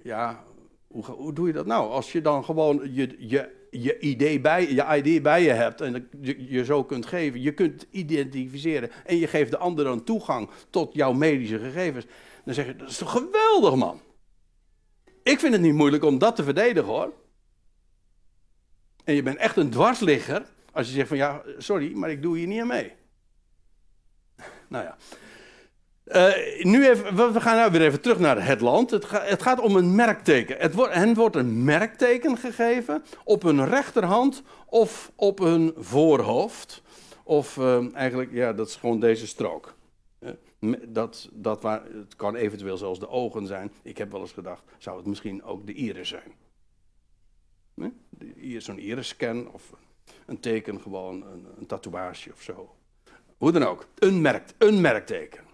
ja, 0.03 0.45
hoe, 0.87 1.05
hoe, 1.05 1.33
doe 1.33 1.47
je 1.47 1.53
dat 1.53 1.67
nou? 1.67 1.91
Als 1.91 2.13
je 2.13 2.21
dan 2.21 2.45
gewoon 2.45 2.95
je, 2.95 3.17
je 3.19 3.60
je, 3.71 3.99
idee 3.99 4.41
bij, 4.41 4.73
je 4.73 5.03
ID 5.03 5.23
bij 5.23 5.43
je 5.43 5.51
hebt 5.51 5.81
en 5.81 6.09
je, 6.21 6.51
je 6.53 6.65
zo 6.65 6.85
kunt 6.85 7.07
geven, 7.07 7.41
je 7.41 7.55
kunt 7.55 7.87
identificeren 7.91 8.91
en 9.05 9.17
je 9.17 9.27
geeft 9.27 9.51
de 9.51 9.59
ander 9.59 9.85
dan 9.85 10.05
toegang 10.05 10.51
tot 10.71 10.95
jouw 10.95 11.13
medische 11.13 11.59
gegevens, 11.59 12.07
dan 12.45 12.55
zeg 12.55 12.67
je, 12.67 12.77
dat 12.77 12.89
is 12.89 12.99
toch 12.99 13.11
geweldig 13.11 13.75
man. 13.75 14.01
Ik 15.23 15.39
vind 15.39 15.53
het 15.53 15.63
niet 15.63 15.75
moeilijk 15.75 16.05
om 16.05 16.19
dat 16.19 16.37
te 16.37 16.45
verdedigen 16.45 16.89
hoor. 16.89 17.13
En 19.05 19.15
je 19.15 19.23
bent 19.23 19.37
echt 19.37 19.57
een 19.57 19.71
dwarsligger 19.71 20.47
als 20.73 20.87
je 20.87 20.93
zegt 20.93 21.09
van 21.09 21.17
ja, 21.17 21.43
sorry, 21.59 21.93
maar 21.93 22.11
ik 22.11 22.23
doe 22.23 22.39
hier 22.39 22.47
niet 22.47 22.61
aan 22.61 22.67
mee. 22.67 22.93
Nou 24.69 24.85
ja. 24.85 24.97
Uh, 26.15 26.65
nu 26.65 26.89
even, 26.89 27.33
we 27.33 27.41
gaan 27.41 27.57
nou 27.57 27.71
weer 27.71 27.83
even 27.83 28.01
terug 28.01 28.19
naar 28.19 28.47
het 28.47 28.61
land. 28.61 28.91
Het, 28.91 29.11
het 29.11 29.43
gaat 29.43 29.61
om 29.61 29.77
een 29.77 29.95
merkteken. 29.95 30.57
Het 30.59 30.75
wordt, 30.75 30.95
hen 30.95 31.15
wordt 31.15 31.37
een 31.37 31.65
merkteken 31.65 32.37
gegeven 32.37 33.05
op 33.25 33.43
hun 33.43 33.69
rechterhand 33.69 34.43
of 34.67 35.13
op 35.17 35.39
hun 35.39 35.75
voorhoofd. 35.77 36.83
Of 37.25 37.57
uh, 37.57 37.95
eigenlijk, 37.95 38.33
ja, 38.33 38.53
dat 38.53 38.69
is 38.69 38.77
gewoon 38.77 39.01
deze 39.01 39.27
strook. 39.27 39.75
Uh, 40.61 40.73
dat, 40.89 41.29
dat 41.33 41.63
waar, 41.63 41.83
het 41.85 42.17
kan 42.17 42.35
eventueel 42.35 42.77
zelfs 42.77 42.99
de 42.99 43.09
ogen 43.09 43.47
zijn. 43.47 43.73
Ik 43.83 43.99
heb 43.99 44.11
wel 44.13 44.21
eens 44.21 44.33
gedacht, 44.33 44.63
zou 44.79 44.97
het 44.97 45.07
misschien 45.07 45.43
ook 45.43 45.67
de 45.67 45.73
iris 45.73 46.09
zijn? 46.09 46.33
Zo'n 48.59 48.79
iris-scan 48.79 49.53
of 49.53 49.73
een 50.27 50.41
teken, 50.41 50.81
gewoon 50.81 51.27
een, 51.27 51.47
een 51.59 51.67
tatoeage 51.67 52.33
of 52.33 52.43
zo. 52.43 52.75
Hoe 53.39 53.53
dan 53.53 53.63
ook, 53.63 53.87
een, 53.99 54.21
merk, 54.21 54.51
een 54.59 54.81
merkteken. 54.81 55.49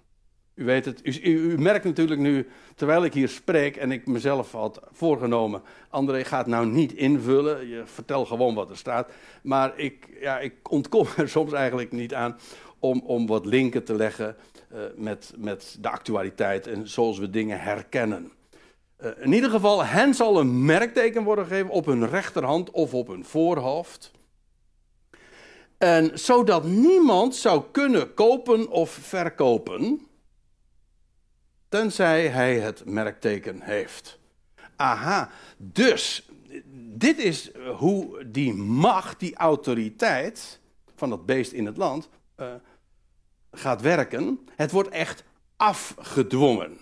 U 0.57 0.65
weet 0.65 0.85
het, 0.85 1.01
u, 1.03 1.21
u, 1.23 1.59
merkt 1.59 1.85
natuurlijk 1.85 2.21
nu, 2.21 2.49
terwijl 2.75 3.05
ik 3.05 3.15
hier 3.15 3.29
spreek 3.29 3.77
en 3.77 3.93
ik 3.93 4.07
mezelf 4.07 4.53
had 4.53 4.81
voorgenomen, 4.93 5.63
André 5.91 6.25
gaat 6.25 6.47
nou 6.47 6.67
niet 6.67 6.93
invullen, 6.93 7.69
je 7.69 7.83
vertel 7.85 8.25
gewoon 8.25 8.55
wat 8.55 8.71
er 8.71 8.77
staat. 8.77 9.11
Maar 9.43 9.79
ik, 9.79 10.09
ja, 10.21 10.39
ik 10.39 10.71
ontkom 10.71 11.07
er 11.17 11.29
soms 11.39 11.53
eigenlijk 11.53 11.93
niet 11.93 12.15
aan 12.15 12.39
om, 12.79 13.03
om 13.05 13.27
wat 13.27 13.47
linken 13.47 13.85
te 13.85 13.95
leggen 13.95 14.37
uh, 14.73 14.79
met, 14.97 15.33
met 15.37 15.77
de 15.81 15.89
actualiteit 15.89 16.67
en 16.67 16.89
zoals 16.89 17.19
we 17.19 17.31
dingen 17.31 17.61
herkennen. 17.61 18.33
Uh, 19.01 19.11
in 19.21 19.33
ieder 19.33 19.51
geval, 19.51 19.85
hen 19.85 20.15
zal 20.15 20.41
een 20.41 20.65
merkteken 20.65 21.25
worden 21.25 21.47
gegeven 21.47 21.71
op 21.71 21.87
hun 21.87 22.09
rechterhand 22.09 22.71
of 22.71 22.95
op 22.95 23.07
hun 23.07 23.25
voorhoofd. 23.25 24.11
En 25.79 26.11
zodat 26.19 26.65
niemand 26.65 27.35
zou 27.35 27.63
kunnen 27.71 28.15
kopen 28.15 28.69
of 28.69 28.91
verkopen 28.91 30.06
tenzij 31.77 32.29
hij 32.29 32.59
het 32.59 32.85
merkteken 32.85 33.61
heeft. 33.61 34.18
Aha, 34.77 35.31
dus 35.57 36.29
dit 36.95 37.18
is 37.18 37.51
hoe 37.77 38.31
die 38.31 38.55
macht, 38.55 39.20
die 39.20 39.37
autoriteit 39.37 40.61
van 40.95 41.11
dat 41.11 41.27
beest 41.27 41.53
in 41.53 41.66
het 41.66 41.77
land 41.77 42.09
uh, 42.37 42.55
gaat 43.53 43.81
werken. 43.81 44.49
Het 44.55 44.70
wordt 44.70 44.89
echt 44.89 45.24
afgedwongen. 45.57 46.79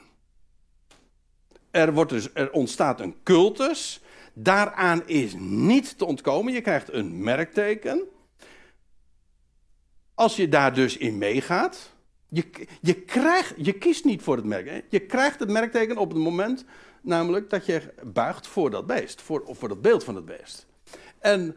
Er, 1.70 1.92
wordt 1.92 2.10
dus, 2.10 2.28
er 2.34 2.52
ontstaat 2.52 3.00
een 3.00 3.16
cultus. 3.22 4.00
Daaraan 4.32 5.06
is 5.06 5.34
niet 5.38 5.98
te 5.98 6.04
ontkomen. 6.04 6.52
Je 6.52 6.60
krijgt 6.60 6.92
een 6.92 7.22
merkteken. 7.22 8.02
Als 10.14 10.36
je 10.36 10.48
daar 10.48 10.74
dus 10.74 10.96
in 10.96 11.18
meegaat, 11.18 11.93
je, 12.28 12.66
je, 12.80 12.94
krijgt, 12.94 13.54
je 13.56 13.72
kiest 13.72 14.04
niet 14.04 14.22
voor 14.22 14.36
het 14.36 14.44
merk. 14.44 14.84
Je 14.88 15.00
krijgt 15.00 15.40
het 15.40 15.50
merkteken 15.50 15.96
op 15.96 16.08
het 16.08 16.18
moment, 16.18 16.64
namelijk 17.02 17.50
dat 17.50 17.66
je 17.66 17.94
buigt 18.02 18.46
voor 18.46 18.70
dat 18.70 18.86
beest, 18.86 19.22
voor, 19.22 19.40
of 19.40 19.58
voor 19.58 19.68
dat 19.68 19.82
beeld 19.82 20.04
van 20.04 20.14
het 20.14 20.24
beest. 20.24 20.66
En, 21.18 21.56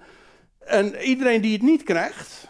en 0.60 0.96
iedereen 0.96 1.42
die 1.42 1.54
het 1.54 1.62
niet 1.62 1.84
krijgt, 1.84 2.48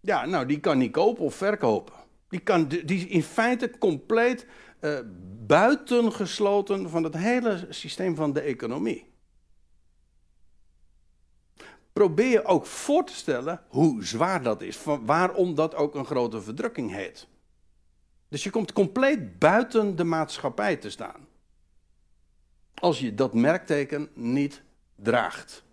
Ja, 0.00 0.26
nou, 0.26 0.46
die 0.46 0.60
kan 0.60 0.78
niet 0.78 0.92
kopen 0.92 1.24
of 1.24 1.34
verkopen. 1.34 1.94
Die, 2.28 2.40
kan, 2.40 2.68
die 2.68 2.96
is 2.96 3.06
in 3.06 3.22
feite 3.22 3.70
compleet 3.78 4.46
uh, 4.80 4.98
buitengesloten 5.46 6.90
van 6.90 7.04
het 7.04 7.16
hele 7.16 7.66
systeem 7.68 8.16
van 8.16 8.32
de 8.32 8.40
economie. 8.40 9.13
Probeer 11.94 12.30
je 12.30 12.44
ook 12.44 12.66
voor 12.66 13.04
te 13.04 13.14
stellen 13.14 13.62
hoe 13.68 14.04
zwaar 14.04 14.42
dat 14.42 14.62
is. 14.62 14.84
Waarom 15.04 15.54
dat 15.54 15.74
ook 15.74 15.94
een 15.94 16.04
grote 16.04 16.42
verdrukking 16.42 16.90
heet. 16.90 17.26
Dus 18.28 18.44
je 18.44 18.50
komt 18.50 18.72
compleet 18.72 19.38
buiten 19.38 19.96
de 19.96 20.04
maatschappij 20.04 20.76
te 20.76 20.90
staan. 20.90 21.26
Als 22.74 23.00
je 23.00 23.14
dat 23.14 23.34
merkteken 23.34 24.08
niet 24.14 24.62
draagt. 24.96 25.64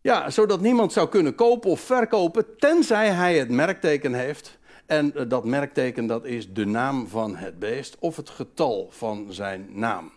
Ja, 0.00 0.30
zodat 0.30 0.60
niemand 0.60 0.92
zou 0.92 1.08
kunnen 1.08 1.34
kopen 1.34 1.70
of 1.70 1.80
verkopen 1.80 2.58
tenzij 2.58 3.10
hij 3.10 3.38
het 3.38 3.50
merkteken 3.50 4.14
heeft. 4.14 4.58
En 4.86 5.14
eh, 5.14 5.28
dat 5.28 5.44
merkteken 5.44 6.06
dat 6.06 6.24
is 6.24 6.52
de 6.52 6.64
naam 6.64 7.08
van 7.08 7.36
het 7.36 7.58
beest 7.58 7.96
of 7.98 8.16
het 8.16 8.30
getal 8.30 8.90
van 8.90 9.32
zijn 9.32 9.68
naam. 9.70 10.12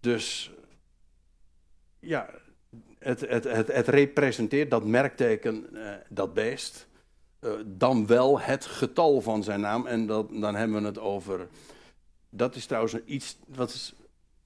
Dus 0.00 0.52
ja, 1.98 2.30
het, 3.08 3.20
het, 3.20 3.44
het, 3.44 3.72
het 3.72 3.88
representeert 3.88 4.70
dat 4.70 4.84
merkteken, 4.84 5.74
eh, 5.74 5.94
dat 6.08 6.34
beest. 6.34 6.88
Eh, 7.40 7.50
dan 7.66 8.06
wel 8.06 8.40
het 8.40 8.64
getal 8.64 9.20
van 9.20 9.42
zijn 9.42 9.60
naam. 9.60 9.86
En 9.86 10.06
dan 10.06 10.54
hebben 10.54 10.80
we 10.80 10.86
het 10.86 10.98
over. 10.98 11.48
Dat 12.30 12.54
is 12.54 12.66
trouwens 12.66 12.96
iets 13.04 13.38
wat 13.46 13.68
is 13.68 13.94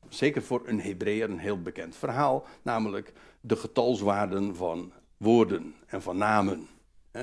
zeker 0.09 0.43
voor 0.43 0.63
een 0.65 0.81
Hebreeër 0.81 1.31
een 1.31 1.39
heel 1.39 1.63
bekend 1.63 1.97
verhaal. 1.97 2.47
Namelijk 2.63 3.13
de 3.41 3.57
getalswaarden 3.57 4.57
van 4.57 4.93
woorden 5.17 5.75
en 5.87 6.03
van 6.03 6.17
namen. 6.17 6.67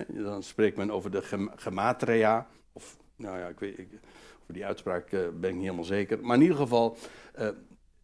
dan 0.07 0.43
spreekt 0.43 0.77
men 0.77 0.91
over 0.91 1.11
de 1.11 1.49
gematria. 1.55 2.47
Of, 2.73 2.97
nou 3.15 3.39
ja, 3.39 3.47
ik 3.47 3.59
weet, 3.59 3.77
ik, 3.77 3.87
over 4.41 4.53
die 4.53 4.65
uitspraak 4.65 5.11
eh, 5.11 5.19
ben 5.39 5.49
ik 5.49 5.55
niet 5.55 5.63
helemaal 5.63 5.83
zeker. 5.83 6.19
Maar 6.21 6.35
in 6.35 6.41
ieder 6.41 6.57
geval, 6.57 6.97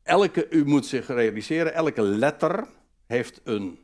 elke, 0.03 0.49
u 0.49 0.65
moet 0.65 0.85
zich 0.85 1.07
realiseren, 1.07 1.73
elke 1.73 2.01
letter 2.01 2.67
heeft 3.05 3.41
een 3.43 3.79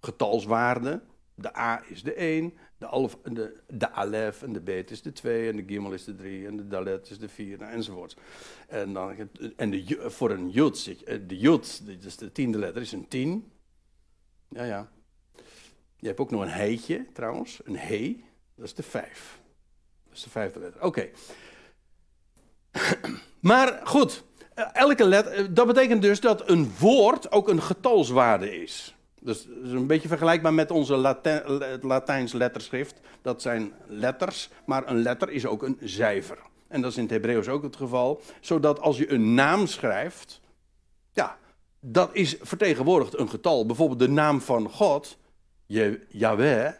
getalswaarde. 0.00 1.02
De 1.34 1.56
A 1.56 1.82
is 1.88 2.02
de 2.02 2.14
1, 2.14 2.58
de, 2.78 3.18
de, 3.22 3.60
de 3.68 3.90
alef 3.90 4.42
en 4.42 4.52
de 4.52 4.60
bet 4.60 4.90
is 4.90 5.02
de 5.02 5.12
2 5.12 5.48
en 5.48 5.56
de 5.56 5.64
gimel 5.66 5.92
is 5.92 6.04
de 6.04 6.14
3 6.14 6.46
en 6.46 6.56
de 6.56 6.66
dalet 6.66 7.10
is 7.10 7.18
de 7.18 7.28
4 7.28 7.58
nou, 7.58 7.72
enzovoort. 7.72 8.16
En, 8.68 8.92
dan, 8.92 9.30
en 9.56 9.70
de, 9.70 10.10
voor 10.10 10.30
een 10.30 10.50
jud, 10.50 10.96
eh, 11.04 11.18
de 11.26 11.38
jud, 11.38 11.82
dus 12.02 12.16
de 12.16 12.32
tiende 12.32 12.58
letter, 12.58 12.82
is 12.82 12.92
een 12.92 13.08
10. 13.08 13.52
Ja, 14.48 14.64
ja. 14.64 14.90
Je 15.96 16.06
hebt 16.06 16.20
ook 16.20 16.30
nog 16.30 16.42
een 16.42 16.48
heetje 16.48 17.06
trouwens, 17.12 17.60
een 17.64 17.76
he, 17.76 18.24
dat 18.54 18.64
is 18.64 18.74
de 18.74 18.82
5. 18.82 19.40
Dat 20.04 20.16
is 20.16 20.22
de 20.22 20.30
vijfde 20.30 20.60
letter. 20.60 20.82
Oké. 20.82 21.10
maar 23.50 23.86
goed, 23.86 24.24
elke 24.72 25.04
letter, 25.04 25.32
eh, 25.32 25.44
dat 25.50 25.66
betekent 25.66 26.02
dus 26.02 26.20
dat 26.20 26.48
een 26.48 26.72
woord 26.78 27.32
ook 27.32 27.48
een 27.48 27.62
getalswaarde 27.62 28.62
is. 28.62 28.94
Dus 29.20 29.46
dat 29.46 29.64
is 29.64 29.72
een 29.72 29.86
beetje 29.86 30.08
vergelijkbaar 30.08 30.54
met 30.54 30.70
onze 30.70 30.96
Latijn, 30.96 31.42
Latijns 31.80 32.32
letterschrift. 32.32 33.00
Dat 33.22 33.42
zijn 33.42 33.72
letters, 33.86 34.48
maar 34.64 34.88
een 34.88 35.02
letter 35.02 35.30
is 35.30 35.46
ook 35.46 35.62
een 35.62 35.78
cijfer. 35.84 36.38
En 36.68 36.80
dat 36.80 36.90
is 36.90 36.96
in 36.96 37.02
het 37.02 37.12
Hebreeuws 37.12 37.48
ook 37.48 37.62
het 37.62 37.76
geval. 37.76 38.20
Zodat 38.40 38.80
als 38.80 38.98
je 38.98 39.12
een 39.12 39.34
naam 39.34 39.66
schrijft, 39.66 40.40
ja, 41.12 41.38
dat 41.80 42.10
is 42.12 42.36
vertegenwoordigd 42.40 43.18
een 43.18 43.28
getal. 43.28 43.66
Bijvoorbeeld 43.66 43.98
de 43.98 44.08
naam 44.08 44.40
van 44.40 44.70
God, 44.70 45.16
Yahweh, 46.08 46.72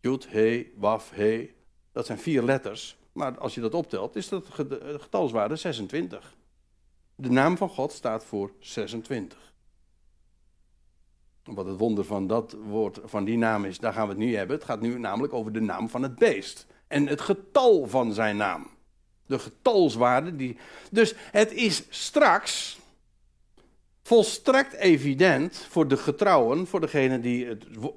Yud, 0.00 0.26
He, 0.30 0.66
Waf, 0.76 1.10
He. 1.14 1.50
Dat 1.92 2.06
zijn 2.06 2.18
vier 2.18 2.42
letters. 2.42 2.96
Maar 3.12 3.38
als 3.38 3.54
je 3.54 3.60
dat 3.60 3.74
optelt, 3.74 4.16
is 4.16 4.28
dat 4.28 4.46
getalswaarde 4.98 5.56
26. 5.56 6.36
De 7.20 7.30
naam 7.30 7.56
van 7.56 7.68
God 7.68 7.92
staat 7.92 8.24
voor 8.24 8.52
26. 8.58 9.52
Wat 11.44 11.66
het 11.66 11.78
wonder 11.78 12.04
van 12.04 12.26
dat 12.26 12.56
woord, 12.68 13.00
van 13.04 13.24
die 13.24 13.38
naam 13.38 13.64
is, 13.64 13.78
daar 13.78 13.92
gaan 13.92 14.02
we 14.02 14.08
het 14.08 14.18
nu 14.18 14.36
hebben. 14.36 14.56
Het 14.56 14.64
gaat 14.64 14.80
nu 14.80 14.98
namelijk 14.98 15.32
over 15.32 15.52
de 15.52 15.60
naam 15.60 15.88
van 15.88 16.02
het 16.02 16.14
beest. 16.14 16.66
En 16.86 17.06
het 17.06 17.20
getal 17.20 17.86
van 17.86 18.12
zijn 18.12 18.36
naam. 18.36 18.66
De 19.26 19.38
getalswaarde. 19.38 20.36
Die... 20.36 20.56
Dus 20.90 21.14
het 21.16 21.52
is 21.52 21.84
straks 21.88 22.78
volstrekt 24.02 24.72
evident 24.72 25.66
voor 25.68 25.88
de 25.88 25.96
getrouwen, 25.96 26.66
voor 26.66 26.80
degenen 26.80 27.20
die, 27.20 27.48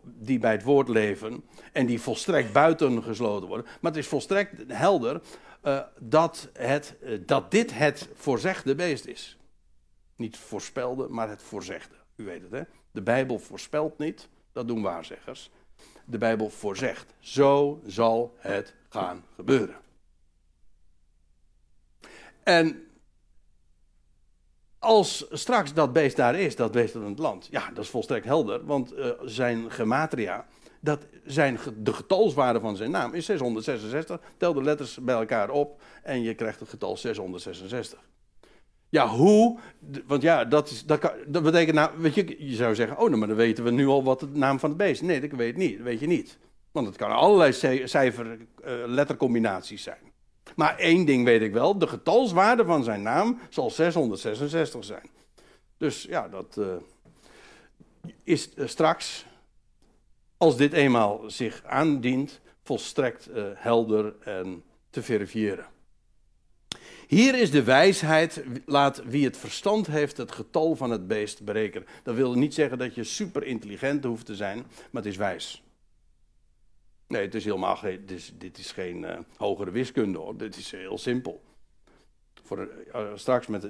die 0.04 0.40
bij 0.40 0.52
het 0.52 0.64
woord 0.64 0.88
leven 0.88 1.44
en 1.72 1.86
die 1.86 2.02
volstrekt 2.02 2.54
buitengesloten 2.54 3.48
worden. 3.48 3.66
Maar 3.82 3.92
het 3.92 4.00
is 4.00 4.08
volstrekt 4.08 4.64
helder 4.68 5.22
uh, 5.64 5.82
dat, 6.00 6.50
het, 6.54 6.96
uh, 7.02 7.20
dat 7.26 7.52
dit 7.52 7.74
het 7.74 8.10
voorzegde 8.14 8.76
beest 8.76 9.06
is. 9.06 9.38
Niet 10.16 10.38
voorspelde, 10.38 11.08
maar 11.10 11.30
het 11.30 11.42
voorzegde. 11.42 11.96
U 12.16 12.24
weet 12.24 12.42
het, 12.42 12.52
hè? 12.52 12.62
De 12.92 13.02
Bijbel 13.02 13.40
voorspelt 13.40 13.98
niet, 13.98 14.30
dat 14.52 14.68
doen 14.68 14.82
waarzeggers. 14.82 15.52
De 16.06 16.18
Bijbel 16.18 16.50
voorzegt, 16.50 17.14
zo 17.20 17.82
zal 17.86 18.36
het 18.38 18.74
gaan 18.90 19.24
gebeuren. 19.36 19.76
En 22.44 22.88
als 24.80 25.26
straks 25.32 25.74
dat 25.74 25.94
beest 25.94 26.16
daar 26.16 26.36
is, 26.36 26.56
dat 26.56 26.72
beest 26.72 26.96
in 26.96 27.02
het 27.02 27.20
land, 27.20 27.48
ja, 27.52 27.70
dat 27.70 27.84
is 27.84 27.90
volstrekt 27.90 28.26
helder, 28.26 28.66
want 28.66 28.94
uh, 28.94 29.12
zijn 29.24 29.72
gematria, 29.72 30.46
dat 30.82 31.06
zijn, 31.26 31.60
de 31.78 31.94
getalswaarde 31.94 32.60
van 32.60 32.76
zijn 32.76 32.92
naam 32.92 33.14
is 33.14 33.26
666. 33.26 34.20
Tel 34.38 34.54
de 34.54 34.64
letters 34.64 34.98
bij 35.02 35.16
elkaar 35.16 35.50
op 35.50 35.82
en 36.04 36.22
je 36.22 36.34
krijgt 36.34 36.60
het 36.60 36.70
getal 36.70 36.98
666. 36.98 38.00
Ja, 38.90 39.08
hoe? 39.08 39.60
Want 40.06 40.22
ja, 40.22 40.46
dat, 40.46 40.70
is, 40.70 40.86
dat, 40.86 41.00
kan, 41.00 41.12
dat 41.28 41.44
betekent 41.44 41.76
nou, 41.76 41.92
weet 41.98 42.16
je, 42.16 42.48
je 42.50 42.56
zou 42.56 42.76
zeggen, 42.76 42.98
oh, 42.98 43.06
nou, 43.06 43.18
maar 43.18 43.28
dan 43.28 43.38
weten 43.38 43.64
we 43.64 43.72
nu 43.72 43.88
al 43.88 44.04
wat 44.04 44.20
de 44.20 44.28
naam 44.28 44.60
van 44.60 44.70
het 44.70 44.78
beest 44.78 45.02
is. 45.02 45.08
Nee, 45.08 45.22
dat 45.22 45.32
weet 45.32 45.58
niet, 45.58 45.82
weet 45.82 46.00
je 46.00 46.08
niet. 46.08 46.38
Want 46.72 46.88
het 46.88 46.96
kan 46.96 47.12
allerlei 47.12 47.54
cijfer, 47.88 48.26
uh, 48.28 48.38
lettercombinaties 48.86 49.84
zijn. 49.84 50.12
Maar 50.56 50.78
één 50.78 51.06
ding 51.06 51.26
weet 51.26 51.42
ik 51.42 51.54
wel, 51.54 51.78
de 51.78 51.88
getalswaarde 51.88 52.66
van 52.66 52.84
zijn 52.84 53.02
naam 53.02 53.40
zal 53.50 53.70
666 53.70 54.84
zijn. 54.84 55.10
Dus 55.78 56.04
ja, 56.04 56.28
dat 56.28 56.56
uh, 56.60 56.66
is 58.24 58.50
uh, 58.56 58.68
straks, 58.68 59.26
als 60.42 60.58
dit 60.58 60.74
eenmaal 60.74 61.24
zich 61.28 61.64
aandient, 61.64 62.42
volstrekt 62.64 63.30
helder 63.56 64.16
en 64.20 64.64
te 64.90 65.02
verifiëren. 65.02 65.66
Hier 67.08 67.36
is 67.36 67.52
de 67.52 67.64
wijsheid, 67.64 68.44
laat 68.66 69.04
wie 69.04 69.26
het 69.26 69.38
verstand 69.38 69.88
heeft 69.88 70.18
het 70.18 70.32
getal 70.32 70.76
van 70.76 70.92
het 70.92 71.08
beest 71.08 71.44
berekenen. 71.44 71.88
Dat 72.04 72.16
wil 72.16 72.34
niet 72.34 72.54
zeggen 72.54 72.78
dat 72.78 72.96
je 72.96 73.04
super 73.04 73.44
intelligent 73.44 74.04
hoeft 74.04 74.26
te 74.26 74.36
zijn, 74.36 74.58
maar 74.92 75.02
het 75.02 75.12
is 75.12 75.18
wijs. 75.18 75.64
Nee, 77.08 77.22
het 77.22 77.36
is 77.36 77.44
helemaal 77.44 77.76
geen, 77.76 78.06
dit 78.06 78.18
is, 78.18 78.34
dit 78.38 78.58
is 78.58 78.72
geen 78.72 79.04
uh, 79.04 79.18
hogere 79.38 79.72
wiskunde 79.72 80.18
hoor, 80.18 80.38
dit 80.38 80.58
is 80.58 80.72
heel 80.72 80.98
simpel. 80.98 81.42
Voor, 82.44 82.70
uh, 82.96 83.12
straks 83.16 83.48
met, 83.48 83.68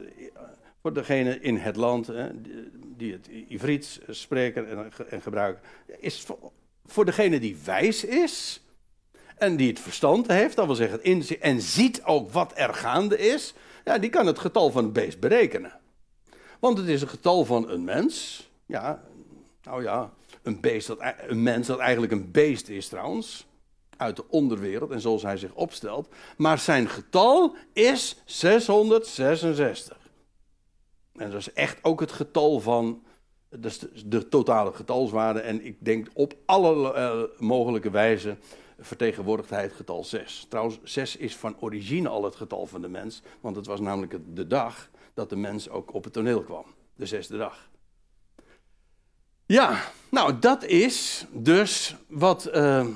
voor 0.81 0.93
degene 0.93 1.39
in 1.39 1.55
het 1.55 1.75
land 1.75 2.11
die 2.97 3.11
het 3.11 3.27
Ivriets 3.27 3.99
spreken 4.09 4.69
en, 4.69 4.91
en 5.09 5.21
gebruiken, 5.21 5.61
is 5.99 6.25
voor, 6.91 7.05
degene 7.05 7.39
die 7.39 7.57
wijs 7.65 8.03
is, 8.03 8.61
en 9.41 9.55
die 9.55 9.67
het 9.67 9.79
verstand 9.79 10.27
heeft, 10.27 10.55
dat 10.55 10.65
wil 10.65 10.75
zeggen 10.75 11.01
en 11.41 11.61
ziet 11.61 12.03
ook 12.03 12.31
wat 12.31 12.51
er 12.55 12.73
gaande 12.73 13.17
is, 13.17 13.53
ja, 13.85 13.97
die 13.97 14.09
kan 14.09 14.25
het 14.25 14.39
getal 14.39 14.71
van 14.71 14.83
het 14.83 14.93
beest 14.93 15.19
berekenen. 15.19 15.79
Want 16.59 16.77
het 16.77 16.87
is 16.87 17.01
een 17.01 17.07
getal 17.07 17.45
van 17.45 17.69
een 17.69 17.83
mens. 17.83 18.49
Ja, 18.65 19.03
nou 19.63 19.83
ja, 19.83 20.13
een, 20.41 20.59
beest 20.59 20.87
dat, 20.87 20.99
een 21.27 21.43
mens 21.43 21.67
dat 21.67 21.79
eigenlijk 21.79 22.11
een 22.11 22.31
beest 22.31 22.69
is 22.69 22.87
trouwens. 22.87 23.45
Uit 23.97 24.15
de 24.15 24.29
onderwereld 24.29 24.91
en 24.91 25.01
zoals 25.01 25.23
hij 25.23 25.37
zich 25.37 25.53
opstelt. 25.53 26.07
Maar 26.37 26.59
zijn 26.59 26.89
getal 26.89 27.55
is 27.73 28.21
666. 28.25 29.97
En 31.15 31.31
dat 31.31 31.39
is 31.39 31.53
echt 31.53 31.77
ook 31.81 31.99
het 31.99 32.11
getal 32.11 32.59
van. 32.59 33.03
Dat 33.59 33.89
is 33.93 34.03
de, 34.05 34.27
totale 34.27 34.73
getalswaarde. 34.73 35.39
En 35.39 35.65
ik 35.65 35.75
denk 35.79 36.07
op 36.13 36.33
alle 36.45 36.95
uh, 36.95 37.39
mogelijke 37.39 37.89
wijze 37.89 38.37
vertegenwoordigt 38.79 39.49
hij 39.49 39.61
het 39.61 39.73
getal 39.73 40.03
6. 40.03 40.45
Trouwens, 40.49 40.79
6 40.83 41.17
is 41.17 41.35
van 41.35 41.55
origine 41.59 42.09
al 42.09 42.23
het 42.23 42.35
getal 42.35 42.65
van 42.65 42.81
de 42.81 42.87
mens, 42.87 43.21
want 43.41 43.55
het 43.55 43.65
was 43.65 43.79
namelijk 43.79 44.17
de 44.35 44.47
dag 44.47 44.89
dat 45.13 45.29
de 45.29 45.35
mens 45.35 45.69
ook 45.69 45.93
op 45.93 46.03
het 46.03 46.13
toneel 46.13 46.43
kwam. 46.43 46.65
De 46.95 47.05
zesde 47.05 47.37
dag. 47.37 47.69
Ja, 49.45 49.81
nou 50.09 50.39
dat 50.39 50.63
is 50.63 51.25
dus 51.31 51.95
wat 52.07 52.49
uh, 52.53 52.87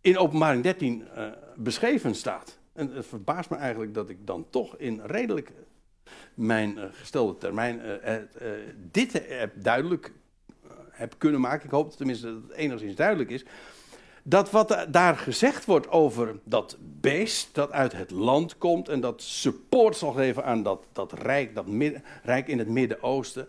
in 0.00 0.18
openbaring 0.18 0.62
13 0.62 1.00
uh, 1.00 1.26
eh, 1.26 1.32
beschreven 1.56 2.14
staat. 2.14 2.58
En 2.72 2.92
het 2.94 3.06
verbaast 3.06 3.50
me 3.50 3.56
eigenlijk 3.56 3.94
dat 3.94 4.08
ik 4.08 4.26
dan 4.26 4.46
toch 4.50 4.76
in 4.76 5.00
redelijk 5.04 5.52
mijn 6.34 6.76
uh, 6.76 6.84
gestelde 6.92 7.38
termijn 7.38 7.80
dit 8.90 9.12
heb 9.28 9.52
duidelijk 9.54 10.12
heb 10.98 11.14
kunnen 11.18 11.40
maken. 11.40 11.64
Ik 11.64 11.70
hoop 11.70 11.92
tenminste 11.92 12.26
dat 12.26 12.42
het 12.42 12.52
enigszins 12.52 12.94
duidelijk 12.94 13.30
is. 13.30 13.44
dat 14.22 14.50
wat 14.50 14.86
daar 14.88 15.16
gezegd 15.16 15.64
wordt 15.64 15.90
over 15.90 16.38
dat 16.44 16.76
beest 16.80 17.48
dat 17.52 17.72
uit 17.72 17.92
het 17.92 18.10
land 18.10 18.58
komt 18.58 18.88
en 18.88 19.00
dat 19.00 19.22
support 19.22 19.96
zal 19.96 20.12
geven 20.12 20.44
aan 20.44 20.62
dat, 20.62 20.84
dat 20.92 21.12
rijk, 21.12 21.54
dat 21.54 21.66
rijk 22.22 22.48
in 22.48 22.58
het 22.58 22.68
Midden-Oosten. 22.68 23.48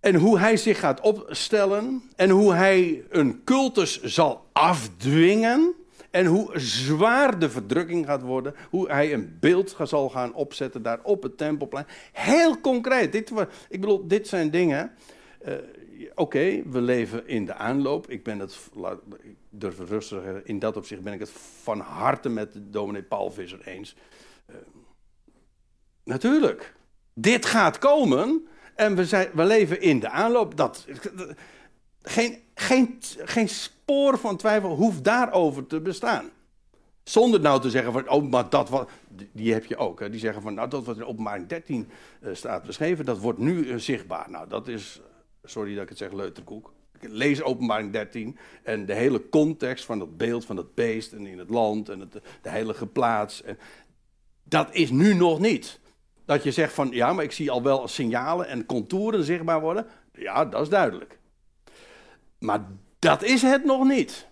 En 0.00 0.14
hoe 0.14 0.38
hij 0.38 0.56
zich 0.56 0.78
gaat 0.78 1.00
opstellen 1.00 2.02
en 2.16 2.30
hoe 2.30 2.54
hij 2.54 3.04
een 3.10 3.44
cultus 3.44 4.02
zal 4.02 4.46
afdwingen. 4.52 5.74
En 6.10 6.26
hoe 6.26 6.58
zwaar 6.58 7.38
de 7.38 7.50
verdrukking 7.50 8.06
gaat 8.06 8.22
worden. 8.22 8.54
Hoe 8.70 8.90
hij 8.90 9.12
een 9.12 9.36
beeld 9.40 9.76
zal 9.82 10.08
gaan 10.08 10.34
opzetten 10.34 10.82
daar 10.82 11.00
op 11.02 11.22
het 11.22 11.36
tempelplein. 11.38 11.86
Heel 12.12 12.60
concreet. 12.60 13.12
Dit, 13.12 13.32
ik 13.68 13.80
bedoel, 13.80 14.06
dit 14.06 14.28
zijn 14.28 14.50
dingen. 14.50 14.92
Uh, 15.46 15.54
Oké, 16.14 16.62
we 16.70 16.80
leven 16.80 17.28
in 17.28 17.44
de 17.44 17.54
aanloop. 17.54 18.10
Ik 18.10 18.24
ben 18.24 18.38
het, 18.38 18.70
ik 19.22 19.36
durf 19.50 19.78
rustig 19.78 20.22
in 20.44 20.58
dat 20.58 20.76
opzicht 20.76 21.02
ben 21.02 21.12
ik 21.12 21.20
het 21.20 21.30
van 21.62 21.80
harte 21.80 22.28
met 22.28 22.52
dominee 22.54 23.02
Paul 23.02 23.30
Visser 23.30 23.60
eens. 23.66 23.96
Uh, 24.50 24.56
natuurlijk, 26.04 26.74
dit 27.14 27.46
gaat 27.46 27.78
komen 27.78 28.46
en 28.74 28.96
we, 28.96 29.06
zijn, 29.06 29.28
we 29.32 29.44
leven 29.44 29.80
in 29.80 30.00
de 30.00 30.10
aanloop. 30.10 30.56
Dat, 30.56 30.86
geen, 32.08 32.38
geen, 32.54 32.98
geen 33.24 33.48
spoor 33.48 34.18
van 34.18 34.36
twijfel 34.36 34.74
hoeft 34.74 35.04
daarover 35.04 35.66
te 35.66 35.80
bestaan. 35.80 36.30
Zonder 37.02 37.40
nou 37.40 37.60
te 37.60 37.70
zeggen 37.70 37.92
van, 37.92 38.08
oh, 38.08 38.30
maar 38.30 38.50
dat 38.50 38.68
wat, 38.68 38.90
die 39.32 39.52
heb 39.52 39.64
je 39.64 39.76
ook. 39.76 40.00
Hè? 40.00 40.10
Die 40.10 40.20
zeggen 40.20 40.42
van, 40.42 40.54
nou, 40.54 40.68
dat 40.68 40.84
wat 40.84 40.96
in 40.96 41.04
openbaring 41.04 41.46
13 41.46 41.88
uh, 42.20 42.34
staat 42.34 42.62
beschreven, 42.62 43.04
dat 43.04 43.18
wordt 43.18 43.38
nu 43.38 43.66
uh, 43.66 43.76
zichtbaar. 43.76 44.30
Nou, 44.30 44.48
dat 44.48 44.68
is 44.68 45.00
sorry 45.44 45.74
dat 45.74 45.82
ik 45.82 45.88
het 45.88 45.98
zeg, 45.98 46.12
leuterkoek. 46.12 46.72
Ik 47.00 47.08
lees 47.10 47.42
openbaring 47.42 47.92
13 47.92 48.38
en 48.62 48.86
de 48.86 48.94
hele 48.94 49.28
context 49.28 49.84
van 49.84 49.98
dat 49.98 50.16
beeld 50.16 50.44
van 50.44 50.56
dat 50.56 50.74
beest 50.74 51.12
en 51.12 51.26
in 51.26 51.38
het 51.38 51.50
land 51.50 51.88
en 51.88 52.00
het, 52.00 52.12
de 52.42 52.48
heilige 52.48 52.86
plaats. 52.86 53.42
En 53.42 53.58
dat 54.42 54.68
is 54.74 54.90
nu 54.90 55.14
nog 55.14 55.38
niet. 55.38 55.80
Dat 56.24 56.42
je 56.42 56.52
zegt 56.52 56.72
van 56.72 56.88
ja, 56.90 57.12
maar 57.12 57.24
ik 57.24 57.32
zie 57.32 57.50
al 57.50 57.62
wel 57.62 57.88
signalen 57.88 58.46
en 58.46 58.66
contouren 58.66 59.24
zichtbaar 59.24 59.60
worden. 59.60 59.86
Ja, 60.12 60.44
dat 60.44 60.62
is 60.62 60.68
duidelijk. 60.68 61.17
Maar 62.38 62.60
dat 62.98 63.22
is 63.22 63.42
het 63.42 63.64
nog 63.64 63.84
niet. 63.84 64.28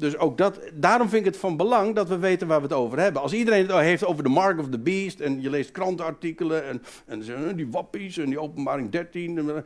Dus 0.00 0.16
ook 0.16 0.38
dat, 0.38 0.60
daarom 0.74 1.08
vind 1.08 1.26
ik 1.26 1.32
het 1.32 1.40
van 1.40 1.56
belang 1.56 1.94
dat 1.94 2.08
we 2.08 2.18
weten 2.18 2.46
waar 2.48 2.56
we 2.56 2.66
het 2.66 2.72
over 2.72 2.98
hebben. 2.98 3.22
Als 3.22 3.32
iedereen 3.32 3.66
het 3.66 3.76
heeft 3.76 4.04
over 4.04 4.22
de 4.22 4.28
Mark 4.28 4.58
of 4.58 4.68
the 4.68 4.78
Beast 4.78 5.20
en 5.20 5.40
je 5.40 5.50
leest 5.50 5.70
krantenartikelen 5.70 6.64
en, 6.64 6.82
en 7.06 7.56
die 7.56 7.70
wappies 7.70 8.18
en 8.18 8.26
die 8.26 8.40
openbaring 8.40 8.90
13. 8.90 9.64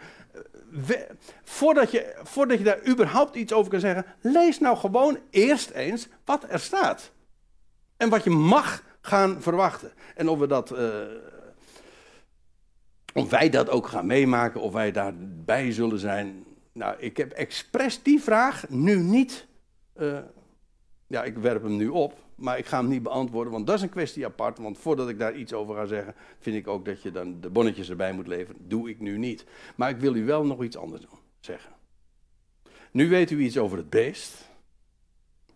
voordat, 1.45 1.91
je, 1.91 2.21
voordat 2.23 2.59
je 2.59 2.65
daar 2.65 2.87
überhaupt 2.89 3.37
iets 3.37 3.53
over 3.53 3.71
kan 3.71 3.81
zeggen, 3.81 4.05
lees 4.21 4.59
nou 4.59 4.77
gewoon 4.77 5.19
eerst 5.31 5.71
eens 5.71 6.09
wat 6.25 6.45
er 6.49 6.61
staat. 6.61 7.13
En 7.97 8.09
wat 8.09 8.25
je 8.25 8.31
mag 8.31 8.83
gaan 9.01 9.43
verwachten. 9.43 9.93
En 10.15 10.29
of 10.29 10.39
we 10.39 10.47
dat. 10.47 10.73
Uh, 10.73 10.79
of 13.15 13.31
wij 13.31 13.51
dat 13.51 13.71
ook 13.71 13.87
gaan 13.87 14.07
meemaken, 14.07 14.61
of 14.61 14.73
wij 14.73 14.93
daarbij 14.93 15.73
zullen 15.73 15.99
zijn. 15.99 16.45
Nou, 16.75 16.99
ik 16.99 17.17
heb 17.17 17.33
expres 17.33 18.03
die 18.03 18.21
vraag 18.21 18.69
nu 18.69 18.97
niet 18.97 19.47
uh, 19.97 20.19
ja, 21.07 21.25
ik 21.25 21.39
werp 21.39 21.63
hem 21.63 21.77
nu 21.77 21.89
op, 21.89 22.19
maar 22.35 22.59
ik 22.59 22.67
ga 22.67 22.79
hem 22.79 22.89
niet 22.89 23.03
beantwoorden, 23.03 23.53
want 23.53 23.67
dat 23.67 23.77
is 23.77 23.83
een 23.83 23.89
kwestie 23.89 24.25
apart. 24.25 24.59
Want 24.59 24.79
voordat 24.79 25.09
ik 25.09 25.19
daar 25.19 25.35
iets 25.35 25.53
over 25.53 25.75
ga 25.75 25.87
zeggen, 25.87 26.15
vind 26.39 26.57
ik 26.57 26.69
ook 26.69 26.85
dat 26.85 27.03
je 27.03 27.11
dan 27.11 27.41
de 27.41 27.51
bonnetjes 27.51 27.91
erbij 27.91 28.13
moet 28.13 28.27
leveren. 28.27 28.69
Doe 28.69 28.89
ik 28.89 29.01
nu 29.01 29.19
niet. 29.19 29.45
Maar 29.77 29.91
ik 29.91 29.97
wil 29.97 30.15
u 30.15 30.25
wel 30.25 30.47
nog 30.47 30.63
iets 30.63 30.77
anders 30.77 31.07
zeggen. 31.41 31.73
Nu 32.91 33.09
weet 33.09 33.31
u 33.31 33.41
iets 33.41 33.59
over 33.59 33.77
het 33.77 33.91
beest. 33.91 34.51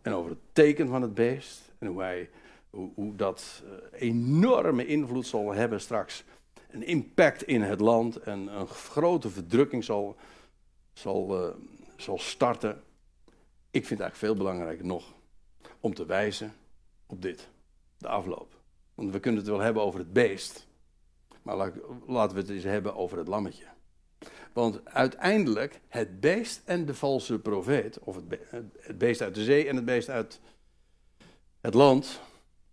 En 0.02 0.12
over 0.12 0.30
het 0.30 0.40
teken 0.52 0.88
van 0.88 1.02
het 1.02 1.14
beest. 1.14 1.72
En 1.78 1.86
hoe, 1.86 2.00
hij, 2.00 2.30
hoe, 2.70 2.90
hoe 2.94 3.16
dat 3.16 3.62
uh, 3.64 4.00
enorme 4.00 4.86
invloed 4.86 5.26
zal 5.26 5.52
hebben 5.52 5.80
straks. 5.80 6.24
Een 6.70 6.86
impact 6.86 7.42
in 7.42 7.62
het 7.62 7.80
land 7.80 8.16
en 8.16 8.46
een 8.46 8.66
grote 8.66 9.30
verdrukking 9.30 9.84
zal, 9.84 10.16
zal, 10.98 11.48
uh, 11.48 11.54
zal 11.96 12.18
starten. 12.18 12.82
Ik 13.70 13.86
vind 13.86 14.00
het 14.00 14.00
eigenlijk 14.00 14.16
veel 14.16 14.34
belangrijker 14.34 14.86
nog 14.86 15.14
om 15.80 15.94
te 15.94 16.06
wijzen 16.06 16.54
op 17.06 17.22
dit, 17.22 17.48
de 17.98 18.08
afloop. 18.08 18.56
Want 18.94 19.10
we 19.10 19.20
kunnen 19.20 19.40
het 19.40 19.50
wel 19.50 19.60
hebben 19.60 19.82
over 19.82 19.98
het 19.98 20.12
beest, 20.12 20.66
maar 21.42 21.56
laten 22.06 22.34
we 22.34 22.40
het 22.40 22.50
eens 22.50 22.64
hebben 22.64 22.96
over 22.96 23.18
het 23.18 23.28
lammetje. 23.28 23.64
Want 24.52 24.84
uiteindelijk, 24.84 25.80
het 25.88 26.20
beest 26.20 26.62
en 26.64 26.86
de 26.86 26.94
valse 26.94 27.38
profeet, 27.38 27.98
of 27.98 28.16
het, 28.16 28.98
beest 28.98 29.20
uit 29.20 29.34
de 29.34 29.44
zee 29.44 29.68
en 29.68 29.76
het 29.76 29.84
beest 29.84 30.08
uit 30.08 30.40
het 31.60 31.74
land, 31.74 32.20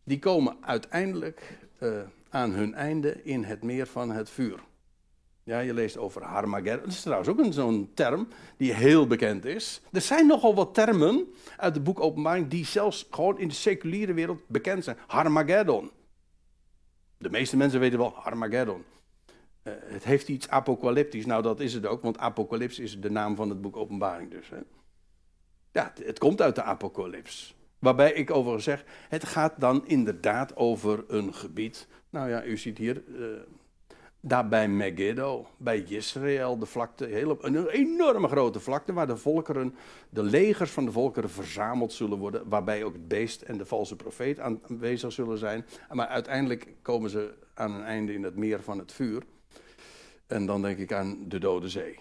die 0.03 0.19
komen 0.19 0.57
uiteindelijk 0.61 1.57
uh, 1.79 2.01
aan 2.29 2.51
hun 2.51 2.73
einde 2.73 3.23
in 3.23 3.43
het 3.43 3.63
meer 3.63 3.87
van 3.87 4.11
het 4.11 4.29
vuur. 4.29 4.59
Ja, 5.45 5.59
je 5.59 5.73
leest 5.73 5.97
over 5.97 6.23
Harmageddon. 6.23 6.83
Dat 6.83 6.93
is 6.93 7.01
trouwens 7.01 7.29
ook 7.29 7.53
zo'n 7.53 7.91
term 7.93 8.27
die 8.57 8.73
heel 8.73 9.07
bekend 9.07 9.45
is. 9.45 9.81
Er 9.91 10.01
zijn 10.01 10.27
nogal 10.27 10.55
wat 10.55 10.73
termen 10.73 11.27
uit 11.57 11.75
het 11.75 11.83
boek 11.83 11.99
Openbaring 11.99 12.47
die 12.47 12.65
zelfs 12.65 13.07
gewoon 13.11 13.39
in 13.39 13.47
de 13.47 13.53
seculiere 13.53 14.13
wereld 14.13 14.47
bekend 14.47 14.83
zijn. 14.83 14.97
Harmageddon. 15.07 15.91
De 17.17 17.29
meeste 17.29 17.57
mensen 17.57 17.79
weten 17.79 17.99
wel 17.99 18.13
Harmageddon. 18.15 18.83
Uh, 19.63 19.73
het 19.79 20.03
heeft 20.03 20.27
iets 20.27 20.49
apocalyptisch. 20.49 21.25
Nou, 21.25 21.41
dat 21.41 21.59
is 21.59 21.73
het 21.73 21.85
ook, 21.85 22.01
want 22.01 22.17
apocalyps 22.17 22.79
is 22.79 23.01
de 23.01 23.11
naam 23.11 23.35
van 23.35 23.49
het 23.49 23.61
boek 23.61 23.75
Openbaring 23.75 24.31
dus. 24.31 24.49
Hè. 24.49 24.59
Ja, 25.71 25.93
het, 26.03 26.19
komt 26.19 26.41
uit 26.41 26.55
de 26.55 26.63
apocalyps. 26.63 27.55
Waarbij 27.79 28.13
ik 28.13 28.31
overigens 28.31 28.63
zeg, 28.63 28.83
het 29.09 29.25
gaat 29.25 29.53
dan 29.59 29.87
inderdaad 29.87 30.55
over 30.55 31.03
een 31.07 31.33
gebied. 31.33 31.87
Nou 32.09 32.29
ja, 32.29 32.45
u 32.45 32.57
ziet 32.57 32.77
hier... 32.77 33.03
Uh, 33.07 33.27
daar 34.27 34.47
bij 34.47 34.67
Megiddo, 34.67 35.47
bij 35.57 35.79
Israël, 35.79 36.57
de 36.57 36.65
vlakte, 36.65 37.21
een 37.21 37.67
enorme 37.67 38.27
grote 38.27 38.59
vlakte 38.59 38.93
waar 38.93 39.07
de 39.07 39.17
volkeren, 39.17 39.75
de 40.09 40.23
legers 40.23 40.71
van 40.71 40.85
de 40.85 40.91
volkeren 40.91 41.29
verzameld 41.29 41.93
zullen 41.93 42.17
worden, 42.17 42.49
waarbij 42.49 42.83
ook 42.83 42.93
het 42.93 43.07
beest 43.07 43.41
en 43.41 43.57
de 43.57 43.65
valse 43.65 43.95
profeet 43.95 44.39
aanwezig 44.39 45.11
zullen 45.11 45.37
zijn. 45.37 45.65
Maar 45.91 46.07
uiteindelijk 46.07 46.67
komen 46.81 47.09
ze 47.09 47.33
aan 47.53 47.71
een 47.71 47.83
einde 47.83 48.13
in 48.13 48.23
het 48.23 48.35
meer 48.35 48.61
van 48.61 48.77
het 48.77 48.91
vuur. 48.91 49.23
En 50.27 50.45
dan 50.45 50.61
denk 50.61 50.77
ik 50.77 50.93
aan 50.93 51.25
de 51.27 51.39
Dode 51.39 51.69
Zee. 51.69 51.99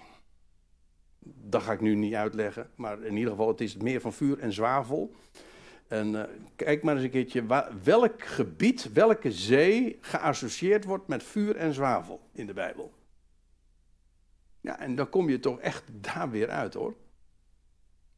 Dat 1.24 1.62
ga 1.62 1.72
ik 1.72 1.80
nu 1.80 1.94
niet 1.94 2.14
uitleggen, 2.14 2.70
maar 2.76 3.02
in 3.02 3.16
ieder 3.16 3.30
geval, 3.30 3.48
het 3.48 3.60
is 3.60 3.72
het 3.72 3.82
meer 3.82 4.00
van 4.00 4.12
vuur 4.12 4.38
en 4.38 4.52
zwavel. 4.52 5.14
En 5.89 6.12
uh, 6.12 6.22
kijk 6.57 6.82
maar 6.82 6.95
eens 6.95 7.05
een 7.05 7.11
keertje 7.11 7.64
welk 7.82 8.24
gebied, 8.24 8.93
welke 8.93 9.32
zee 9.32 9.99
geassocieerd 10.01 10.85
wordt 10.85 11.07
met 11.07 11.22
vuur 11.22 11.57
en 11.57 11.74
zwavel 11.74 12.20
in 12.32 12.47
de 12.47 12.53
Bijbel. 12.53 12.93
Ja, 14.61 14.78
en 14.78 14.95
dan 14.95 15.09
kom 15.09 15.28
je 15.28 15.41
toch 15.41 15.61
echt 15.61 15.85
daar 16.01 16.30
weer 16.30 16.49
uit 16.49 16.74
hoor. 16.74 16.95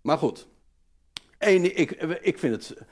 Maar 0.01 0.19
goed, 0.19 0.49
en 1.39 1.77
ik, 1.79 1.91
ik 2.21 2.39
vind 2.39 2.55
het, 2.55 2.83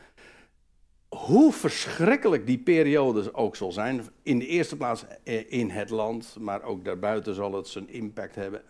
hoe 1.09 1.53
verschrikkelijk 1.53 2.47
die 2.47 2.59
periode 2.59 3.35
ook 3.35 3.57
zal 3.57 3.73
zijn, 3.73 4.09
in 4.23 4.39
de 4.39 4.47
eerste 4.47 4.77
plaats 4.77 5.05
eh, 5.25 5.53
in 5.53 5.71
het 5.71 5.91
land, 5.91 6.37
maar 6.41 6.63
ook 6.63 6.85
daarbuiten 6.85 7.35
zal 7.35 7.53
het 7.53 7.69
zijn 7.69 7.89
impact 7.89 8.35
hebben. 8.35 8.63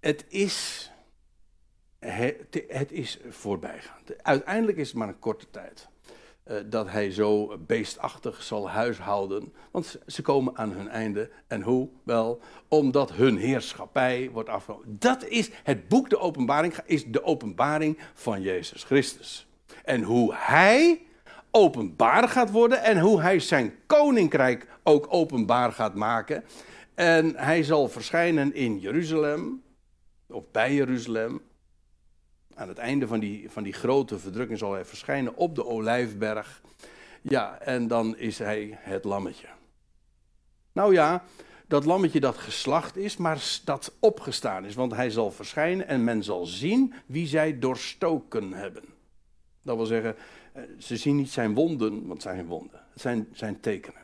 Het 0.00 0.24
is 0.28 0.90
het, 2.06 2.92
is 2.92 3.18
voorbijgaand. 3.28 4.22
Uiteindelijk 4.22 4.78
is 4.78 4.88
het 4.88 4.96
maar 4.96 5.08
een 5.08 5.18
korte 5.18 5.46
tijd. 5.50 5.88
Uh, 6.46 6.56
dat 6.66 6.90
hij 6.90 7.10
zo 7.10 7.58
beestachtig 7.58 8.42
zal 8.42 8.70
huishouden. 8.70 9.52
Want 9.70 9.98
ze 10.06 10.22
komen 10.22 10.56
aan 10.56 10.72
hun 10.72 10.88
einde. 10.88 11.30
En 11.46 11.62
hoe? 11.62 11.88
Wel, 12.02 12.40
omdat 12.68 13.12
hun 13.12 13.36
heerschappij 13.36 14.30
wordt 14.32 14.48
afgenomen. 14.48 14.96
Dat 14.98 15.26
is 15.26 15.50
het 15.62 15.88
boek 15.88 16.10
De 16.10 16.18
Openbaring, 16.18 16.74
is 16.84 17.04
de 17.04 17.24
openbaring 17.24 17.98
van 18.14 18.42
Jezus 18.42 18.82
Christus. 18.82 19.46
En 19.84 20.02
hoe 20.02 20.34
hij 20.34 21.02
openbaar 21.50 22.28
gaat 22.28 22.50
worden 22.50 22.82
en 22.82 22.98
hoe 22.98 23.20
hij 23.20 23.40
zijn 23.40 23.74
koninkrijk 23.86 24.66
ook 24.82 25.06
openbaar 25.10 25.72
gaat 25.72 25.94
maken. 25.94 26.44
En 26.94 27.36
hij 27.36 27.62
zal 27.62 27.88
verschijnen 27.88 28.54
in 28.54 28.78
Jeruzalem, 28.78 29.62
of 30.26 30.50
bij 30.50 30.74
Jeruzalem, 30.74 31.40
aan 32.54 32.68
het 32.68 32.78
einde 32.78 33.06
van 33.06 33.20
die, 33.20 33.50
van 33.50 33.62
die 33.62 33.72
grote 33.72 34.18
verdrukking 34.18 34.58
zal 34.58 34.72
hij 34.72 34.84
verschijnen 34.84 35.36
op 35.36 35.54
de 35.54 35.66
olijfberg. 35.66 36.62
Ja, 37.22 37.58
en 37.58 37.86
dan 37.86 38.16
is 38.16 38.38
hij 38.38 38.78
het 38.80 39.04
lammetje. 39.04 39.46
Nou 40.72 40.92
ja, 40.92 41.24
dat 41.66 41.84
lammetje 41.84 42.20
dat 42.20 42.36
geslacht 42.36 42.96
is, 42.96 43.16
maar 43.16 43.60
dat 43.64 43.92
opgestaan 43.98 44.64
is. 44.64 44.74
Want 44.74 44.92
hij 44.92 45.10
zal 45.10 45.30
verschijnen 45.30 45.86
en 45.86 46.04
men 46.04 46.22
zal 46.22 46.46
zien 46.46 46.94
wie 47.06 47.26
zij 47.26 47.58
doorstoken 47.58 48.52
hebben. 48.52 48.84
Dat 49.62 49.76
wil 49.76 49.86
zeggen, 49.86 50.16
eh, 50.52 50.62
ze 50.78 50.96
zien 50.96 51.16
niet 51.16 51.30
zijn 51.30 51.54
wonden, 51.54 52.06
want 52.06 52.22
zijn 52.22 52.46
wonden. 52.46 52.80
Het 52.92 53.00
zijn 53.00 53.28
zijn 53.32 53.60
tekenen. 53.60 54.02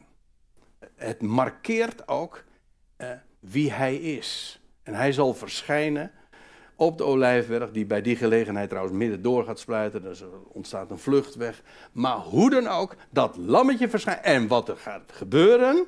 Het 0.95 1.23
markeert 1.23 2.09
ook 2.09 2.45
eh, 2.97 3.11
wie 3.41 3.73
hij 3.73 3.97
is. 3.97 4.61
En 4.83 4.95
hij 4.95 5.13
zal 5.13 5.35
verschijnen 5.35 6.13
op 6.81 6.99
de 6.99 7.05
Olijfberg, 7.05 7.70
die 7.70 7.87
bij 7.87 8.03
die 8.03 8.16
gelegenheid 8.16 8.68
trouwens 8.68 8.97
midden 8.97 9.22
door 9.22 9.45
gaat 9.45 9.59
splijten. 9.59 10.03
Dus 10.03 10.20
er 10.20 10.28
ontstaat 10.49 10.91
een 10.91 10.99
vluchtweg. 10.99 11.62
Maar 11.93 12.16
hoe 12.16 12.51
dan 12.51 12.66
ook, 12.66 12.97
dat 13.11 13.37
lammetje 13.37 13.89
verschijnt. 13.89 14.20
En 14.20 14.49
wat 14.49 14.68
er 14.68 14.76
gaat 14.76 15.12
gebeuren, 15.12 15.87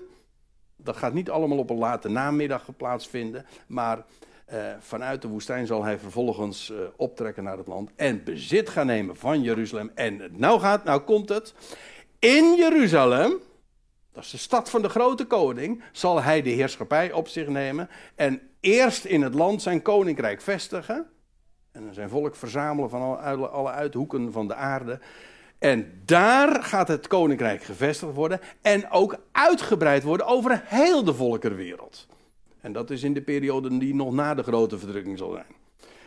dat 0.76 0.97
gaat 0.97 1.12
niet 1.12 1.30
allemaal 1.30 1.59
op 1.59 1.70
een 1.70 1.78
late 1.78 2.09
namiddag 2.09 2.76
plaatsvinden. 2.76 3.47
Maar 3.66 4.05
eh, 4.45 4.59
vanuit 4.78 5.22
de 5.22 5.28
woestijn 5.28 5.66
zal 5.66 5.84
hij 5.84 5.99
vervolgens 5.99 6.70
eh, 6.70 6.78
optrekken 6.97 7.45
naar 7.45 7.59
het 7.59 7.66
land 7.66 7.90
en 7.97 8.24
bezit 8.24 8.68
gaan 8.68 8.86
nemen 8.86 9.16
van 9.16 9.43
Jeruzalem. 9.43 9.90
En 9.95 10.20
nou 10.30 10.61
gaat, 10.61 10.84
nou 10.84 11.01
komt 11.01 11.28
het. 11.28 11.55
In 12.18 12.55
Jeruzalem, 12.57 13.32
dat 14.12 14.24
is 14.24 14.30
de 14.30 14.36
stad 14.36 14.70
van 14.70 14.82
de 14.82 14.88
grote 14.88 15.24
koning, 15.24 15.82
zal 15.93 16.22
hij 16.22 16.43
de 16.43 16.51
heerschappij 16.51 17.12
op 17.12 17.28
zich 17.28 17.49
nemen. 17.49 17.88
En 18.14 18.51
eerst 18.63 19.05
in 19.05 19.23
het 19.23 19.35
land 19.35 19.63
zijn 19.63 19.83
koninkrijk 19.83 20.41
vestigen. 20.41 21.07
En 21.73 21.95
zijn 21.95 22.09
volk 22.09 22.37
verzamelen 22.37 22.91
van 22.91 23.21
alle, 23.51 23.71
uithoeken 23.71 24.33
van 24.33 24.49
de 24.49 24.55
aarde. 24.55 25.01
En 25.59 26.03
daar 26.05 26.63
gaat 26.63 26.89
het 26.89 27.07
koninkrijk 27.07 27.63
gevestigd 27.63 28.15
worden. 28.15 28.41
En 28.61 28.91
ook 28.91 29.17
uitgebreid 29.33 30.03
worden 30.03 30.27
over 30.27 30.63
heel 30.65 31.05
de 31.05 31.15
volkerwereld. 31.15 32.07
En 32.61 32.73
dat 32.73 32.91
is 32.91 33.03
in 33.03 33.15
de 33.15 33.23
periode 33.23 33.79
die 33.79 33.95
nog 33.95 34.13
na 34.13 34.35
de 34.35 34.43
grote 34.43 34.79
verdrukking 34.79 35.19
zal 35.19 35.33
zijn. 35.33 35.47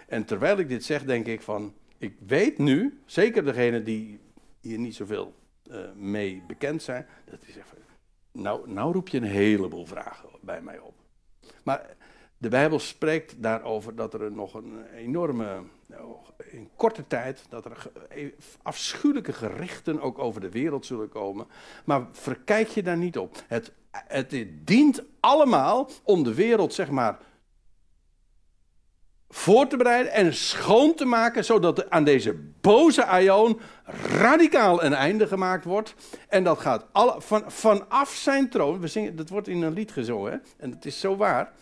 En 0.08 0.26
terwijl 0.26 0.58
ik 0.58 0.70
dit 0.70 0.84
zeg, 0.84 1.04
denk 1.04 1.26
ik 1.26 1.42
van. 1.42 1.74
Ik 1.98 2.16
weet 2.28 2.58
nu, 2.58 3.02
zeker 3.06 3.46
degenen 3.46 3.84
die 3.84 4.20
hier 4.62 4.80
niet 4.80 4.96
zoveel 4.96 5.34
uh, 5.72 5.78
mee 5.96 6.44
bekend 6.48 6.84
zijn. 6.84 7.08
Dat 7.30 7.40
is 7.46 7.56
even, 7.56 7.78
nou, 8.32 8.72
nou 8.72 8.94
roep 8.94 9.08
je 9.08 9.18
een 9.18 9.24
heleboel 9.24 9.86
vragen 9.86 10.30
bij 10.42 10.62
mij 10.62 10.80
op. 10.80 10.94
Maar 11.64 11.95
de 12.46 12.52
Bijbel 12.52 12.80
spreekt 12.80 13.34
daarover 13.38 13.96
dat 13.96 14.14
er 14.14 14.32
nog 14.32 14.54
een 14.54 14.86
enorme, 14.96 15.64
in 16.52 16.70
korte 16.76 17.08
tijd, 17.08 17.46
dat 17.50 17.66
er 17.66 17.92
afschuwelijke 18.62 19.34
gerichten 19.34 20.02
ook 20.02 20.20
over 20.20 20.42
de 20.42 20.50
wereld 20.50 20.86
zullen 20.86 21.10
komen. 21.10 21.48
Maar 21.86 22.08
verkijk 22.12 22.68
je 22.68 22.84
daar 22.84 22.98
niet 22.98 23.18
op. 23.18 23.44
Het, 23.48 23.72
het 23.92 24.36
dient 24.66 25.04
allemaal 25.20 25.90
om 26.04 26.24
de 26.24 26.34
wereld, 26.34 26.74
zeg 26.74 26.90
maar, 26.90 27.18
voor 29.30 29.68
te 29.68 29.78
bereiden 29.78 30.12
en 30.12 30.34
schoon 30.34 30.96
te 30.96 31.06
maken, 31.06 31.46
zodat 31.46 31.90
aan 31.90 32.04
deze 32.04 32.34
boze 32.62 33.06
aion 33.06 33.60
radicaal 34.08 34.84
een 34.84 34.94
einde 34.94 35.28
gemaakt 35.28 35.66
wordt. 35.66 35.96
En 36.28 36.44
dat 36.44 36.60
gaat 36.60 36.86
alle, 36.92 37.16
van, 37.18 37.44
vanaf 37.52 38.10
zijn 38.10 38.50
troon, 38.50 38.80
we 38.80 38.88
zingen, 38.88 39.16
dat 39.16 39.30
wordt 39.30 39.48
in 39.48 39.62
een 39.62 39.74
lied 39.74 39.92
gezongen, 39.92 40.44
en 40.58 40.72
het 40.72 40.86
is 40.86 41.00
zo 41.00 41.16
waar. 41.16 41.54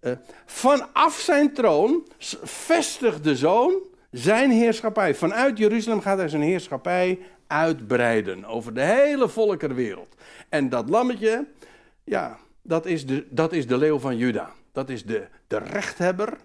Uh, 0.00 0.12
vanaf 0.46 1.14
zijn 1.14 1.52
troon 1.52 2.06
vestigt 2.42 3.24
de 3.24 3.36
zoon 3.36 3.74
zijn 4.10 4.50
heerschappij. 4.50 5.14
Vanuit 5.14 5.58
Jeruzalem 5.58 6.00
gaat 6.00 6.18
hij 6.18 6.28
zijn 6.28 6.42
heerschappij 6.42 7.18
uitbreiden 7.46 8.44
over 8.44 8.74
de 8.74 8.80
hele 8.80 9.28
volkerwereld. 9.28 10.14
En 10.48 10.68
dat 10.68 10.88
lammetje, 10.88 11.46
ja, 12.04 12.38
dat 12.62 12.86
is 12.86 13.06
de, 13.06 13.26
dat 13.30 13.52
is 13.52 13.66
de 13.66 13.76
leeuw 13.76 13.98
van 13.98 14.16
Juda. 14.16 14.50
Dat 14.72 14.88
is 14.88 15.04
de, 15.04 15.26
de 15.46 15.58
rechthebber. 15.58 16.36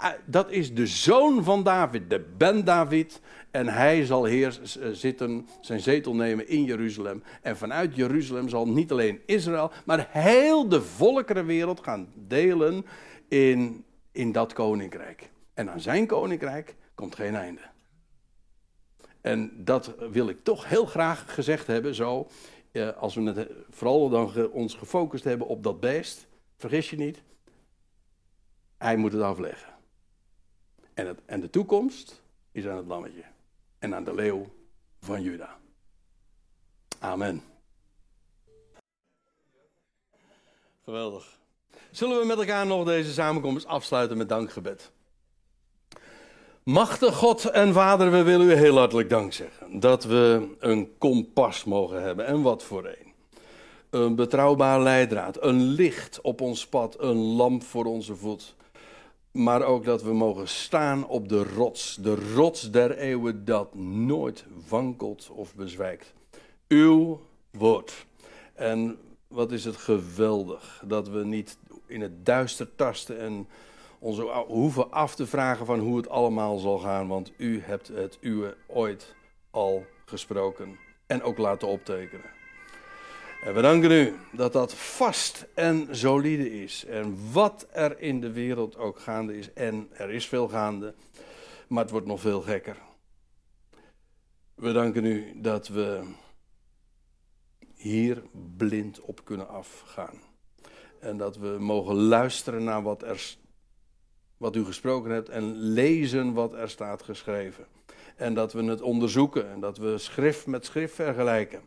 Ah, 0.00 0.12
dat 0.24 0.50
is 0.50 0.74
de 0.74 0.86
zoon 0.86 1.44
van 1.44 1.62
David, 1.62 2.10
de 2.10 2.24
Ben 2.36 2.64
David. 2.64 3.20
En 3.50 3.68
hij 3.68 4.04
zal 4.04 4.24
heer 4.24 4.60
eh, 4.80 4.88
zitten, 4.90 5.48
zijn 5.60 5.80
zetel 5.80 6.14
nemen 6.14 6.48
in 6.48 6.64
Jeruzalem. 6.64 7.22
En 7.42 7.56
vanuit 7.56 7.96
Jeruzalem 7.96 8.48
zal 8.48 8.68
niet 8.68 8.90
alleen 8.90 9.20
Israël, 9.26 9.72
maar 9.84 10.08
heel 10.10 10.68
de 10.68 10.82
volkerenwereld 10.82 11.80
gaan 11.82 12.08
delen 12.14 12.86
in, 13.28 13.84
in 14.12 14.32
dat 14.32 14.52
koninkrijk. 14.52 15.30
En 15.54 15.70
aan 15.70 15.80
zijn 15.80 16.06
koninkrijk 16.06 16.74
komt 16.94 17.14
geen 17.14 17.34
einde. 17.34 17.62
En 19.20 19.52
dat 19.64 19.94
wil 20.10 20.28
ik 20.28 20.38
toch 20.42 20.68
heel 20.68 20.86
graag 20.86 21.34
gezegd 21.34 21.66
hebben, 21.66 21.94
zo. 21.94 22.26
Eh, 22.72 22.88
als 22.96 23.14
we 23.14 23.22
het, 23.22 23.50
vooral 23.70 24.08
dan 24.08 24.50
ons 24.50 24.74
gefocust 24.74 25.24
hebben 25.24 25.46
op 25.46 25.62
dat 25.62 25.80
beest, 25.80 26.26
vergis 26.56 26.90
je 26.90 26.96
niet, 26.96 27.22
hij 28.76 28.96
moet 28.96 29.12
het 29.12 29.22
afleggen. 29.22 29.76
En, 30.98 31.18
en 31.26 31.40
de 31.40 31.50
toekomst 31.50 32.20
is 32.52 32.66
aan 32.66 32.76
het 32.76 32.86
lammetje 32.86 33.22
en 33.78 33.94
aan 33.94 34.04
de 34.04 34.14
leeuw 34.14 34.46
van 35.00 35.22
Juda. 35.22 35.56
Amen. 36.98 37.42
Geweldig. 40.84 41.38
Zullen 41.90 42.18
we 42.18 42.26
met 42.26 42.38
elkaar 42.38 42.66
nog 42.66 42.84
deze 42.84 43.12
samenkomst 43.12 43.66
afsluiten 43.66 44.16
met 44.16 44.28
dankgebed? 44.28 44.90
Machtig 46.62 47.16
God 47.16 47.44
en 47.44 47.72
Vader, 47.72 48.10
we 48.10 48.22
willen 48.22 48.46
u 48.46 48.52
heel 48.52 48.76
hartelijk 48.76 49.10
dank 49.10 49.32
zeggen. 49.32 49.80
Dat 49.80 50.04
we 50.04 50.56
een 50.58 50.98
kompas 50.98 51.64
mogen 51.64 52.02
hebben. 52.02 52.26
En 52.26 52.42
wat 52.42 52.62
voor 52.62 52.86
een. 52.86 53.12
Een 53.90 54.14
betrouwbaar 54.14 54.80
leidraad, 54.80 55.42
een 55.42 55.62
licht 55.62 56.20
op 56.20 56.40
ons 56.40 56.66
pad, 56.66 57.00
een 57.00 57.16
lamp 57.16 57.62
voor 57.62 57.84
onze 57.84 58.16
voet 58.16 58.56
maar 59.32 59.62
ook 59.62 59.84
dat 59.84 60.02
we 60.02 60.12
mogen 60.12 60.48
staan 60.48 61.06
op 61.06 61.28
de 61.28 61.44
rots, 61.44 61.98
de 62.00 62.32
rots 62.34 62.70
der 62.70 62.98
eeuwen 62.98 63.44
dat 63.44 63.74
nooit 63.74 64.44
wankelt 64.68 65.30
of 65.30 65.54
bezwijkt. 65.54 66.14
Uw 66.68 67.20
woord. 67.50 68.06
En 68.54 68.98
wat 69.28 69.52
is 69.52 69.64
het 69.64 69.76
geweldig 69.76 70.82
dat 70.86 71.08
we 71.08 71.24
niet 71.24 71.58
in 71.86 72.00
het 72.00 72.26
duister 72.26 72.74
tasten 72.74 73.20
en 73.20 73.48
ons 73.98 74.18
hoeven 74.46 74.90
af 74.90 75.14
te 75.14 75.26
vragen 75.26 75.66
van 75.66 75.78
hoe 75.78 75.96
het 75.96 76.08
allemaal 76.08 76.58
zal 76.58 76.78
gaan, 76.78 77.08
want 77.08 77.32
u 77.36 77.60
hebt 77.62 77.88
het 77.88 78.18
uwe 78.20 78.56
ooit 78.66 79.14
al 79.50 79.84
gesproken 80.04 80.78
en 81.06 81.22
ook 81.22 81.38
laten 81.38 81.68
optekenen. 81.68 82.37
En 83.42 83.54
we 83.54 83.60
danken 83.60 83.90
u 83.90 84.14
dat 84.32 84.52
dat 84.52 84.74
vast 84.74 85.46
en 85.54 85.88
solide 85.90 86.62
is. 86.62 86.84
En 86.84 87.32
wat 87.32 87.66
er 87.72 88.00
in 88.00 88.20
de 88.20 88.32
wereld 88.32 88.76
ook 88.76 88.98
gaande 88.98 89.38
is, 89.38 89.52
en 89.52 89.88
er 89.92 90.10
is 90.10 90.26
veel 90.26 90.48
gaande, 90.48 90.94
maar 91.68 91.82
het 91.82 91.90
wordt 91.90 92.06
nog 92.06 92.20
veel 92.20 92.40
gekker. 92.40 92.76
We 94.54 94.72
danken 94.72 95.04
u 95.04 95.40
dat 95.40 95.68
we 95.68 96.02
hier 97.74 98.22
blind 98.56 99.00
op 99.00 99.24
kunnen 99.24 99.48
afgaan. 99.48 100.22
En 101.00 101.16
dat 101.16 101.36
we 101.36 101.56
mogen 101.58 101.94
luisteren 101.94 102.64
naar 102.64 102.82
wat, 102.82 103.02
er, 103.02 103.36
wat 104.36 104.56
u 104.56 104.64
gesproken 104.64 105.10
hebt 105.10 105.28
en 105.28 105.56
lezen 105.56 106.32
wat 106.32 106.52
er 106.52 106.70
staat 106.70 107.02
geschreven. 107.02 107.66
En 108.16 108.34
dat 108.34 108.52
we 108.52 108.64
het 108.64 108.80
onderzoeken 108.80 109.50
en 109.50 109.60
dat 109.60 109.78
we 109.78 109.98
schrift 109.98 110.46
met 110.46 110.64
schrift 110.64 110.94
vergelijken. 110.94 111.60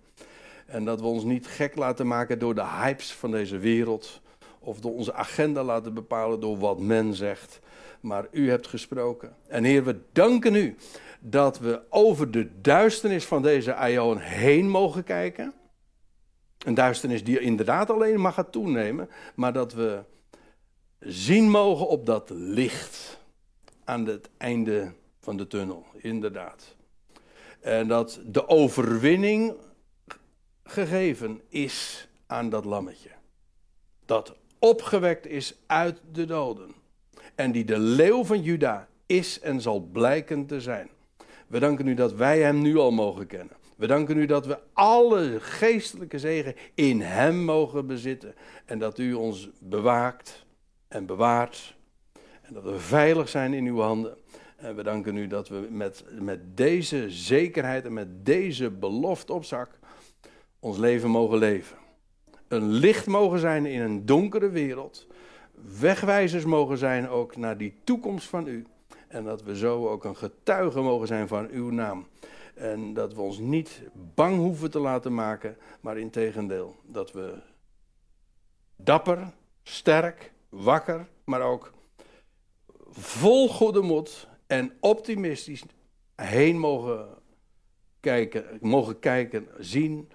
En 0.71 0.85
dat 0.85 0.99
we 0.99 1.05
ons 1.05 1.23
niet 1.23 1.47
gek 1.47 1.75
laten 1.75 2.07
maken 2.07 2.39
door 2.39 2.55
de 2.55 2.65
hypes 2.65 3.11
van 3.11 3.31
deze 3.31 3.57
wereld. 3.57 4.21
Of 4.59 4.79
door 4.79 4.93
onze 4.93 5.13
agenda 5.13 5.63
laten 5.63 5.93
bepalen 5.93 6.39
door 6.39 6.57
wat 6.57 6.79
men 6.79 7.13
zegt. 7.13 7.59
Maar 8.01 8.27
u 8.31 8.49
hebt 8.49 8.67
gesproken. 8.67 9.35
En 9.47 9.63
Heer, 9.63 9.83
we 9.83 9.99
danken 10.11 10.55
u 10.55 10.75
dat 11.19 11.59
we 11.59 11.81
over 11.89 12.31
de 12.31 12.61
duisternis 12.61 13.25
van 13.25 13.41
deze 13.41 13.73
aion 13.73 14.17
heen 14.17 14.69
mogen 14.69 15.03
kijken. 15.03 15.53
Een 16.65 16.73
duisternis 16.73 17.23
die 17.23 17.39
inderdaad 17.39 17.89
alleen 17.89 18.21
maar 18.21 18.33
gaat 18.33 18.51
toenemen. 18.51 19.09
Maar 19.35 19.53
dat 19.53 19.73
we 19.73 20.03
zien 20.99 21.49
mogen 21.49 21.87
op 21.87 22.05
dat 22.05 22.29
licht 22.29 23.19
aan 23.83 24.05
het 24.05 24.29
einde 24.37 24.91
van 25.19 25.37
de 25.37 25.47
tunnel. 25.47 25.85
Inderdaad. 25.93 26.75
En 27.59 27.87
dat 27.87 28.19
de 28.25 28.47
overwinning 28.47 29.55
gegeven 30.71 31.41
is 31.49 32.07
aan 32.27 32.49
dat 32.49 32.65
lammetje. 32.65 33.09
Dat 34.05 34.35
opgewekt 34.59 35.27
is 35.27 35.55
uit 35.65 36.01
de 36.11 36.25
doden. 36.25 36.71
En 37.35 37.51
die 37.51 37.65
de 37.65 37.79
leeuw 37.79 38.23
van 38.23 38.41
Juda 38.41 38.87
is 39.05 39.39
en 39.39 39.61
zal 39.61 39.79
blijken 39.79 40.45
te 40.45 40.61
zijn. 40.61 40.89
We 41.47 41.59
danken 41.59 41.87
u 41.87 41.93
dat 41.93 42.13
wij 42.13 42.39
hem 42.39 42.61
nu 42.61 42.77
al 42.77 42.91
mogen 42.91 43.27
kennen. 43.27 43.55
We 43.77 43.87
danken 43.87 44.17
u 44.17 44.25
dat 44.25 44.45
we 44.45 44.59
alle 44.73 45.39
geestelijke 45.39 46.19
zegen 46.19 46.55
in 46.73 47.01
hem 47.01 47.43
mogen 47.43 47.87
bezitten. 47.87 48.35
En 48.65 48.79
dat 48.79 48.97
u 48.97 49.13
ons 49.13 49.49
bewaakt 49.59 50.45
en 50.87 51.05
bewaart. 51.05 51.75
En 52.41 52.53
dat 52.53 52.63
we 52.63 52.79
veilig 52.79 53.29
zijn 53.29 53.53
in 53.53 53.65
uw 53.65 53.79
handen. 53.79 54.17
En 54.55 54.75
we 54.75 54.83
danken 54.83 55.17
u 55.17 55.27
dat 55.27 55.47
we 55.49 55.67
met, 55.69 56.03
met 56.19 56.57
deze 56.57 57.09
zekerheid 57.09 57.85
en 57.85 57.93
met 57.93 58.25
deze 58.25 58.69
belofte 58.69 59.33
op 59.33 59.45
zak 59.45 59.79
ons 60.61 60.77
leven 60.77 61.09
mogen 61.09 61.37
leven. 61.37 61.77
Een 62.47 62.71
licht 62.71 63.07
mogen 63.07 63.39
zijn 63.39 63.65
in 63.65 63.81
een 63.81 64.05
donkere 64.05 64.49
wereld. 64.49 65.07
Wegwijzers 65.79 66.45
mogen 66.45 66.77
zijn 66.77 67.09
ook 67.09 67.35
naar 67.35 67.57
die 67.57 67.73
toekomst 67.83 68.27
van 68.27 68.47
u. 68.47 68.65
En 69.07 69.23
dat 69.23 69.43
we 69.43 69.57
zo 69.57 69.87
ook 69.87 70.03
een 70.03 70.15
getuige 70.15 70.81
mogen 70.81 71.07
zijn 71.07 71.27
van 71.27 71.47
uw 71.49 71.69
naam. 71.69 72.07
En 72.55 72.93
dat 72.93 73.13
we 73.13 73.21
ons 73.21 73.37
niet 73.37 73.81
bang 73.93 74.37
hoeven 74.37 74.71
te 74.71 74.79
laten 74.79 75.13
maken, 75.13 75.57
maar 75.81 75.97
in 75.97 76.09
tegendeel 76.09 76.75
dat 76.85 77.11
we 77.11 77.41
dapper, 78.75 79.33
sterk, 79.63 80.31
wakker, 80.49 81.07
maar 81.23 81.41
ook 81.41 81.73
vol 82.89 83.49
goede 83.49 83.81
moed 83.81 84.27
en 84.47 84.71
optimistisch 84.79 85.63
heen 86.15 86.59
mogen 86.59 87.07
kijken, 87.99 88.57
mogen 88.61 88.99
kijken, 88.99 89.47
zien 89.59 90.11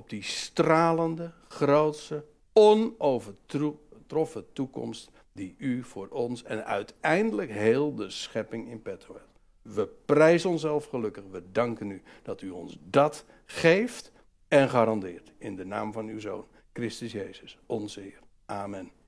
op 0.00 0.08
die 0.08 0.22
stralende, 0.22 1.32
grootse, 1.48 2.24
onovertroffen 2.52 4.52
toekomst 4.52 5.10
die 5.32 5.54
u 5.58 5.82
voor 5.82 6.08
ons 6.08 6.42
en 6.42 6.64
uiteindelijk 6.64 7.50
heel 7.50 7.94
de 7.94 8.10
schepping 8.10 8.68
in 8.68 8.82
petto 8.82 9.14
hebt. 9.14 9.28
We 9.62 9.88
prijzen 10.04 10.50
onszelf 10.50 10.86
gelukkig. 10.86 11.24
We 11.30 11.42
danken 11.52 11.90
u 11.90 12.02
dat 12.22 12.42
u 12.42 12.50
ons 12.50 12.78
dat 12.84 13.24
geeft 13.44 14.12
en 14.48 14.68
garandeert. 14.68 15.32
In 15.38 15.56
de 15.56 15.64
naam 15.64 15.92
van 15.92 16.06
uw 16.06 16.20
Zoon, 16.20 16.46
Christus 16.72 17.12
Jezus, 17.12 17.58
onze 17.66 18.00
Heer. 18.00 18.20
Amen. 18.46 18.99